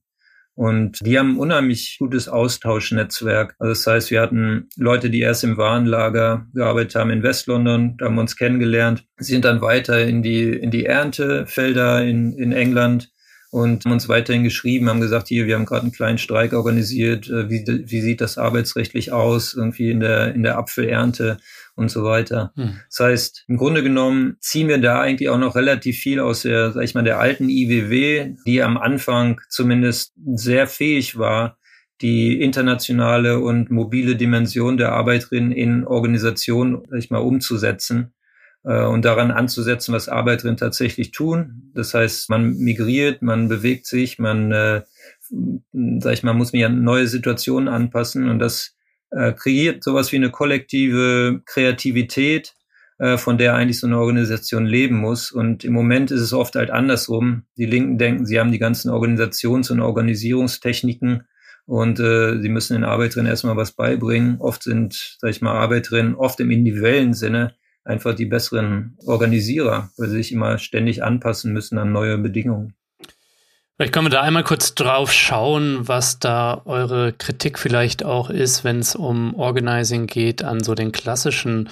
und 0.58 1.06
die 1.06 1.16
haben 1.16 1.34
ein 1.34 1.38
unheimlich 1.38 1.98
gutes 2.00 2.28
Austauschnetzwerk. 2.28 3.54
Also 3.60 3.70
das 3.70 3.86
heißt, 3.86 4.10
wir 4.10 4.20
hatten 4.20 4.68
Leute, 4.76 5.08
die 5.08 5.20
erst 5.20 5.44
im 5.44 5.56
Warenlager 5.56 6.48
gearbeitet 6.52 6.96
haben 6.96 7.10
in 7.10 7.22
Westlondon, 7.22 7.96
da 7.96 8.06
haben 8.06 8.16
wir 8.16 8.22
uns 8.22 8.34
kennengelernt, 8.34 9.04
sind 9.18 9.44
dann 9.44 9.60
weiter 9.60 10.04
in 10.04 10.20
die, 10.20 10.48
in 10.48 10.72
die 10.72 10.84
Erntefelder 10.84 12.04
in, 12.04 12.32
in 12.32 12.50
England 12.50 13.08
und 13.50 13.84
haben 13.84 13.92
uns 13.92 14.08
weiterhin 14.08 14.44
geschrieben, 14.44 14.88
haben 14.88 15.00
gesagt, 15.00 15.28
hier, 15.28 15.46
wir 15.46 15.54
haben 15.54 15.64
gerade 15.64 15.82
einen 15.82 15.92
kleinen 15.92 16.18
Streik 16.18 16.52
organisiert, 16.52 17.28
äh, 17.28 17.48
wie, 17.48 17.64
wie 17.66 18.00
sieht 18.00 18.20
das 18.20 18.36
arbeitsrechtlich 18.36 19.12
aus, 19.12 19.54
irgendwie 19.54 19.90
in 19.90 20.00
der, 20.00 20.34
in 20.34 20.42
der 20.42 20.58
Apfelernte 20.58 21.38
und 21.74 21.90
so 21.90 22.04
weiter. 22.04 22.52
Hm. 22.56 22.80
Das 22.88 23.00
heißt, 23.00 23.44
im 23.48 23.56
Grunde 23.56 23.82
genommen 23.82 24.36
ziehen 24.40 24.68
wir 24.68 24.78
da 24.78 25.00
eigentlich 25.00 25.30
auch 25.30 25.38
noch 25.38 25.56
relativ 25.56 25.98
viel 25.98 26.20
aus 26.20 26.42
der, 26.42 26.72
sag 26.72 26.82
ich 26.82 26.94
mal, 26.94 27.04
der 27.04 27.20
alten 27.20 27.48
IWW, 27.48 28.34
die 28.46 28.62
am 28.62 28.76
Anfang 28.76 29.40
zumindest 29.48 30.12
sehr 30.34 30.66
fähig 30.66 31.16
war, 31.16 31.56
die 32.02 32.40
internationale 32.40 33.40
und 33.40 33.70
mobile 33.70 34.14
Dimension 34.14 34.76
der 34.76 34.92
Arbeiterin 34.92 35.52
in 35.52 35.84
Organisationen, 35.86 36.82
sag 36.88 36.98
ich 36.98 37.10
mal, 37.10 37.18
umzusetzen 37.18 38.12
und 38.74 39.04
daran 39.04 39.30
anzusetzen, 39.30 39.94
was 39.94 40.08
Arbeiterinnen 40.08 40.56
tatsächlich 40.56 41.10
tun. 41.10 41.70
Das 41.74 41.94
heißt, 41.94 42.28
man 42.28 42.56
migriert, 42.58 43.22
man 43.22 43.48
bewegt 43.48 43.86
sich, 43.86 44.18
man, 44.18 44.52
äh, 44.52 44.82
sag 46.00 46.12
ich 46.12 46.22
mal, 46.22 46.34
muss 46.34 46.52
mich 46.52 46.64
an 46.64 46.82
neue 46.82 47.06
Situationen 47.06 47.68
anpassen 47.68 48.28
und 48.28 48.38
das 48.38 48.76
äh, 49.10 49.32
kreiert 49.32 49.82
sowas 49.82 50.12
wie 50.12 50.16
eine 50.16 50.30
kollektive 50.30 51.40
Kreativität, 51.46 52.54
äh, 52.98 53.16
von 53.16 53.38
der 53.38 53.54
eigentlich 53.54 53.80
so 53.80 53.86
eine 53.86 53.98
Organisation 53.98 54.66
leben 54.66 54.96
muss. 54.96 55.32
Und 55.32 55.64
im 55.64 55.72
Moment 55.72 56.10
ist 56.10 56.20
es 56.20 56.32
oft 56.32 56.54
halt 56.54 56.70
andersrum. 56.70 57.44
Die 57.56 57.66
Linken 57.66 57.96
denken, 57.96 58.26
sie 58.26 58.38
haben 58.38 58.52
die 58.52 58.58
ganzen 58.58 58.90
Organisations- 58.90 59.70
und 59.70 59.80
Organisierungstechniken 59.80 61.26
und 61.64 62.00
äh, 62.00 62.40
sie 62.40 62.48
müssen 62.48 62.74
den 62.74 62.84
Arbeiterinnen 62.84 63.30
erstmal 63.30 63.56
was 63.56 63.72
beibringen. 63.72 64.36
Oft 64.40 64.62
sind, 64.62 65.16
sag 65.20 65.30
ich 65.30 65.40
mal, 65.40 65.52
Arbeiterinnen 65.52 66.14
oft 66.14 66.40
im 66.40 66.50
individuellen 66.50 67.14
Sinne 67.14 67.54
einfach 67.88 68.14
die 68.14 68.26
besseren 68.26 68.96
Organisierer, 69.06 69.90
weil 69.96 70.08
sie 70.08 70.16
sich 70.16 70.32
immer 70.32 70.58
ständig 70.58 71.02
anpassen 71.02 71.52
müssen 71.52 71.78
an 71.78 71.92
neue 71.92 72.18
Bedingungen. 72.18 72.74
Vielleicht 73.76 73.92
können 73.92 74.06
wir 74.06 74.10
da 74.10 74.22
einmal 74.22 74.42
kurz 74.42 74.74
drauf 74.74 75.12
schauen, 75.12 75.86
was 75.86 76.18
da 76.18 76.62
eure 76.64 77.12
Kritik 77.12 77.60
vielleicht 77.60 78.04
auch 78.04 78.28
ist, 78.28 78.64
wenn 78.64 78.80
es 78.80 78.96
um 78.96 79.34
Organizing 79.36 80.06
geht 80.06 80.42
an 80.42 80.64
so 80.64 80.74
den 80.74 80.90
klassischen 80.90 81.68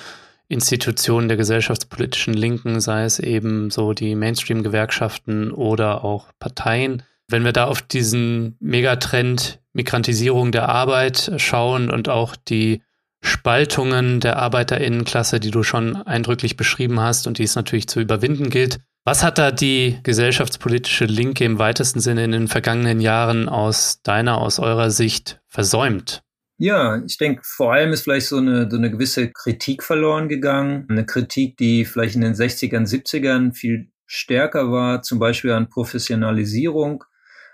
Institutionen 0.49 1.27
der 1.27 1.37
gesellschaftspolitischen 1.37 2.35
Linken, 2.35 2.81
sei 2.81 3.05
es 3.05 3.19
eben 3.19 3.71
so 3.71 3.93
die 3.93 4.15
Mainstream-Gewerkschaften 4.15 5.51
oder 5.51 6.05
auch 6.05 6.29
Parteien. 6.39 7.03
Wenn 7.29 7.45
wir 7.45 7.53
da 7.53 7.65
auf 7.65 7.83
diesen 7.83 8.57
Megatrend 8.61 9.59
Migrantisierung 9.73 10.53
der 10.53 10.69
Arbeit 10.69 11.33
schauen 11.39 11.91
und 11.91 12.09
auch 12.09 12.37
die 12.37 12.83
Spaltungen 13.27 14.21
der 14.21 14.37
Arbeiterinnenklasse, 14.39 15.41
die 15.41 15.51
du 15.51 15.63
schon 15.63 15.97
eindrücklich 15.97 16.57
beschrieben 16.57 17.01
hast 17.01 17.27
und 17.27 17.39
die 17.39 17.43
es 17.43 17.57
natürlich 17.57 17.89
zu 17.89 18.01
überwinden 18.01 18.51
gilt, 18.51 18.79
was 19.05 19.23
hat 19.23 19.39
da 19.39 19.53
die 19.53 19.99
gesellschaftspolitische 20.03 21.05
Linke 21.05 21.45
im 21.45 21.61
weitesten 21.61 22.01
Sinne 22.01 22.25
in 22.25 22.33
den 22.33 22.49
vergangenen 22.49 23.01
Jahren 23.01 23.49
aus 23.49 24.03
deiner, 24.03 24.39
aus 24.39 24.59
eurer 24.59 24.91
Sicht 24.91 25.41
versäumt? 25.47 26.23
Ja, 26.59 27.03
ich 27.05 27.17
denke, 27.17 27.43
vor 27.45 27.73
allem 27.73 27.93
ist 27.93 28.03
vielleicht 28.03 28.27
so 28.27 28.39
eine, 28.39 28.69
so 28.69 28.77
eine 28.77 28.91
gewisse 28.91 29.31
Kritik 29.31 29.83
verloren 29.83 30.29
gegangen. 30.29 30.87
Eine 30.89 31.07
Kritik, 31.07 31.57
die 31.57 31.85
vielleicht 31.85 32.17
in 32.17 32.23
den 32.23 32.35
60ern, 32.35 32.89
70ern 32.89 33.55
viel 33.55 33.91
stärker 34.07 34.73
war, 34.73 35.03
zum 35.03 35.21
Beispiel 35.21 35.53
an 35.53 35.69
Professionalisierung. 35.69 37.05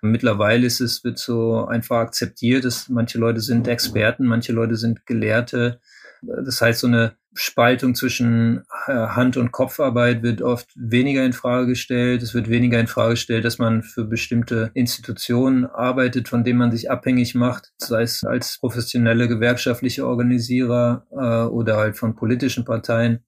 Mittlerweile 0.02 0.66
ist 0.66 0.80
es, 0.80 1.04
wird 1.04 1.18
so 1.18 1.64
einfach 1.64 1.98
akzeptiert, 1.98 2.64
dass 2.64 2.88
manche 2.88 3.18
Leute 3.18 3.40
sind 3.40 3.68
Experten, 3.68 4.26
manche 4.26 4.52
Leute 4.52 4.76
sind 4.76 5.06
Gelehrte. 5.06 5.80
Das 6.22 6.60
heißt, 6.60 6.80
so 6.80 6.88
eine 6.88 7.16
Spaltung 7.34 7.94
zwischen 7.94 8.64
äh, 8.86 8.92
Hand- 8.92 9.36
und 9.36 9.52
Kopfarbeit 9.52 10.22
wird 10.22 10.42
oft 10.42 10.68
weniger 10.74 11.24
in 11.24 11.32
Frage 11.32 11.68
gestellt. 11.68 12.22
Es 12.22 12.34
wird 12.34 12.50
weniger 12.50 12.78
in 12.78 12.88
Frage 12.88 13.12
gestellt, 13.12 13.44
dass 13.44 13.58
man 13.58 13.82
für 13.82 14.04
bestimmte 14.04 14.70
Institutionen 14.74 15.66
arbeitet, 15.66 16.28
von 16.28 16.44
denen 16.44 16.58
man 16.58 16.72
sich 16.72 16.90
abhängig 16.90 17.34
macht, 17.34 17.72
sei 17.78 18.02
es 18.02 18.24
als 18.24 18.58
professionelle 18.58 19.28
gewerkschaftliche 19.28 20.06
Organisierer 20.06 21.06
äh, 21.10 21.50
oder 21.50 21.76
halt 21.76 21.96
von 21.96 22.14
politischen 22.14 22.64
Parteien. 22.64 23.24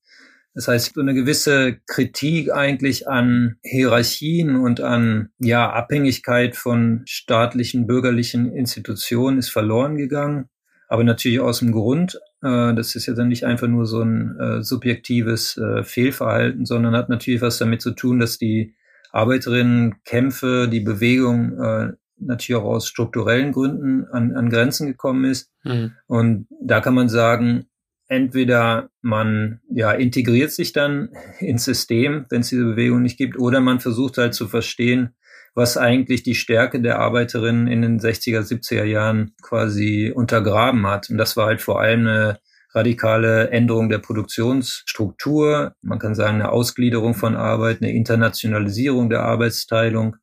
Das 0.54 0.68
heißt, 0.68 0.94
so 0.94 1.00
eine 1.00 1.14
gewisse 1.14 1.78
Kritik 1.86 2.52
eigentlich 2.52 3.08
an 3.08 3.56
Hierarchien 3.62 4.56
und 4.56 4.80
an 4.80 5.30
ja, 5.38 5.70
Abhängigkeit 5.70 6.54
von 6.54 7.02
staatlichen, 7.06 7.86
bürgerlichen 7.86 8.52
Institutionen 8.52 9.38
ist 9.38 9.50
verloren 9.50 9.96
gegangen 9.96 10.48
aber 10.88 11.04
natürlich 11.04 11.40
aus 11.40 11.60
dem 11.60 11.72
Grund. 11.72 12.20
Äh, 12.42 12.74
das 12.74 12.94
ist 12.94 13.06
ja 13.06 13.14
dann 13.14 13.28
nicht 13.28 13.44
einfach 13.44 13.66
nur 13.66 13.86
so 13.86 14.02
ein 14.02 14.38
äh, 14.38 14.62
subjektives 14.62 15.56
äh, 15.56 15.82
Fehlverhalten, 15.82 16.66
sondern 16.66 16.94
hat 16.94 17.08
natürlich 17.08 17.40
was 17.40 17.58
damit 17.58 17.82
zu 17.82 17.92
tun, 17.92 18.20
dass 18.20 18.38
die 18.38 18.74
Arbeiterinnenkämpfe, 19.10 20.68
die 20.68 20.80
Bewegung 20.80 21.58
äh, 21.58 21.92
natürlich 22.18 22.62
auch 22.62 22.68
aus 22.68 22.86
strukturellen 22.86 23.52
Gründen 23.52 24.06
an, 24.06 24.36
an 24.36 24.50
Grenzen 24.50 24.86
gekommen 24.86 25.24
ist. 25.24 25.50
Mhm. 25.64 25.92
Und 26.06 26.46
da 26.62 26.80
kann 26.80 26.94
man 26.94 27.08
sagen, 27.08 27.66
entweder 28.08 28.90
man 29.02 29.60
ja 29.70 29.92
integriert 29.92 30.52
sich 30.52 30.72
dann 30.72 31.10
ins 31.38 31.64
System, 31.64 32.26
wenn 32.30 32.40
es 32.40 32.48
diese 32.48 32.64
Bewegung 32.64 33.02
nicht 33.02 33.18
gibt, 33.18 33.38
oder 33.38 33.60
man 33.60 33.80
versucht 33.80 34.18
halt 34.18 34.34
zu 34.34 34.48
verstehen, 34.48 35.14
was 35.54 35.76
eigentlich 35.76 36.22
die 36.22 36.34
Stärke 36.34 36.80
der 36.80 36.98
Arbeiterinnen 36.98 37.68
in 37.68 37.82
den 37.82 38.00
60er, 38.00 38.40
70er 38.40 38.84
Jahren 38.84 39.34
quasi 39.40 40.12
untergraben 40.14 40.86
hat. 40.86 41.10
Und 41.10 41.16
das 41.16 41.36
war 41.36 41.46
halt 41.46 41.62
vor 41.62 41.80
allem 41.80 42.00
eine 42.00 42.38
radikale 42.74 43.50
Änderung 43.50 43.88
der 43.88 43.98
Produktionsstruktur. 43.98 45.74
Man 45.80 46.00
kann 46.00 46.16
sagen, 46.16 46.40
eine 46.40 46.50
Ausgliederung 46.50 47.14
von 47.14 47.36
Arbeit, 47.36 47.80
eine 47.80 47.92
Internationalisierung 47.92 49.08
der 49.08 49.22
Arbeitsteilung. 49.22 50.16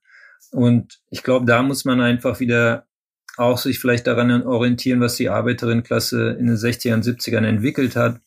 Und 0.52 1.00
ich 1.10 1.24
glaube, 1.24 1.46
da 1.46 1.64
muss 1.64 1.86
man 1.86 2.02
einfach 2.02 2.42
wieder 2.42 2.86
auch 3.38 3.58
sich 3.58 3.80
vielleicht 3.80 4.08
daran 4.08 4.44
orientieren, 4.44 5.02
was 5.02 5.16
die 5.16 5.30
Arbeiterinnenklasse 5.30 6.36
in 6.40 6.48
den 6.48 6.56
60er 6.56 6.94
und 6.94 7.06
70ern 7.06 7.46
entwickelt 7.46 7.96
hat. 7.96 8.20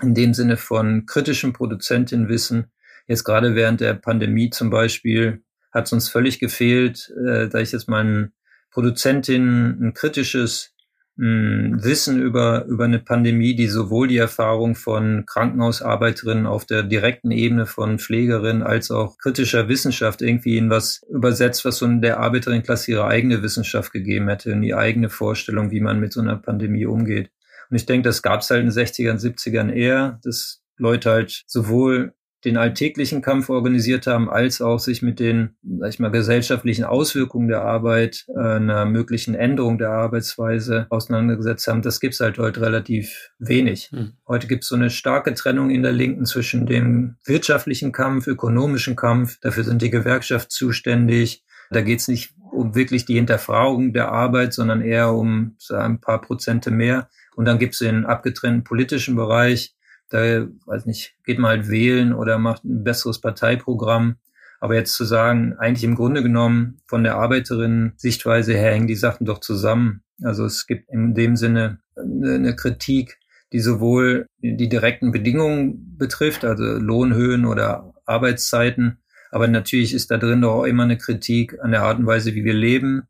In 0.00 0.14
dem 0.14 0.32
Sinne 0.32 0.56
von 0.56 1.06
kritischem 1.06 1.52
Produzentinwissen. 1.52 2.70
Jetzt 3.06 3.24
gerade 3.24 3.54
während 3.54 3.80
der 3.80 3.94
Pandemie 3.94 4.50
zum 4.50 4.70
Beispiel 4.70 5.42
hat 5.72 5.86
es 5.86 5.92
uns 5.92 6.08
völlig 6.08 6.38
gefehlt, 6.38 7.12
äh, 7.26 7.48
da 7.48 7.58
ich 7.58 7.72
jetzt 7.72 7.88
meinen 7.88 8.32
Produzentinnen 8.70 9.82
ein 9.82 9.94
kritisches 9.94 10.74
mh, 11.18 11.26
hm, 11.26 11.84
Wissen 11.84 12.22
über, 12.22 12.64
über 12.66 12.84
eine 12.84 12.98
Pandemie, 12.98 13.54
die 13.54 13.66
sowohl 13.66 14.08
die 14.08 14.16
Erfahrung 14.16 14.74
von 14.74 15.24
Krankenhausarbeiterinnen 15.26 16.46
auf 16.46 16.64
der 16.64 16.82
direkten 16.82 17.30
Ebene 17.30 17.66
von 17.66 17.98
Pflegerinnen 17.98 18.62
als 18.62 18.90
auch 18.90 19.18
kritischer 19.18 19.68
Wissenschaft 19.68 20.22
irgendwie 20.22 20.56
in 20.56 20.70
was 20.70 21.02
übersetzt, 21.10 21.64
was 21.64 21.78
so 21.78 21.86
in 21.86 22.00
der 22.00 22.20
Arbeiterinnenklasse 22.20 22.92
ihre 22.92 23.06
eigene 23.06 23.42
Wissenschaft 23.42 23.92
gegeben 23.92 24.28
hätte, 24.28 24.52
in 24.52 24.62
die 24.62 24.74
eigene 24.74 25.10
Vorstellung, 25.10 25.70
wie 25.70 25.80
man 25.80 26.00
mit 26.00 26.12
so 26.12 26.20
einer 26.20 26.36
Pandemie 26.36 26.86
umgeht. 26.86 27.30
Und 27.70 27.76
ich 27.76 27.84
denke, 27.84 28.08
das 28.08 28.22
gab 28.22 28.40
es 28.40 28.50
halt 28.50 28.60
in 28.60 28.70
den 28.70 28.74
60ern, 28.74 29.20
70ern 29.20 29.70
eher, 29.70 30.18
dass 30.22 30.62
Leute 30.78 31.10
halt 31.10 31.42
sowohl 31.46 32.14
den 32.48 32.56
alltäglichen 32.56 33.22
Kampf 33.22 33.50
organisiert 33.50 34.06
haben, 34.06 34.30
als 34.30 34.60
auch 34.60 34.78
sich 34.78 35.02
mit 35.02 35.20
den, 35.20 35.56
sag 35.78 35.90
ich 35.90 35.98
mal, 35.98 36.10
gesellschaftlichen 36.10 36.84
Auswirkungen 36.84 37.48
der 37.48 37.62
Arbeit, 37.62 38.24
äh, 38.34 38.40
einer 38.40 38.86
möglichen 38.86 39.34
Änderung 39.34 39.78
der 39.78 39.90
Arbeitsweise 39.90 40.86
auseinandergesetzt 40.90 41.66
haben. 41.66 41.82
Das 41.82 42.00
gibt's 42.00 42.20
halt 42.20 42.38
heute 42.38 42.60
relativ 42.60 43.30
wenig. 43.38 43.90
Hm. 43.92 44.12
Heute 44.26 44.46
gibt's 44.46 44.68
so 44.68 44.76
eine 44.76 44.90
starke 44.90 45.34
Trennung 45.34 45.70
in 45.70 45.82
der 45.82 45.92
Linken 45.92 46.24
zwischen 46.24 46.66
dem 46.66 47.16
wirtschaftlichen 47.24 47.92
Kampf, 47.92 48.26
ökonomischen 48.26 48.96
Kampf. 48.96 49.38
Dafür 49.40 49.64
sind 49.64 49.82
die 49.82 49.90
Gewerkschaften 49.90 50.50
zuständig. 50.50 51.44
Da 51.70 51.82
geht's 51.82 52.08
nicht 52.08 52.34
um 52.50 52.74
wirklich 52.74 53.04
die 53.04 53.14
Hinterfragung 53.14 53.92
der 53.92 54.10
Arbeit, 54.10 54.54
sondern 54.54 54.80
eher 54.80 55.12
um 55.12 55.54
so 55.58 55.74
ein 55.74 56.00
paar 56.00 56.20
Prozente 56.20 56.70
mehr. 56.70 57.08
Und 57.36 57.44
dann 57.44 57.58
gibt's 57.58 57.78
den 57.78 58.06
abgetrennten 58.06 58.64
politischen 58.64 59.14
Bereich, 59.14 59.74
da, 60.10 60.46
weiß 60.66 60.86
nicht, 60.86 61.14
geht 61.24 61.38
mal 61.38 61.56
halt 61.56 61.68
wählen 61.68 62.12
oder 62.12 62.38
macht 62.38 62.64
ein 62.64 62.84
besseres 62.84 63.20
Parteiprogramm. 63.20 64.16
Aber 64.60 64.74
jetzt 64.74 64.94
zu 64.94 65.04
sagen, 65.04 65.54
eigentlich 65.58 65.84
im 65.84 65.94
Grunde 65.94 66.22
genommen 66.22 66.80
von 66.86 67.04
der 67.04 67.16
Arbeiterin-Sichtweise 67.16 68.54
her 68.54 68.72
hängen 68.72 68.88
die 68.88 68.96
Sachen 68.96 69.24
doch 69.24 69.38
zusammen. 69.38 70.02
Also 70.22 70.44
es 70.44 70.66
gibt 70.66 70.90
in 70.90 71.14
dem 71.14 71.36
Sinne 71.36 71.78
eine 71.96 72.56
Kritik, 72.56 73.18
die 73.52 73.60
sowohl 73.60 74.26
die 74.38 74.68
direkten 74.68 75.12
Bedingungen 75.12 75.96
betrifft, 75.96 76.44
also 76.44 76.64
Lohnhöhen 76.64 77.44
oder 77.44 77.94
Arbeitszeiten, 78.04 78.98
aber 79.30 79.48
natürlich 79.48 79.94
ist 79.94 80.10
da 80.10 80.16
drin 80.16 80.42
doch 80.42 80.54
auch 80.54 80.64
immer 80.64 80.84
eine 80.84 80.98
Kritik 80.98 81.58
an 81.62 81.70
der 81.70 81.82
Art 81.82 81.98
und 81.98 82.06
Weise, 82.06 82.34
wie 82.34 82.44
wir 82.44 82.54
leben, 82.54 83.02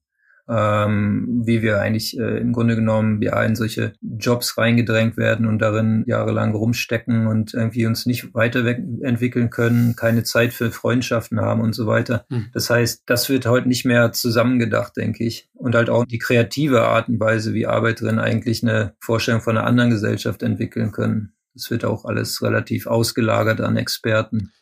ähm, 0.48 1.42
wie 1.44 1.62
wir 1.62 1.80
eigentlich 1.80 2.18
äh, 2.18 2.38
im 2.38 2.52
Grunde 2.52 2.74
genommen 2.74 3.20
ja 3.20 3.42
in 3.42 3.54
solche 3.54 3.92
Jobs 4.00 4.56
reingedrängt 4.56 5.16
werden 5.16 5.46
und 5.46 5.58
darin 5.58 6.04
jahrelang 6.06 6.54
rumstecken 6.54 7.26
und 7.26 7.54
irgendwie 7.54 7.86
uns 7.86 8.06
nicht 8.06 8.34
weiterentwickeln 8.34 9.50
können, 9.50 9.94
keine 9.94 10.24
Zeit 10.24 10.52
für 10.52 10.70
Freundschaften 10.70 11.40
haben 11.40 11.60
und 11.60 11.74
so 11.74 11.86
weiter. 11.86 12.24
Hm. 12.30 12.46
Das 12.54 12.70
heißt, 12.70 13.02
das 13.06 13.28
wird 13.28 13.46
heute 13.46 13.68
nicht 13.68 13.84
mehr 13.84 14.12
zusammengedacht, 14.12 14.96
denke 14.96 15.24
ich. 15.24 15.48
Und 15.54 15.74
halt 15.74 15.90
auch 15.90 16.04
die 16.04 16.18
kreative 16.18 16.82
Art 16.82 17.08
und 17.08 17.20
Weise, 17.20 17.52
wie 17.52 17.66
Arbeiterinnen 17.66 18.20
eigentlich 18.20 18.62
eine 18.62 18.94
Vorstellung 19.00 19.42
von 19.42 19.56
einer 19.56 19.66
anderen 19.66 19.90
Gesellschaft 19.90 20.42
entwickeln 20.42 20.92
können. 20.92 21.34
Das 21.54 21.70
wird 21.70 21.84
auch 21.84 22.04
alles 22.04 22.40
relativ 22.40 22.86
ausgelagert 22.86 23.60
an 23.60 23.76
Experten. 23.76 24.52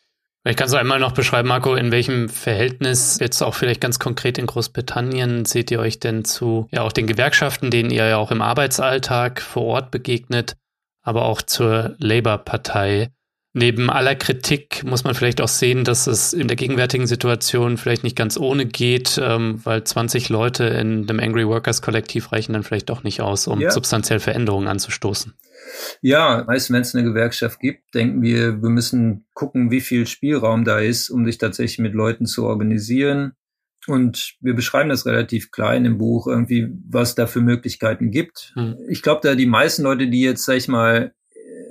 Vielleicht 0.47 0.61
kannst 0.61 0.74
du 0.74 0.78
einmal 0.78 1.01
noch 1.01 1.11
beschreiben, 1.11 1.49
Marco, 1.49 1.74
in 1.74 1.90
welchem 1.90 2.28
Verhältnis 2.28 3.18
jetzt 3.18 3.42
auch 3.42 3.53
vielleicht 3.53 3.80
ganz 3.80 3.99
konkret 3.99 4.38
in 4.38 4.47
Großbritannien 4.47 5.44
seht 5.44 5.72
ihr 5.72 5.80
euch 5.80 5.99
denn 5.99 6.24
zu 6.24 6.68
ja 6.70 6.82
auch 6.82 6.92
den 6.92 7.09
Gewerkschaften, 7.09 7.72
denen 7.72 7.90
ihr 7.90 8.07
ja 8.07 8.16
auch 8.16 8.30
im 8.30 8.40
Arbeitsalltag 8.40 9.40
vor 9.40 9.64
Ort 9.64 9.90
begegnet, 9.90 10.55
aber 11.03 11.24
auch 11.24 11.42
zur 11.42 11.97
Labour-Partei. 11.99 13.11
Neben 13.59 13.88
aller 13.88 14.14
Kritik 14.14 14.84
muss 14.84 15.04
man 15.04 15.14
vielleicht 15.14 15.40
auch 15.40 15.48
sehen, 15.48 15.84
dass 15.84 16.07
es 16.07 16.34
in 16.34 16.46
der 16.46 16.59
gegenwärtigen 16.59 17.07
Situation 17.07 17.78
vielleicht 17.78 18.04
nicht 18.04 18.14
ganz 18.14 18.36
ohne 18.36 18.66
geht, 18.66 19.18
ähm, 19.18 19.64
weil 19.64 19.82
20 19.82 20.28
Leute 20.28 20.64
in 20.64 21.07
dem 21.07 21.18
Angry 21.18 21.48
Workers 21.48 21.80
Kollektiv 21.80 22.32
reichen 22.32 22.52
dann 22.52 22.64
vielleicht 22.64 22.90
doch 22.90 23.02
nicht 23.02 23.22
aus, 23.22 23.46
um 23.46 23.62
ja. 23.62 23.70
substanziell 23.70 24.20
Veränderungen 24.20 24.68
anzustoßen. 24.68 25.32
Ja, 26.02 26.44
meist 26.46 26.70
wenn 26.70 26.82
es 26.82 26.94
eine 26.94 27.04
Gewerkschaft 27.04 27.59
gibt, 27.59 27.94
denken 27.94 28.20
wir, 28.20 28.61
wir 28.61 28.68
müssen 28.68 29.24
gucken, 29.32 29.70
wie 29.70 29.80
viel 29.80 30.07
Spielraum 30.07 30.66
da 30.66 30.78
ist, 30.78 31.09
um 31.09 31.24
sich 31.24 31.38
tatsächlich 31.38 31.78
mit 31.78 31.94
Leuten 31.94 32.26
zu 32.26 32.44
organisieren. 32.44 33.32
Und 33.86 34.34
wir 34.40 34.52
beschreiben 34.52 34.90
das 34.90 35.07
relativ 35.07 35.50
klein 35.50 35.86
im 35.86 35.96
Buch, 35.96 36.26
irgendwie, 36.26 36.68
was 36.90 37.14
da 37.14 37.26
für 37.26 37.40
Möglichkeiten 37.40 38.11
gibt. 38.11 38.52
Hm. 38.54 38.76
Ich 38.90 39.00
glaube, 39.00 39.22
da 39.22 39.34
die 39.34 39.46
meisten 39.46 39.82
Leute, 39.82 40.09
die 40.09 40.20
jetzt, 40.20 40.44
sag 40.44 40.57
ich 40.59 40.68
mal, 40.68 41.14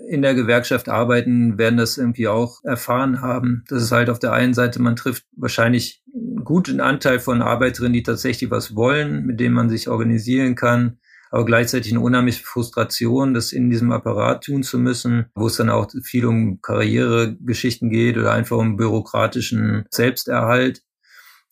in 0.08 0.22
der 0.22 0.36
Gewerkschaft 0.36 0.90
arbeiten, 0.90 1.58
werden 1.58 1.78
das 1.78 1.98
irgendwie 1.98 2.28
auch 2.28 2.64
erfahren 2.64 3.22
haben. 3.22 3.64
Das 3.68 3.82
ist 3.82 3.92
halt 3.92 4.10
auf 4.10 4.20
der 4.20 4.34
einen 4.34 4.54
Seite, 4.54 4.82
man 4.82 4.96
trifft 4.96 5.26
wahrscheinlich 5.36 6.04
einen 6.14 6.44
guten 6.44 6.80
Anteil 6.80 7.20
von 7.20 7.42
Arbeiterinnen, 7.42 7.94
die 7.94 8.04
tatsächlich 8.04 8.52
was 8.52 8.76
wollen, 8.76 9.26
mit 9.26 9.40
denen 9.40 9.56
man 9.56 9.70
sich 9.70 9.90
organisieren 9.90 10.56
kann 10.56 10.98
aber 11.36 11.44
gleichzeitig 11.44 11.92
eine 11.92 12.00
unheimliche 12.00 12.46
Frustration, 12.46 13.34
das 13.34 13.52
in 13.52 13.70
diesem 13.70 13.92
Apparat 13.92 14.46
tun 14.46 14.64
zu 14.64 14.80
müssen, 14.80 15.26
wo 15.36 15.48
es 15.48 15.58
dann 15.58 15.70
auch 15.70 15.92
viel 16.02 16.26
um 16.26 16.62
Karrieregeschichten 16.62 17.90
geht 17.90 18.18
oder 18.18 18.32
einfach 18.32 18.56
um 18.56 18.78
bürokratischen 18.78 19.84
Selbsterhalt. 19.90 20.82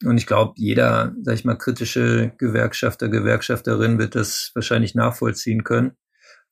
Und 0.05 0.17
ich 0.17 0.25
glaube, 0.25 0.53
jeder, 0.55 1.13
sag 1.23 1.35
ich 1.35 1.43
mal, 1.43 1.57
kritische 1.57 2.31
Gewerkschafter, 2.37 3.09
Gewerkschafterin 3.09 3.99
wird 3.99 4.15
das 4.15 4.51
wahrscheinlich 4.53 4.95
nachvollziehen 4.95 5.65
können. 5.65 5.97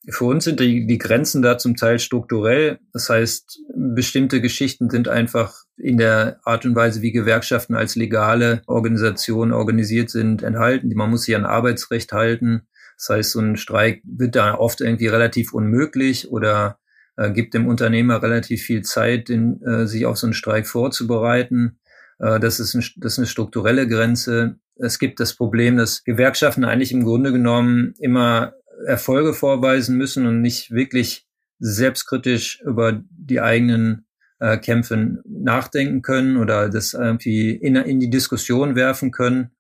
Für 0.10 0.26
uns 0.26 0.46
sind 0.46 0.60
die, 0.60 0.88
die 0.88 0.98
Grenzen 0.98 1.44
da 1.44 1.60
zum 1.60 1.76
Teil 1.76 2.00
strukturell. 2.00 2.80
Das 2.92 3.10
heißt, 3.10 3.62
bestimmte 3.76 4.42
Geschichten 4.42 4.90
sind 4.90 5.08
einfach 5.08 5.54
in 5.78 5.98
der 5.98 6.40
Art 6.44 6.66
und 6.66 6.76
Weise, 6.76 7.04
wie 7.04 7.12
Gewerkschaften 7.12 7.76
als 7.76 7.96
legale 7.96 8.64
Organisationen 8.66 9.54
organisiert 9.54 10.10
sind, 10.10 10.42
enthalten. 10.42 10.92
Man 10.96 11.12
muss 11.12 11.24
sich 11.24 11.36
an 11.36 11.46
Arbeitsrecht 11.46 12.14
halten. 12.14 12.68
Das 12.98 13.10
heißt, 13.10 13.32
so 13.32 13.40
ein 13.42 13.58
Streik 13.58 14.02
wird 14.04 14.36
da 14.36 14.56
oft 14.56 14.82
irgendwie 14.82 15.08
relativ 15.08 15.54
unmöglich 15.54 16.32
oder 16.32 16.80
äh, 17.16 17.32
gibt 17.32 17.54
dem 17.54 17.68
Unternehmer 17.68 18.24
relativ 18.24 18.64
viel 18.64 18.82
Zeit, 18.82 19.30
den, 19.30 19.62
äh, 19.64 19.86
sich 19.86 20.06
auf 20.08 20.18
so 20.18 20.28
einen 20.28 20.34
Streik 20.34 20.66
vorzubereiten. 20.66 21.80
Äh, 22.20 22.40
das, 22.40 22.60
ist 22.60 22.74
ein, 22.74 22.84
das 22.98 23.14
ist 23.14 23.20
eine 23.20 23.28
strukturelle 23.28 23.88
Grenze. 23.88 24.56
Es 24.76 24.98
gibt 24.98 25.20
das 25.20 25.36
Problem, 25.36 25.78
dass 25.78 26.04
Gewerkschaften 26.04 26.64
eigentlich 26.64 26.92
im 26.92 27.04
Grunde 27.04 27.32
genommen 27.32 27.94
immer 28.00 28.54
Erfolge 28.86 29.34
vorweisen 29.34 29.98
müssen 29.98 30.26
und 30.26 30.42
nicht 30.42 30.72
wirklich 30.72 31.28
selbstkritisch 31.60 32.62
über 32.66 33.02
die 33.10 33.42
eigenen 33.42 34.06
äh, 34.40 34.58
Kämpfe 34.58 35.22
nachdenken 35.26 36.02
können 36.02 36.38
oder 36.38 36.70
das 36.70 36.94
irgendwie 36.94 37.52
in, 37.52 37.76
in 37.76 38.00
die 38.00 38.10
Diskussion 38.10 38.76
werfen 38.76 39.12
können. 39.12 39.52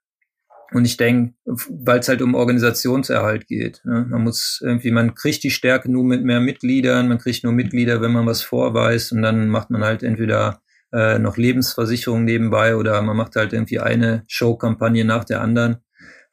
Und 0.73 0.85
ich 0.85 0.97
denke, 0.97 1.33
weil 1.45 1.99
es 1.99 2.07
halt 2.07 2.21
um 2.21 2.33
Organisationserhalt 2.33 3.45
geht. 3.45 3.81
Ne? 3.83 4.05
Man 4.09 4.23
muss 4.23 4.61
irgendwie, 4.63 4.91
man 4.91 5.15
kriegt 5.15 5.43
die 5.43 5.51
Stärke 5.51 5.91
nur 5.91 6.05
mit 6.05 6.23
mehr 6.23 6.39
Mitgliedern, 6.39 7.09
man 7.09 7.17
kriegt 7.17 7.43
nur 7.43 7.53
Mitglieder, 7.53 8.01
wenn 8.01 8.13
man 8.13 8.25
was 8.25 8.41
vorweist 8.41 9.11
und 9.11 9.21
dann 9.21 9.49
macht 9.49 9.69
man 9.69 9.83
halt 9.83 10.01
entweder 10.01 10.61
äh, 10.93 11.19
noch 11.19 11.37
Lebensversicherung 11.37 12.23
nebenbei 12.23 12.75
oder 12.75 13.01
man 13.01 13.17
macht 13.17 13.35
halt 13.35 13.53
irgendwie 13.53 13.79
eine 13.79 14.23
Showkampagne 14.27 15.05
nach 15.05 15.25
der 15.25 15.41
anderen. 15.41 15.77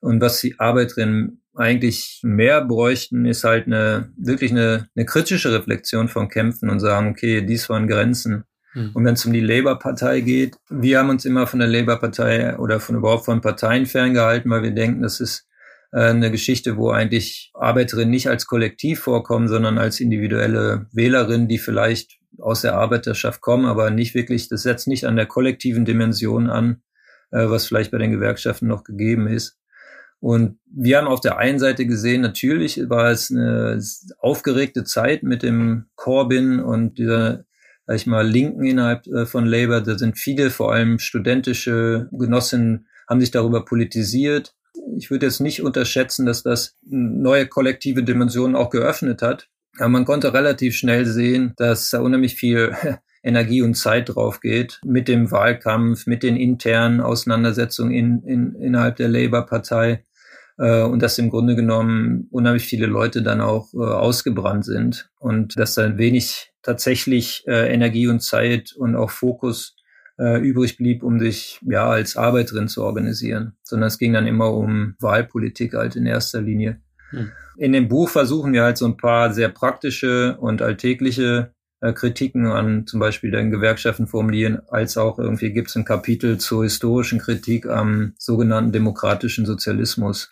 Und 0.01 0.20
was 0.20 0.41
die 0.41 0.59
Arbeiterinnen 0.59 1.38
eigentlich 1.59 2.20
mehr 2.22 2.64
bräuchten, 2.64 3.26
ist 3.26 3.44
halt 3.44 3.66
eine 3.66 4.12
wirklich 4.16 4.52
eine, 4.52 4.88
eine 4.94 5.04
kritische 5.04 5.52
Reflexion 5.52 6.09
von 6.09 6.28
Kämpfen 6.28 6.70
und 6.70 6.80
sagen, 6.80 7.11
okay, 7.11 7.42
dies 7.42 7.68
waren 7.68 7.88
Grenzen. 7.88 8.44
Mhm. 8.74 8.90
Und 8.94 9.04
wenn 9.04 9.14
es 9.14 9.26
um 9.26 9.32
die 9.32 9.40
Labour-Partei 9.40 10.20
geht, 10.20 10.56
wir 10.70 10.98
haben 10.98 11.11
uns 11.11 11.24
immer 11.24 11.46
von 11.46 11.59
der 11.59 11.68
Labour-Partei 11.68 12.56
oder 12.59 12.80
von 12.80 12.96
überhaupt 12.96 13.24
von 13.24 13.40
Parteien 13.40 13.86
ferngehalten, 13.86 14.50
weil 14.50 14.62
wir 14.62 14.70
denken, 14.70 15.02
das 15.02 15.20
ist 15.20 15.46
äh, 15.92 16.11
eine 16.11 16.30
Geschichte, 16.30 16.76
wo 16.76 16.90
eigentlich 16.90 17.50
Arbeiterinnen 17.54 18.11
nicht 18.11 18.28
als 18.28 18.46
Kollektiv 18.46 19.00
vorkommen, 19.00 19.48
sondern 19.48 19.78
als 19.78 20.00
individuelle 20.00 20.86
Wählerinnen, 20.92 21.48
die 21.48 21.59
vielleicht 21.59 22.18
aus 22.38 22.62
der 22.62 22.74
Arbeiterschaft 22.74 23.40
kommen, 23.40 23.66
aber 23.66 23.90
nicht 23.90 24.14
wirklich, 24.14 24.48
das 24.48 24.62
setzt 24.62 24.86
nicht 24.86 25.06
an 25.06 25.16
der 25.16 25.26
kollektiven 25.26 25.84
Dimension 25.84 26.50
an, 26.50 26.82
äh, 27.32 27.48
was 27.48 27.66
vielleicht 27.66 27.90
bei 27.90 27.98
den 27.98 28.12
Gewerkschaften 28.12 28.68
noch 28.68 28.84
gegeben 28.84 29.26
ist. 29.26 29.57
Und 30.21 30.59
wir 30.66 30.99
haben 30.99 31.07
auf 31.07 31.21
der 31.21 31.39
einen 31.39 31.59
Seite 31.59 31.87
gesehen, 31.87 32.23
natürlich 32.23 32.89
war 32.89 33.11
es 33.11 33.31
eine 33.31 33.81
aufgeregte 34.19 34.85
Zeit 34.85 35.23
mit 35.23 35.43
dem 35.43 35.87
Corbyn 35.95 36.61
und 36.61 36.99
dieser 36.99 37.45
sag 37.89 37.97
ich 37.97 38.07
mal, 38.07 38.29
Linken 38.29 38.64
innerhalb 38.64 39.07
äh, 39.07 39.25
von 39.25 39.47
Labour. 39.47 39.81
Da 39.81 39.97
sind 39.97 40.19
viele, 40.19 40.51
vor 40.51 40.73
allem 40.73 40.99
studentische 40.99 42.09
Genossinnen, 42.12 42.87
haben 43.09 43.21
sich 43.21 43.31
darüber 43.31 43.64
politisiert. 43.64 44.55
Ich 44.99 45.11
würde 45.11 45.27
jetzt 45.27 45.41
nicht 45.41 45.62
unterschätzen, 45.62 46.27
dass 46.27 46.43
das 46.43 46.77
neue 46.83 47.47
kollektive 47.47 48.03
Dimensionen 48.03 48.57
auch 48.57 48.69
geöffnet 48.69 49.23
hat. 49.23 49.49
Aber 49.79 49.89
man 49.89 50.05
konnte 50.05 50.35
relativ 50.35 50.77
schnell 50.77 51.07
sehen, 51.07 51.55
dass 51.57 51.89
da 51.91 52.01
unheimlich 52.01 52.35
viel 52.35 52.77
Energie 53.23 53.62
und 53.62 53.75
Zeit 53.75 54.11
drauf 54.11 54.41
geht 54.41 54.81
mit 54.85 55.09
dem 55.09 55.31
Wahlkampf, 55.31 56.07
mit 56.07 56.23
den 56.23 56.37
internen 56.37 57.01
Auseinandersetzungen 57.01 57.93
in, 57.93 58.23
in, 58.23 58.55
innerhalb 58.55 58.97
der 58.97 59.09
Labour-Partei 59.09 60.05
äh, 60.59 60.82
und 60.82 61.02
dass 61.02 61.18
im 61.18 61.30
Grunde 61.30 61.56
genommen 61.56 62.28
unheimlich 62.30 62.64
viele 62.64 62.86
Leute 62.86 63.22
dann 63.22 63.40
auch 63.40 63.72
äh, 63.74 63.78
ausgebrannt 63.78 64.64
sind 64.64 65.11
und 65.18 65.59
dass 65.59 65.74
dann 65.74 65.98
wenig 65.98 66.52
tatsächlich 66.62 67.44
äh, 67.46 67.72
Energie 67.72 68.09
und 68.09 68.20
Zeit 68.20 68.72
und 68.76 68.96
auch 68.96 69.11
Fokus 69.11 69.76
äh, 70.18 70.40
übrig 70.40 70.76
blieb, 70.76 71.02
um 71.02 71.20
sich 71.20 71.61
ja 71.62 71.88
als 71.88 72.16
Arbeiterin 72.16 72.68
zu 72.68 72.82
organisieren, 72.82 73.52
sondern 73.62 73.86
es 73.86 73.98
ging 73.98 74.12
dann 74.12 74.26
immer 74.26 74.52
um 74.52 74.94
Wahlpolitik 75.00 75.74
halt 75.74 75.96
in 75.96 76.06
erster 76.06 76.42
Linie. 76.42 76.80
Hm. 77.11 77.30
In 77.56 77.72
dem 77.72 77.88
Buch 77.88 78.09
versuchen 78.09 78.52
wir 78.52 78.64
halt 78.64 78.78
so 78.78 78.86
ein 78.86 78.96
paar 78.96 79.32
sehr 79.32 79.48
praktische 79.48 80.36
und 80.38 80.62
alltägliche 80.62 81.52
äh, 81.80 81.92
Kritiken 81.92 82.46
an 82.46 82.86
zum 82.86 83.00
Beispiel 83.00 83.30
den 83.30 83.50
Gewerkschaften 83.50 84.06
formulieren, 84.06 84.61
als 84.68 84.96
auch 84.96 85.18
irgendwie 85.18 85.52
gibt 85.52 85.68
es 85.68 85.76
ein 85.76 85.84
Kapitel 85.84 86.38
zur 86.38 86.64
historischen 86.64 87.20
Kritik 87.20 87.66
am 87.66 88.14
sogenannten 88.18 88.72
demokratischen 88.72 89.46
Sozialismus. 89.46 90.30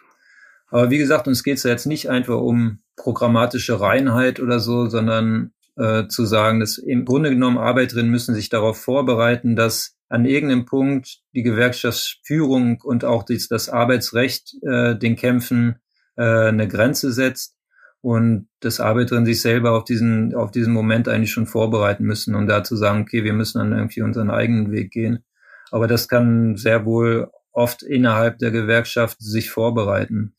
Aber 0.77 0.91
wie 0.91 0.99
gesagt, 0.99 1.27
uns 1.27 1.43
geht 1.43 1.57
es 1.57 1.63
ja 1.63 1.71
jetzt 1.71 1.87
nicht 1.87 2.11
einfach 2.11 2.39
um 2.39 2.81
programmatische 2.97 3.81
Reinheit 3.81 4.41
oder 4.41 4.61
so, 4.61 4.91
sondern 4.91 5.55
äh, 5.79 6.07
zu 6.07 6.27
sagen, 6.27 6.61
dass 6.61 6.77
im 6.77 7.07
Grunde 7.07 7.31
genommen 7.31 7.57
Arbeiterinnen 7.57 8.11
müssen 8.11 8.35
sich 8.35 8.51
darauf 8.51 8.79
vorbereiten, 8.79 9.57
dass 9.57 9.97
an 10.11 10.27
irgendeinem 10.27 10.67
Punkt 10.67 11.23
die 11.35 11.43
Gewerkschaftsführung 11.43 12.83
und 12.83 13.07
auch 13.07 13.23
das, 13.23 13.49
das 13.49 13.71
Arbeitsrecht 13.71 14.55
äh, 14.65 14.95
den 14.95 15.17
Kämpfen 15.17 15.77
äh, 16.17 16.49
eine 16.49 16.69
Grenze 16.69 17.11
setzt 17.11 17.57
und 18.03 18.47
dass 18.61 18.79
Arbeiterinnen 18.79 19.25
sich 19.25 19.41
selber 19.41 19.73
auf 19.73 19.85
diesen, 19.85 20.35
auf 20.35 20.51
diesen 20.51 20.75
Moment 20.75 21.09
eigentlich 21.09 21.33
schon 21.33 21.47
vorbereiten 21.47 22.05
müssen 22.05 22.35
und 22.35 22.49
da 22.49 22.65
zu 22.65 22.77
sagen, 22.77 23.01
okay, 23.01 23.25
wir 23.25 23.33
müssen 23.33 23.61
dann 23.61 23.73
irgendwie 23.73 24.03
unseren 24.03 24.31
eigenen 24.31 24.73
Weg 24.73 24.91
gehen. 24.91 25.25
Aber 25.71 25.87
das 25.87 26.07
kann 26.07 26.59
sehr 26.59 26.85
wohl 26.85 27.31
oft 27.51 27.83
innerhalb 27.83 28.41
der 28.41 28.51
Gewerkschaft 28.51 29.17
sich 29.23 29.49
vorbereiten. 29.49 30.36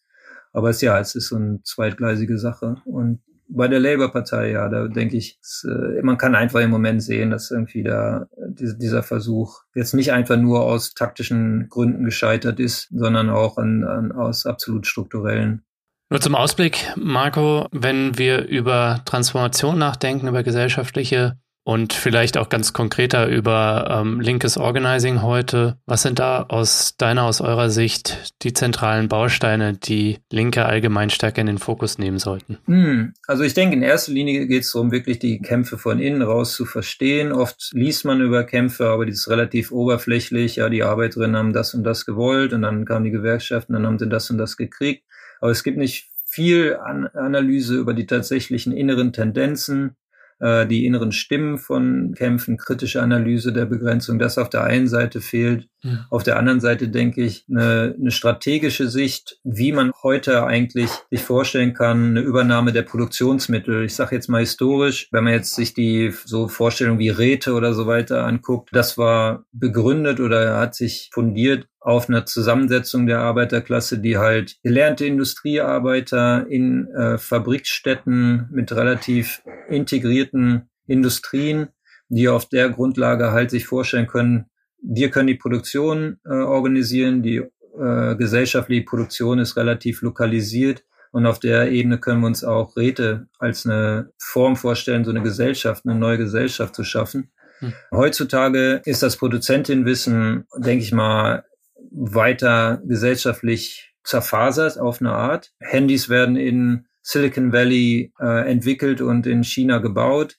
Aber 0.58 0.72
es 0.72 0.82
ja, 0.82 1.00
es 1.00 1.14
ist 1.14 1.28
so 1.28 1.36
eine 1.36 1.62
zweitgleisige 1.62 2.40
Sache. 2.40 2.78
Und 2.86 3.22
bei 3.48 3.68
der 3.68 3.80
Labour-Partei, 3.80 4.54
ja, 4.54 4.68
da 4.70 4.88
denke 4.88 5.16
ich, 5.16 5.38
äh, 5.66 6.02
man 6.02 6.18
kann 6.18 6.34
einfach 6.34 6.62
im 6.62 6.72
Moment 6.72 7.04
sehen, 7.04 7.30
dass 7.30 7.52
irgendwie 7.52 7.84
da 7.84 8.26
dieser 8.36 9.04
Versuch 9.04 9.60
jetzt 9.76 9.94
nicht 9.94 10.14
einfach 10.14 10.36
nur 10.36 10.64
aus 10.64 10.96
taktischen 10.96 11.70
Gründen 11.70 12.06
gescheitert 12.06 12.60
ist, 12.60 12.88
sondern 12.90 13.30
auch 13.30 13.60
an, 13.60 13.84
an, 13.84 14.12
aus 14.12 14.48
absolut 14.48 14.88
strukturellen. 14.88 15.62
Nur 16.10 16.22
zum 16.22 16.34
Ausblick, 16.34 16.92
Marco, 16.96 17.68
wenn 17.72 18.18
wir 18.18 18.48
über 18.48 19.02
Transformation 19.06 19.78
nachdenken, 19.78 20.28
über 20.28 20.42
gesellschaftliche 20.42 21.38
und 21.68 21.92
vielleicht 21.92 22.38
auch 22.38 22.48
ganz 22.48 22.72
konkreter 22.72 23.28
über 23.28 24.00
ähm, 24.00 24.22
linkes 24.22 24.58
Organizing 24.58 25.22
heute. 25.22 25.78
Was 25.86 26.02
sind 26.02 26.18
da 26.18 26.44
aus 26.44 26.96
deiner, 26.96 27.24
aus 27.26 27.42
eurer 27.42 27.70
Sicht 27.70 28.34
die 28.44 28.54
zentralen 28.54 29.10
Bausteine, 29.10 29.74
die 29.74 30.20
Linke 30.32 30.66
allgemein 30.66 31.10
stärker 31.10 31.42
in 31.42 31.48
den 31.48 31.58
Fokus 31.58 31.98
nehmen 31.98 32.20
sollten? 32.20 32.58
Hm, 32.68 33.16
also 33.28 33.44
ich 33.44 33.54
denke, 33.54 33.76
in 33.76 33.84
erster 33.84 34.14
Linie 34.14 34.48
geht 34.48 34.64
es 34.64 34.72
darum, 34.72 34.94
wirklich 34.94 35.20
die 35.20 35.42
Kämpfe 35.42 35.78
von 35.78 36.00
innen 36.00 36.22
raus 36.22 36.56
zu 36.56 36.64
verstehen. 36.64 37.34
Oft 37.34 37.72
liest 37.74 38.06
man 38.06 38.22
über 38.22 38.46
Kämpfe, 38.46 38.88
aber 38.88 39.06
die 39.06 39.12
ist 39.12 39.28
relativ 39.28 39.74
oberflächlich. 39.74 40.56
Ja, 40.56 40.70
die 40.70 40.84
Arbeiterinnen 40.84 41.36
haben 41.36 41.52
das 41.52 41.74
und 41.74 41.84
das 41.84 42.06
gewollt 42.06 42.54
und 42.54 42.62
dann 42.62 42.86
kamen 42.86 43.04
die 43.04 43.12
Gewerkschaften, 43.12 43.74
dann 43.74 43.86
haben 43.86 44.00
sie 44.00 44.08
das 44.08 44.30
und 44.30 44.38
das 44.38 44.56
gekriegt. 44.56 45.04
Aber 45.42 45.52
es 45.52 45.66
gibt 45.66 45.78
nicht 45.78 46.12
viel 46.24 46.78
an 46.78 47.08
Analyse 47.08 47.76
über 47.76 47.94
die 47.94 48.06
tatsächlichen 48.06 48.72
inneren 48.72 49.12
Tendenzen, 49.12 49.98
die 50.40 50.86
inneren 50.86 51.12
Stimmen 51.12 51.58
von 51.58 52.14
Kämpfen, 52.16 52.58
kritische 52.58 53.02
Analyse 53.02 53.52
der 53.54 53.66
Begrenzung, 53.66 54.20
das 54.20 54.38
auf 54.38 54.50
der 54.50 54.64
einen 54.64 54.88
Seite 54.88 55.20
fehlt. 55.20 55.68
Auf 56.10 56.24
der 56.24 56.38
anderen 56.38 56.60
Seite 56.60 56.90
denke 56.90 57.24
ich, 57.24 57.46
eine, 57.50 57.96
eine 58.00 58.12
strategische 58.12 58.88
Sicht, 58.88 59.40
wie 59.44 59.72
man 59.72 59.92
heute 60.04 60.46
eigentlich 60.46 60.90
sich 61.12 61.22
vorstellen 61.22 61.74
kann, 61.74 62.12
eine 62.12 62.22
Übernahme 62.22 62.72
der 62.72 62.84
Produktionsmittel. 62.84 63.84
Ich 63.84 63.96
sage 63.96 64.16
jetzt 64.16 64.28
mal 64.28 64.40
historisch, 64.40 65.10
wenn 65.12 65.24
man 65.24 65.34
jetzt 65.34 65.56
sich 65.56 65.74
die 65.74 66.14
so 66.26 66.48
Vorstellungen 66.48 67.00
wie 67.00 67.10
Räte 67.10 67.54
oder 67.54 67.74
so 67.74 67.88
weiter 67.88 68.26
anguckt, 68.26 68.70
das 68.72 68.98
war 68.98 69.46
begründet 69.52 70.20
oder 70.20 70.58
hat 70.60 70.76
sich 70.76 71.10
fundiert 71.14 71.68
auf 71.80 72.10
einer 72.10 72.26
Zusammensetzung 72.26 73.08
der 73.08 73.20
Arbeiterklasse, 73.20 74.00
die 74.00 74.18
halt 74.18 74.58
gelernte 74.64 75.06
Industriearbeiter 75.06 76.46
in 76.48 76.88
äh, 76.88 77.18
Fabrikstätten 77.18 78.50
mit 78.52 78.74
relativ 78.74 79.42
integrierten 79.70 80.70
Industrien, 80.86 81.70
die 82.10 82.28
auf 82.28 82.48
der 82.50 82.70
Grundlage 82.70 83.32
halt 83.32 83.52
sich 83.52 83.66
vorstellen 83.66 84.08
können, 84.08 84.48
wir 84.82 85.10
können 85.10 85.28
die 85.28 85.36
Produktion 85.36 86.20
äh, 86.26 86.34
organisieren, 86.34 87.24
die 87.24 87.38
äh, 87.38 88.16
gesellschaftliche 88.16 88.86
Produktion 88.86 89.40
ist 89.40 89.58
relativ 89.58 90.02
lokalisiert 90.02 90.84
und 91.12 91.26
auf 91.26 91.40
der 91.40 91.72
Ebene 91.72 92.00
können 92.00 92.22
wir 92.22 92.28
uns 92.28 92.44
auch 92.44 92.76
Räte 92.76 93.28
als 93.40 93.66
eine 93.66 94.12
Form 94.18 94.56
vorstellen, 94.56 95.06
so 95.06 95.12
eine 95.12 95.22
Gesellschaft, 95.22 95.84
eine 95.86 95.98
neue 95.98 96.18
Gesellschaft 96.18 96.76
zu 96.76 96.84
schaffen. 96.84 97.32
Hm. 97.60 97.74
Heutzutage 97.92 98.82
ist 98.86 99.04
das 99.04 99.18
Produzentenwissen, 99.18 100.46
denke 100.58 100.84
ich 100.84 100.92
mal, 100.92 101.44
weiter 101.92 102.82
gesellschaftlich 102.86 103.96
zerfasert 104.04 104.80
auf 104.80 105.02
eine 105.02 105.14
Art. 105.14 105.54
Handys 105.60 106.10
werden 106.10 106.36
in 106.36 106.88
Silicon 107.02 107.54
Valley 107.54 108.14
äh, 108.20 108.50
entwickelt 108.50 109.02
und 109.02 109.28
in 109.28 109.44
China 109.44 109.80
gebaut. 109.80 110.38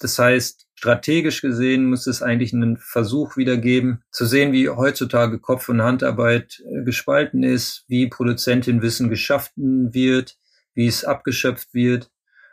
Das 0.00 0.18
heißt, 0.18 0.68
strategisch 0.80 1.42
gesehen 1.42 1.84
muss 1.84 2.06
es 2.06 2.22
eigentlich 2.22 2.54
einen 2.54 2.78
Versuch 2.78 3.36
wieder 3.36 3.58
geben, 3.58 4.00
zu 4.10 4.24
sehen, 4.24 4.52
wie 4.52 4.70
heutzutage 4.70 5.38
Kopf- 5.38 5.68
und 5.68 5.82
Handarbeit 5.82 6.62
äh, 6.64 6.82
gespalten 6.84 7.42
ist, 7.42 7.84
wie 7.88 8.08
Produzentinwissen 8.08 9.10
geschaffen 9.10 9.92
wird, 9.92 10.38
wie 10.72 10.86
es 10.86 11.04
abgeschöpft 11.04 11.74
wird 11.74 12.10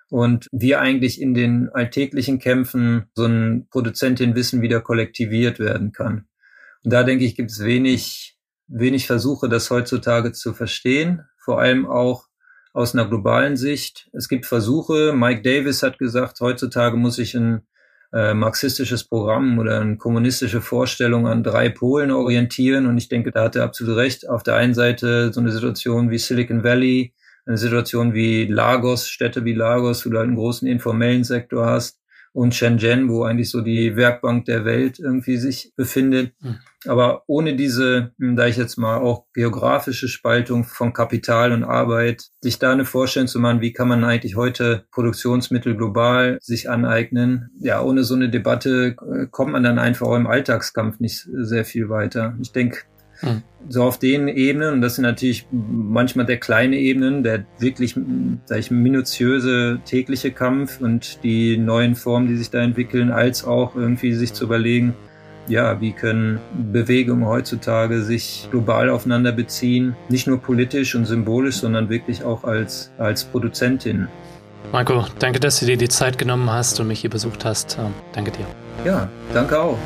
und 0.09 0.47
wie 0.51 0.75
eigentlich 0.75 1.21
in 1.21 1.36
den 1.36 1.69
alltäglichen 1.69 2.38
Kämpfen 2.38 3.05
so 3.15 3.23
ein 3.28 3.67
Produzentinwissen 3.71 4.61
wieder 4.61 4.82
kollektiviert 4.82 5.57
werden 5.57 5.93
kann. 5.93 6.28
Und 6.84 6.91
da 6.91 7.03
denke 7.03 7.23
ich, 7.23 7.34
gibt 7.34 7.51
es 7.51 7.63
wenig, 7.63 8.38
wenig 8.67 9.07
Versuche, 9.07 9.47
das 9.47 9.69
heutzutage 9.69 10.34
zu 10.34 10.53
verstehen, 10.53 11.21
vor 11.38 11.61
allem 11.61 11.86
auch 11.86 12.28
aus 12.73 12.93
einer 12.93 13.07
globalen 13.07 13.55
Sicht. 13.55 14.09
Es 14.11 14.28
gibt 14.28 14.45
Versuche, 14.45 15.13
Mike 15.13 15.43
Davis 15.43 15.82
hat 15.82 15.97
gesagt, 15.97 16.41
heutzutage 16.41 16.97
muss 16.97 17.19
ich 17.19 17.34
ein 17.34 17.61
äh, 18.14 18.34
marxistisches 18.34 19.03
Programm 19.03 19.60
oder 19.60 19.82
eine 19.82 19.97
kommunistische 19.97 20.62
Vorstellung 20.62 21.28
an 21.28 21.43
drei 21.43 21.70
Polen 21.70 22.12
orientieren. 22.12 22.86
Und 22.86 22.97
ich 22.97 23.10
denke, 23.10 23.32
da 23.32 23.43
hat 23.43 23.55
er 23.55 23.64
absolut 23.64 23.97
recht. 23.97 24.30
Auf 24.30 24.43
der 24.43 24.55
einen 24.55 24.74
Seite 24.74 25.34
so 25.34 25.39
eine 25.39 25.51
Situation 25.51 26.10
wie 26.10 26.18
Silicon 26.18 26.64
Valley, 26.64 27.14
eine 27.45 27.58
Situation 27.58 28.14
wie 28.14 28.45
Lagos, 28.45 29.10
Städte 29.10 29.45
wie 29.45 29.53
Lagos, 29.53 30.05
wo 30.05 30.10
du 30.10 30.18
halt 30.18 30.28
einen 30.28 30.38
großen 30.38 30.68
informellen 30.68 31.24
Sektor 31.24 31.66
hast 31.66 31.99
und 32.38 32.53
Shenzhen, 32.53 33.09
wo 33.09 33.23
eigentlich 33.23 33.49
so 33.49 33.61
die 33.61 33.95
Werkbank 33.95 34.45
der 34.45 34.63
Welt 34.63 34.99
irgendwie 34.99 35.38
sich 35.38 35.73
befindet. 35.75 36.33
Mhm. 36.39 36.57
Aber 36.85 37.23
ohne 37.25 37.55
diese, 37.55 38.11
hm, 38.19 38.35
da 38.35 38.45
ich 38.45 38.57
jetzt 38.57 38.77
mal 38.77 38.97
auch 38.97 39.25
geografische 39.33 40.07
Spaltung 40.07 40.63
von 40.63 40.93
Kapital 40.93 41.51
und 41.51 41.63
Arbeit, 41.63 42.27
sich 42.41 42.59
da 42.59 42.71
eine 42.71 42.85
Vorstellung 42.85 43.27
zu 43.27 43.39
machen, 43.39 43.61
wie 43.61 43.73
kann 43.73 43.88
man 43.88 44.03
eigentlich 44.03 44.35
heute 44.35 44.85
Produktionsmittel 44.91 45.75
global 45.75 46.38
sich 46.39 46.69
aneignen? 46.69 47.49
Ja, 47.59 47.81
ohne 47.81 48.03
so 48.03 48.13
eine 48.13 48.29
Debatte 48.29 48.95
äh, 49.11 49.25
kommt 49.31 49.53
man 49.53 49.63
dann 49.63 49.79
einfach 49.79 50.05
auch 50.05 50.15
im 50.15 50.27
Alltagskampf 50.27 50.99
nicht 50.99 51.27
sehr 51.33 51.65
viel 51.65 51.89
weiter. 51.89 52.38
Ich 52.39 52.51
denke, 52.51 52.81
hm. 53.20 53.41
So 53.70 53.84
auf 53.84 53.99
den 53.99 54.28
Ebenen, 54.28 54.76
und 54.76 54.82
das 54.82 54.95
sind 54.95 55.03
natürlich 55.03 55.45
manchmal 55.51 56.26
der 56.26 56.38
kleine 56.38 56.78
Ebenen, 56.78 57.24
der 57.24 57.45
wirklich, 57.59 57.95
sag 58.45 58.59
ich, 58.59 58.72
minutiöse 58.72 59.80
tägliche 59.84 60.32
Kampf 60.32 60.80
und 60.80 61.24
die 61.24 61.57
neuen 61.57 61.95
Formen, 61.95 62.28
die 62.28 62.38
sich 62.38 62.49
da 62.49 62.59
entwickeln, 62.59 63.11
als 63.11 63.43
auch 63.43 63.76
irgendwie 63.76 64.13
sich 64.13 64.34
zu 64.34 64.45
überlegen, 64.45 64.93
ja, 65.47 65.80
wie 65.82 65.91
können 65.91 66.39
Bewegungen 66.72 67.26
heutzutage 67.26 68.03
sich 68.03 68.47
global 68.51 68.89
aufeinander 68.89 69.32
beziehen, 69.32 69.95
nicht 70.09 70.28
nur 70.28 70.39
politisch 70.39 70.95
und 70.95 71.05
symbolisch, 71.05 71.55
sondern 71.57 71.89
wirklich 71.89 72.24
auch 72.24 72.43
als, 72.43 72.91
als 72.97 73.24
Produzentin. 73.24 74.07
Marco, 74.72 75.05
danke, 75.20 75.39
dass 75.39 75.59
du 75.59 75.65
dir 75.65 75.78
die 75.78 75.88
Zeit 75.88 76.18
genommen 76.18 76.51
hast 76.51 76.80
und 76.80 76.88
mich 76.88 76.99
hier 76.99 77.09
besucht 77.09 77.45
hast. 77.45 77.78
Ähm, 77.80 77.93
danke 78.11 78.32
dir. 78.32 78.45
Ja, 78.86 79.09
danke 79.34 79.59
auch. 79.59 79.78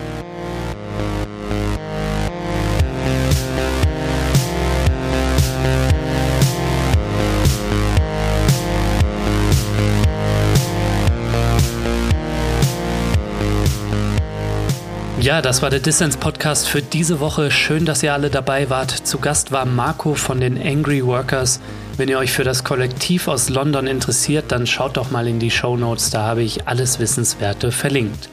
Ja, 15.21 15.39
das 15.43 15.61
war 15.61 15.69
der 15.69 15.81
Dissens 15.81 16.17
Podcast 16.17 16.67
für 16.67 16.81
diese 16.81 17.19
Woche. 17.19 17.51
Schön, 17.51 17.85
dass 17.85 18.01
ihr 18.01 18.11
alle 18.11 18.31
dabei 18.31 18.71
wart. 18.71 18.89
Zu 18.89 19.19
Gast 19.19 19.51
war 19.51 19.65
Marco 19.65 20.15
von 20.15 20.41
den 20.41 20.59
Angry 20.59 21.05
Workers. 21.05 21.59
Wenn 21.95 22.09
ihr 22.09 22.17
euch 22.17 22.31
für 22.31 22.43
das 22.43 22.63
Kollektiv 22.63 23.27
aus 23.27 23.47
London 23.47 23.85
interessiert, 23.85 24.45
dann 24.47 24.65
schaut 24.65 24.97
doch 24.97 25.11
mal 25.11 25.27
in 25.27 25.37
die 25.37 25.51
Show 25.51 25.77
Notes, 25.77 26.09
da 26.09 26.23
habe 26.23 26.41
ich 26.41 26.67
alles 26.67 26.97
Wissenswerte 26.97 27.71
verlinkt. 27.71 28.29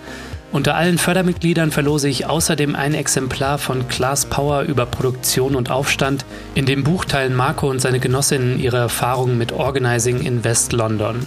Unter 0.51 0.77
allen 0.77 0.97
Fördermitgliedern 0.97 1.73
verlose 1.73 2.09
ich 2.09 2.25
außerdem 2.25 2.75
ein 2.75 2.95
Exemplar 2.95 3.59
von 3.59 3.87
Class 3.89 4.25
Power 4.25 4.63
über 4.63 4.87
Produktion 4.87 5.57
und 5.57 5.71
Aufstand. 5.71 6.25
In 6.55 6.65
dem 6.65 6.85
Buch 6.85 7.05
teilen 7.05 7.37
Marco 7.37 7.69
und 7.69 7.83
seine 7.83 8.01
Genossinnen 8.01 8.59
ihre 8.59 8.79
Erfahrungen 8.79 9.37
mit 9.37 9.53
Organizing 9.53 10.23
in 10.23 10.43
West 10.43 10.73
London. 10.73 11.27